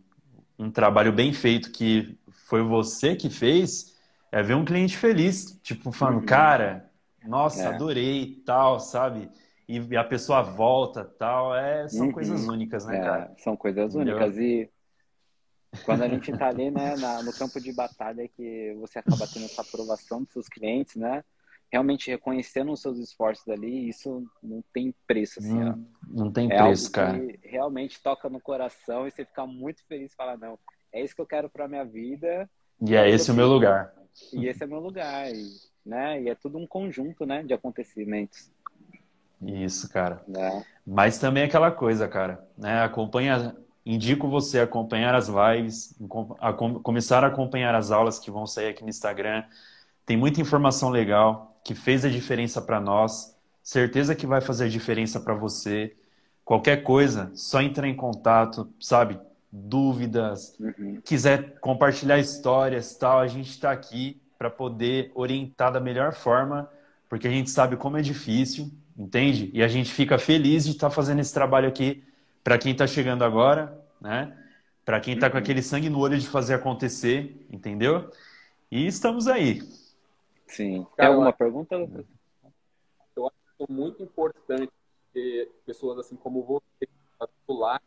um 0.57 0.71
trabalho 0.71 1.13
bem 1.13 1.31
feito 1.31 1.71
que 1.71 2.17
foi 2.47 2.61
você 2.61 3.15
que 3.15 3.29
fez, 3.29 3.95
é 4.31 4.41
ver 4.41 4.55
um 4.55 4.65
cliente 4.65 4.97
feliz, 4.97 5.59
tipo, 5.61 5.91
falando, 5.91 6.19
uhum. 6.19 6.25
cara, 6.25 6.89
nossa, 7.23 7.61
é. 7.61 7.67
adorei, 7.67 8.41
tal, 8.45 8.79
sabe? 8.79 9.29
E, 9.79 9.97
a 9.97 10.03
pessoa 10.03 10.41
volta, 10.41 11.03
tal, 11.03 11.55
é, 11.55 11.87
são 11.87 12.07
uhum. 12.07 12.11
coisas 12.11 12.47
únicas, 12.47 12.85
né, 12.85 12.97
é, 12.97 13.01
cara? 13.01 13.33
São 13.37 13.55
coisas 13.55 13.95
Entendeu? 13.95 14.15
únicas 14.15 14.37
e 14.37 14.69
quando 15.85 16.03
a 16.03 16.07
gente 16.07 16.31
tá 16.37 16.49
ali, 16.49 16.69
né, 16.69 16.95
na, 16.97 17.23
no 17.23 17.33
campo 17.33 17.59
de 17.59 17.73
batalha 17.73 18.27
que 18.27 18.75
você 18.79 18.99
acaba 18.99 19.27
tendo 19.27 19.45
essa 19.45 19.61
aprovação 19.61 20.21
dos 20.21 20.31
seus 20.31 20.47
clientes, 20.47 20.95
né? 20.95 21.23
realmente 21.73 22.11
reconhecendo 22.11 22.71
os 22.71 22.81
seus 22.81 22.99
esforços 22.99 23.47
ali, 23.47 23.89
isso 23.89 24.23
não 24.43 24.63
tem 24.71 24.93
preço, 25.07 25.39
assim, 25.39 25.57
não, 25.57 25.87
não 26.07 26.31
tem 26.31 26.47
é 26.51 26.55
preço, 26.55 26.91
cara. 26.91 27.19
realmente 27.41 27.99
toca 27.99 28.29
no 28.29 28.39
coração 28.39 29.07
e 29.07 29.11
você 29.11 29.25
fica 29.25 29.47
muito 29.47 29.83
feliz 29.87 30.13
e 30.13 30.15
fala, 30.15 30.37
não, 30.37 30.59
é 30.91 31.03
isso 31.03 31.15
que 31.15 31.21
eu 31.21 31.25
quero 31.25 31.49
para 31.49 31.67
minha 31.67 31.83
vida. 31.83 32.47
E 32.79 32.95
é 32.95 33.09
esse 33.09 33.31
o 33.31 33.33
meu 33.33 33.47
lugar. 33.47 33.91
E 34.31 34.47
esse 34.47 34.63
é 34.63 34.67
meu 34.67 34.79
lugar, 34.79 35.33
e, 35.33 35.49
né? 35.83 36.21
E 36.21 36.29
é 36.29 36.35
tudo 36.35 36.59
um 36.59 36.67
conjunto, 36.67 37.25
né, 37.25 37.41
de 37.41 37.55
acontecimentos. 37.55 38.51
Isso, 39.45 39.89
cara. 39.89 40.23
É. 40.35 40.63
Mas 40.85 41.17
também 41.17 41.43
é 41.43 41.45
aquela 41.45 41.71
coisa, 41.71 42.07
cara, 42.07 42.45
né? 42.57 42.83
Acompanha, 42.83 43.55
indico 43.85 44.27
você 44.29 44.59
acompanhar 44.59 45.15
as 45.15 45.27
lives, 45.27 45.95
a 46.39 46.53
começar 46.53 47.23
a 47.23 47.27
acompanhar 47.27 47.73
as 47.75 47.91
aulas 47.91 48.19
que 48.19 48.31
vão 48.31 48.45
sair 48.45 48.69
aqui 48.69 48.83
no 48.83 48.89
Instagram. 48.89 49.43
Tem 50.05 50.17
muita 50.17 50.41
informação 50.41 50.89
legal 50.89 51.57
que 51.63 51.73
fez 51.73 52.03
a 52.03 52.09
diferença 52.09 52.61
para 52.61 52.79
nós, 52.79 53.35
certeza 53.61 54.13
que 54.13 54.27
vai 54.27 54.41
fazer 54.41 54.65
a 54.65 54.69
diferença 54.69 55.19
para 55.19 55.33
você. 55.33 55.95
Qualquer 56.43 56.83
coisa, 56.83 57.31
só 57.33 57.61
entrar 57.61 57.87
em 57.87 57.95
contato, 57.95 58.69
sabe? 58.79 59.17
Dúvidas, 59.49 60.55
uhum. 60.59 60.99
quiser 61.05 61.59
compartilhar 61.59 62.19
histórias, 62.19 62.95
tal, 62.95 63.19
a 63.19 63.27
gente 63.27 63.51
está 63.51 63.71
aqui 63.71 64.19
para 64.37 64.49
poder 64.49 65.11
orientar 65.15 65.71
da 65.71 65.79
melhor 65.79 66.11
forma, 66.13 66.69
porque 67.07 67.27
a 67.27 67.31
gente 67.31 67.49
sabe 67.49 67.77
como 67.77 67.95
é 67.95 68.01
difícil, 68.01 68.71
entende? 68.97 69.49
E 69.53 69.63
a 69.63 69.67
gente 69.67 69.91
fica 69.91 70.17
feliz 70.17 70.65
de 70.65 70.71
estar 70.71 70.89
tá 70.89 70.95
fazendo 70.95 71.19
esse 71.19 71.33
trabalho 71.33 71.67
aqui 71.67 72.03
para 72.43 72.57
quem 72.57 72.71
está 72.73 72.85
chegando 72.85 73.23
agora, 73.23 73.81
né? 73.99 74.37
Para 74.85 74.99
quem 74.99 75.13
está 75.13 75.27
uhum. 75.27 75.31
com 75.33 75.37
aquele 75.37 75.61
sangue 75.61 75.89
no 75.89 75.99
olho 75.99 76.17
de 76.17 76.27
fazer 76.27 76.55
acontecer, 76.55 77.47
entendeu? 77.49 78.11
E 78.69 78.85
estamos 78.85 79.27
aí. 79.27 79.61
Sim. 80.47 80.85
Tem 80.95 81.05
alguma 81.05 81.31
pergunta? 81.31 81.75
Eu 83.15 83.27
acho 83.27 83.71
muito 83.71 84.03
importante 84.03 84.71
ter 85.13 85.49
pessoas 85.65 85.99
assim 85.99 86.15
como 86.15 86.43
você, 86.43 86.89
lá 87.47 87.79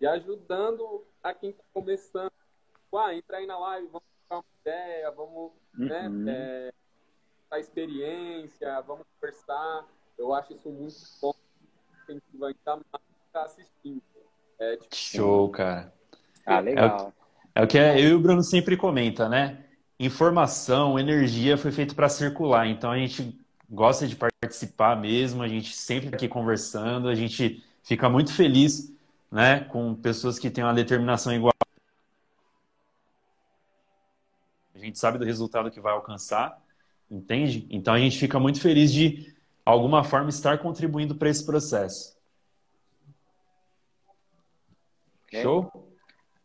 e 0.00 0.06
ajudando 0.06 1.04
a 1.22 1.32
quem 1.32 1.50
está 1.50 1.62
começando. 1.72 2.32
Ah, 2.94 3.14
entra 3.14 3.36
aí 3.36 3.46
na 3.46 3.58
live, 3.58 3.88
vamos 3.88 4.08
trocar 4.26 4.36
uma 4.36 4.44
ideia, 4.62 5.10
vamos, 5.10 5.52
né, 5.74 6.08
Uhum. 6.08 6.28
é, 6.28 6.72
a 7.50 7.58
experiência, 7.58 8.80
vamos 8.80 9.06
conversar. 9.14 9.86
Eu 10.18 10.34
acho 10.34 10.54
isso 10.54 10.68
muito 10.68 10.96
bom. 11.20 11.34
Que 12.06 12.12
ainda 12.12 12.82
mais 12.92 13.04
estar 13.26 13.42
assistindo. 13.42 14.02
É, 14.58 14.76
tipo, 14.76 14.94
Show, 14.94 15.50
cara. 15.50 15.92
Ah, 16.44 16.60
legal. 16.60 17.12
É 17.54 17.62
o 17.62 17.66
que 17.66 17.78
eu 17.78 17.96
e 17.96 18.14
o 18.14 18.20
Bruno 18.20 18.42
sempre 18.42 18.76
comenta, 18.76 19.28
né? 19.28 19.64
Informação, 19.98 20.98
energia 20.98 21.56
foi 21.56 21.72
feito 21.72 21.94
para 21.94 22.08
circular. 22.08 22.66
Então 22.66 22.90
a 22.90 22.98
gente 22.98 23.38
gosta 23.68 24.06
de 24.06 24.14
participar 24.14 24.96
mesmo, 24.96 25.42
a 25.42 25.48
gente 25.48 25.74
sempre 25.74 26.14
aqui 26.14 26.28
conversando, 26.28 27.08
a 27.08 27.14
gente 27.14 27.64
fica 27.82 28.08
muito 28.08 28.32
feliz, 28.32 28.92
né, 29.30 29.60
com 29.60 29.94
pessoas 29.94 30.38
que 30.38 30.50
têm 30.50 30.62
uma 30.62 30.74
determinação 30.74 31.32
igual. 31.32 31.52
A 34.74 34.78
gente 34.78 34.98
sabe 34.98 35.18
do 35.18 35.24
resultado 35.24 35.70
que 35.70 35.80
vai 35.80 35.92
alcançar, 35.92 36.62
entende? 37.10 37.66
Então 37.70 37.94
a 37.94 37.98
gente 37.98 38.18
fica 38.18 38.38
muito 38.38 38.60
feliz 38.60 38.92
de 38.92 39.34
alguma 39.66 40.04
forma 40.04 40.30
estar 40.30 40.58
contribuindo 40.58 41.16
para 41.16 41.28
esse 41.28 41.44
processo. 41.44 42.16
Ok. 45.24 45.42
Show? 45.42 45.92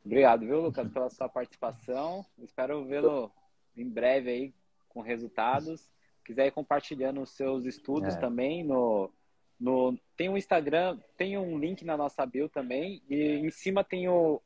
Obrigado, 0.03 0.41
viu, 0.41 0.59
Lucas, 0.61 0.91
pela 0.91 1.09
sua 1.09 1.29
participação. 1.29 2.25
Espero 2.39 2.83
vê-lo 2.83 3.31
em 3.77 3.87
breve 3.87 4.29
aí 4.31 4.53
com 4.89 5.01
resultados. 5.01 5.87
Quiser 6.25 6.47
ir 6.47 6.51
compartilhando 6.51 7.21
os 7.21 7.29
seus 7.29 7.65
estudos 7.65 8.15
É. 8.15 8.19
também 8.19 8.63
no, 8.63 9.11
no 9.59 9.95
tem 10.17 10.27
um 10.27 10.37
Instagram, 10.37 10.99
tem 11.15 11.37
um 11.37 11.59
link 11.59 11.85
na 11.85 11.95
nossa 11.95 12.25
bio 12.25 12.49
também 12.49 13.03
e 13.07 13.35
em 13.37 13.51
cima 13.51 13.83
tem 13.83 14.09
o 14.09 14.41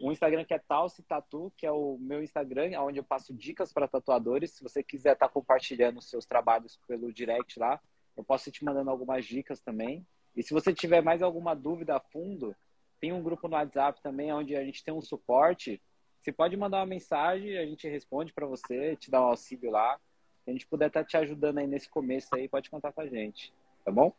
um 0.00 0.12
Instagram 0.12 0.44
que 0.44 0.54
é 0.54 0.58
Talce 0.58 1.02
Tatu, 1.02 1.52
que 1.56 1.66
é 1.66 1.72
o 1.72 1.98
meu 1.98 2.22
Instagram, 2.22 2.70
onde 2.80 2.98
eu 2.98 3.04
passo 3.04 3.34
dicas 3.34 3.72
para 3.72 3.88
tatuadores. 3.88 4.52
Se 4.52 4.62
você 4.62 4.82
quiser 4.82 5.14
estar 5.14 5.28
compartilhando 5.28 5.98
os 5.98 6.08
seus 6.08 6.24
trabalhos 6.24 6.78
pelo 6.86 7.12
direct 7.12 7.58
lá, 7.58 7.80
eu 8.16 8.22
posso 8.22 8.48
ir 8.48 8.52
te 8.52 8.64
mandando 8.64 8.90
algumas 8.90 9.24
dicas 9.24 9.60
também. 9.60 10.06
E 10.36 10.42
se 10.42 10.54
você 10.54 10.72
tiver 10.72 11.02
mais 11.02 11.22
alguma 11.22 11.54
dúvida 11.54 11.96
a 11.96 12.00
fundo, 12.00 12.54
tem 13.00 13.12
um 13.12 13.22
grupo 13.22 13.48
no 13.48 13.54
WhatsApp 13.54 14.00
também, 14.02 14.32
onde 14.32 14.56
a 14.56 14.64
gente 14.64 14.84
tem 14.84 14.94
um 14.94 15.02
suporte. 15.02 15.80
Você 16.20 16.32
pode 16.32 16.56
mandar 16.56 16.78
uma 16.78 16.86
mensagem, 16.86 17.58
a 17.58 17.66
gente 17.66 17.88
responde 17.88 18.32
para 18.32 18.46
você, 18.46 18.96
te 18.96 19.10
dá 19.10 19.20
um 19.20 19.28
auxílio 19.28 19.70
lá. 19.70 19.98
Se 20.44 20.50
a 20.50 20.52
gente 20.52 20.66
puder 20.66 20.88
estar 20.88 21.04
te 21.04 21.16
ajudando 21.16 21.58
aí 21.58 21.66
nesse 21.66 21.88
começo 21.88 22.28
aí, 22.34 22.48
pode 22.48 22.70
contar 22.70 22.92
com 22.92 23.00
a 23.00 23.06
gente. 23.06 23.52
Tá 23.84 23.90
bom? 23.90 24.12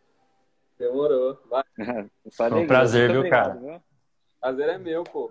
demorou. 0.79 1.37
Vai. 1.49 1.63
Foi 2.31 2.53
um 2.53 2.67
prazer, 2.67 3.09
Muito 3.09 3.21
viu, 3.23 3.29
cara? 3.29 3.53
viu? 3.55 3.83
Prazer 4.39 4.69
é 4.69 4.77
meu, 4.77 5.03
pô. 5.03 5.29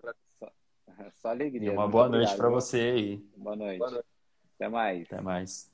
Só 1.16 1.28
alegria. 1.30 1.68
E 1.68 1.70
uma 1.70 1.88
boa 1.88 2.09
noite 2.09 2.36
para 2.36 2.49
você 2.49 2.80
aí. 2.80 3.16
Boa 3.36 3.57
noite. 3.57 3.78
Boa 3.78 3.90
noite. 3.90 4.07
Até 4.57 4.68
mais. 4.68 5.07
Até 5.07 5.20
mais. 5.20 5.72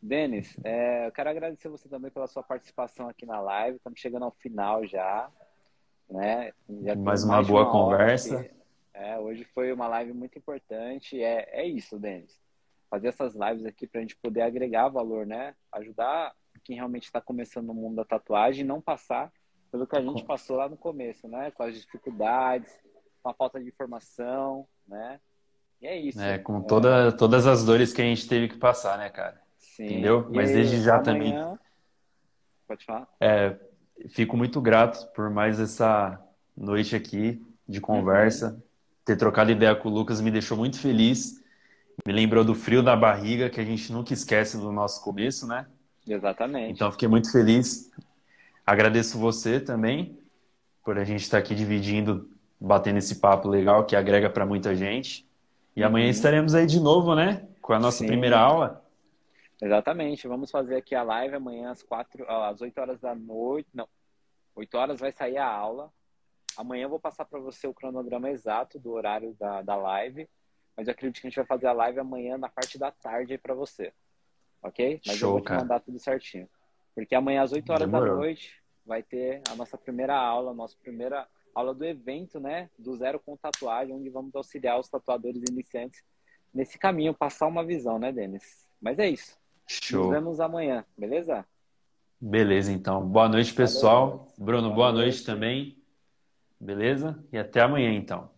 Denis, 0.00 0.56
é, 0.62 1.06
eu 1.08 1.12
quero 1.12 1.28
agradecer 1.30 1.68
você 1.68 1.88
também 1.88 2.10
pela 2.10 2.28
sua 2.28 2.42
participação 2.42 3.08
aqui 3.08 3.26
na 3.26 3.40
live. 3.40 3.76
Estamos 3.78 3.98
chegando 3.98 4.24
ao 4.24 4.30
final 4.30 4.86
já. 4.86 5.28
Né? 6.08 6.52
Já 6.82 6.94
Mais 6.94 7.24
uma 7.24 7.42
boa 7.42 7.62
hora 7.62 7.70
conversa. 7.70 8.44
que- 8.44 8.50
é, 8.94 9.18
hoje 9.18 9.44
foi 9.44 9.72
uma 9.72 9.88
live 9.88 10.12
muito 10.12 10.38
importante. 10.38 11.20
É, 11.22 11.60
é 11.62 11.66
isso, 11.66 11.98
Denis. 11.98 12.40
Fazer 12.88 13.08
essas 13.08 13.34
lives 13.34 13.66
aqui 13.66 13.86
para 13.86 13.98
a 13.98 14.02
gente 14.02 14.16
poder 14.16 14.42
agregar 14.42 14.88
valor, 14.88 15.26
né? 15.26 15.54
Ajudar 15.72 16.34
quem 16.64 16.76
realmente 16.76 17.04
está 17.04 17.20
começando 17.20 17.66
no 17.66 17.74
mundo 17.74 17.96
da 17.96 18.04
tatuagem 18.04 18.64
e 18.64 18.66
não 18.66 18.80
passar 18.80 19.32
pelo 19.70 19.86
que 19.86 19.96
a 19.96 20.00
gente 20.00 20.24
passou 20.24 20.56
lá 20.56 20.68
no 20.68 20.76
começo, 20.76 21.28
né? 21.28 21.50
Com 21.50 21.64
as 21.64 21.74
dificuldades, 21.74 22.78
com 23.22 23.28
a 23.30 23.34
falta 23.34 23.60
de 23.60 23.68
informação, 23.68 24.66
né? 24.86 25.20
E 25.80 25.86
é 25.86 25.96
isso. 25.96 26.20
É, 26.20 26.38
com 26.38 26.60
toda, 26.60 27.12
todas 27.12 27.46
as 27.46 27.64
dores 27.64 27.92
que 27.92 28.02
a 28.02 28.04
gente 28.04 28.26
teve 28.28 28.48
que 28.48 28.56
passar, 28.56 28.98
né, 28.98 29.08
cara? 29.10 29.40
Sim. 29.58 29.84
entendeu? 29.84 30.28
E 30.32 30.36
Mas 30.36 30.50
desde 30.50 30.80
já 30.82 30.96
amanhã- 30.96 31.58
Pode 32.66 32.84
falar? 32.84 33.08
É, 33.20 33.56
fico 34.08 34.36
muito 34.36 34.60
grato 34.60 35.06
por 35.12 35.30
mais 35.30 35.58
essa 35.60 36.20
noite 36.56 36.94
aqui 36.96 37.40
de 37.66 37.80
conversa. 37.80 38.62
Ter 39.04 39.16
trocado 39.16 39.50
ideia 39.50 39.74
com 39.74 39.88
o 39.88 39.92
Lucas 39.92 40.20
me 40.20 40.30
deixou 40.30 40.56
muito 40.56 40.78
feliz. 40.78 41.42
Me 42.06 42.12
lembrou 42.12 42.44
do 42.44 42.54
frio 42.54 42.82
da 42.82 42.94
barriga 42.94 43.48
que 43.48 43.60
a 43.60 43.64
gente 43.64 43.90
nunca 43.92 44.12
esquece 44.12 44.58
do 44.58 44.70
nosso 44.70 45.02
começo, 45.02 45.46
né? 45.46 45.66
Exatamente. 46.06 46.72
Então 46.72 46.90
fiquei 46.92 47.08
muito 47.08 47.30
feliz. 47.30 47.90
Agradeço 48.66 49.18
você 49.18 49.58
também 49.60 50.18
por 50.84 50.98
a 50.98 51.04
gente 51.04 51.22
estar 51.22 51.38
aqui 51.38 51.54
dividindo, 51.54 52.30
batendo 52.60 52.98
esse 52.98 53.16
papo 53.20 53.48
legal 53.48 53.84
que 53.86 53.94
agrega 53.96 54.28
para 54.30 54.46
muita 54.46 54.74
gente. 54.74 55.26
E 55.76 55.82
amanhã 55.82 56.06
Uhum. 56.06 56.10
estaremos 56.10 56.54
aí 56.54 56.66
de 56.66 56.80
novo, 56.80 57.14
né? 57.14 57.46
Com 57.62 57.72
a 57.72 57.78
nossa 57.78 57.98
Sim. 57.98 58.06
primeira 58.06 58.38
aula. 58.38 58.84
Exatamente. 59.60 60.26
Vamos 60.28 60.50
fazer 60.50 60.76
aqui 60.76 60.94
a 60.94 61.02
live 61.02 61.34
amanhã 61.36 61.70
às 61.70 61.82
quatro, 61.82 62.28
às 62.30 62.60
8 62.60 62.78
horas 62.80 63.00
da 63.00 63.14
noite. 63.14 63.68
Não, 63.74 63.88
8 64.54 64.76
horas 64.76 65.00
vai 65.00 65.12
sair 65.12 65.38
a 65.38 65.46
aula. 65.46 65.92
Amanhã 66.56 66.84
eu 66.84 66.88
vou 66.88 66.98
passar 67.00 67.24
para 67.24 67.38
você 67.38 67.66
o 67.68 67.74
cronograma 67.74 68.30
exato 68.30 68.78
do 68.78 68.90
horário 68.92 69.34
da, 69.38 69.62
da 69.62 69.76
live. 69.76 70.28
Mas 70.76 70.86
eu 70.88 70.92
acredito 70.92 71.20
que 71.20 71.26
a 71.26 71.30
gente 71.30 71.36
vai 71.36 71.46
fazer 71.46 71.66
a 71.66 71.72
live 71.72 71.98
amanhã 72.00 72.38
na 72.38 72.48
parte 72.48 72.78
da 72.78 72.90
tarde 72.90 73.32
aí 73.32 73.38
para 73.38 73.54
você. 73.54 73.92
Ok? 74.62 75.00
Mas 75.06 75.14
eu 75.14 75.20
Show, 75.20 75.32
vou 75.32 75.40
te 75.40 75.44
cara. 75.48 75.60
mandar 75.60 75.80
tudo 75.80 75.98
certinho. 75.98 76.48
Porque 76.94 77.14
amanhã 77.14 77.42
às 77.42 77.52
8 77.52 77.70
horas 77.72 77.90
da 77.90 77.98
Demorou. 77.98 78.18
noite 78.18 78.52
vai 78.84 79.02
ter 79.02 79.42
a 79.50 79.54
nossa 79.54 79.76
primeira 79.78 80.16
aula, 80.16 80.50
a 80.50 80.54
nossa 80.54 80.76
primeira 80.82 81.26
aula 81.54 81.74
do 81.74 81.84
evento, 81.84 82.38
né? 82.40 82.70
Do 82.78 82.96
Zero 82.96 83.20
com 83.20 83.36
Tatuagem, 83.36 83.94
onde 83.94 84.08
vamos 84.10 84.34
auxiliar 84.34 84.78
os 84.78 84.88
tatuadores 84.88 85.42
iniciantes 85.50 86.02
nesse 86.52 86.78
caminho, 86.78 87.14
passar 87.14 87.46
uma 87.46 87.64
visão, 87.64 87.98
né, 87.98 88.12
Denis? 88.12 88.66
Mas 88.80 88.98
é 88.98 89.08
isso. 89.08 89.36
Nos 89.68 89.78
Show. 89.82 90.10
vemos 90.10 90.40
amanhã, 90.40 90.84
beleza? 90.96 91.44
Beleza, 92.20 92.72
então. 92.72 93.06
Boa 93.06 93.28
noite, 93.28 93.52
pessoal. 93.54 94.08
Valeu. 94.10 94.32
Bruno, 94.38 94.62
Boa 94.68 94.74
boa 94.74 94.92
noite. 94.92 95.04
noite 95.04 95.24
também. 95.24 95.78
Beleza? 96.60 97.22
E 97.32 97.38
até 97.38 97.60
amanhã, 97.60 97.92
então. 97.92 98.30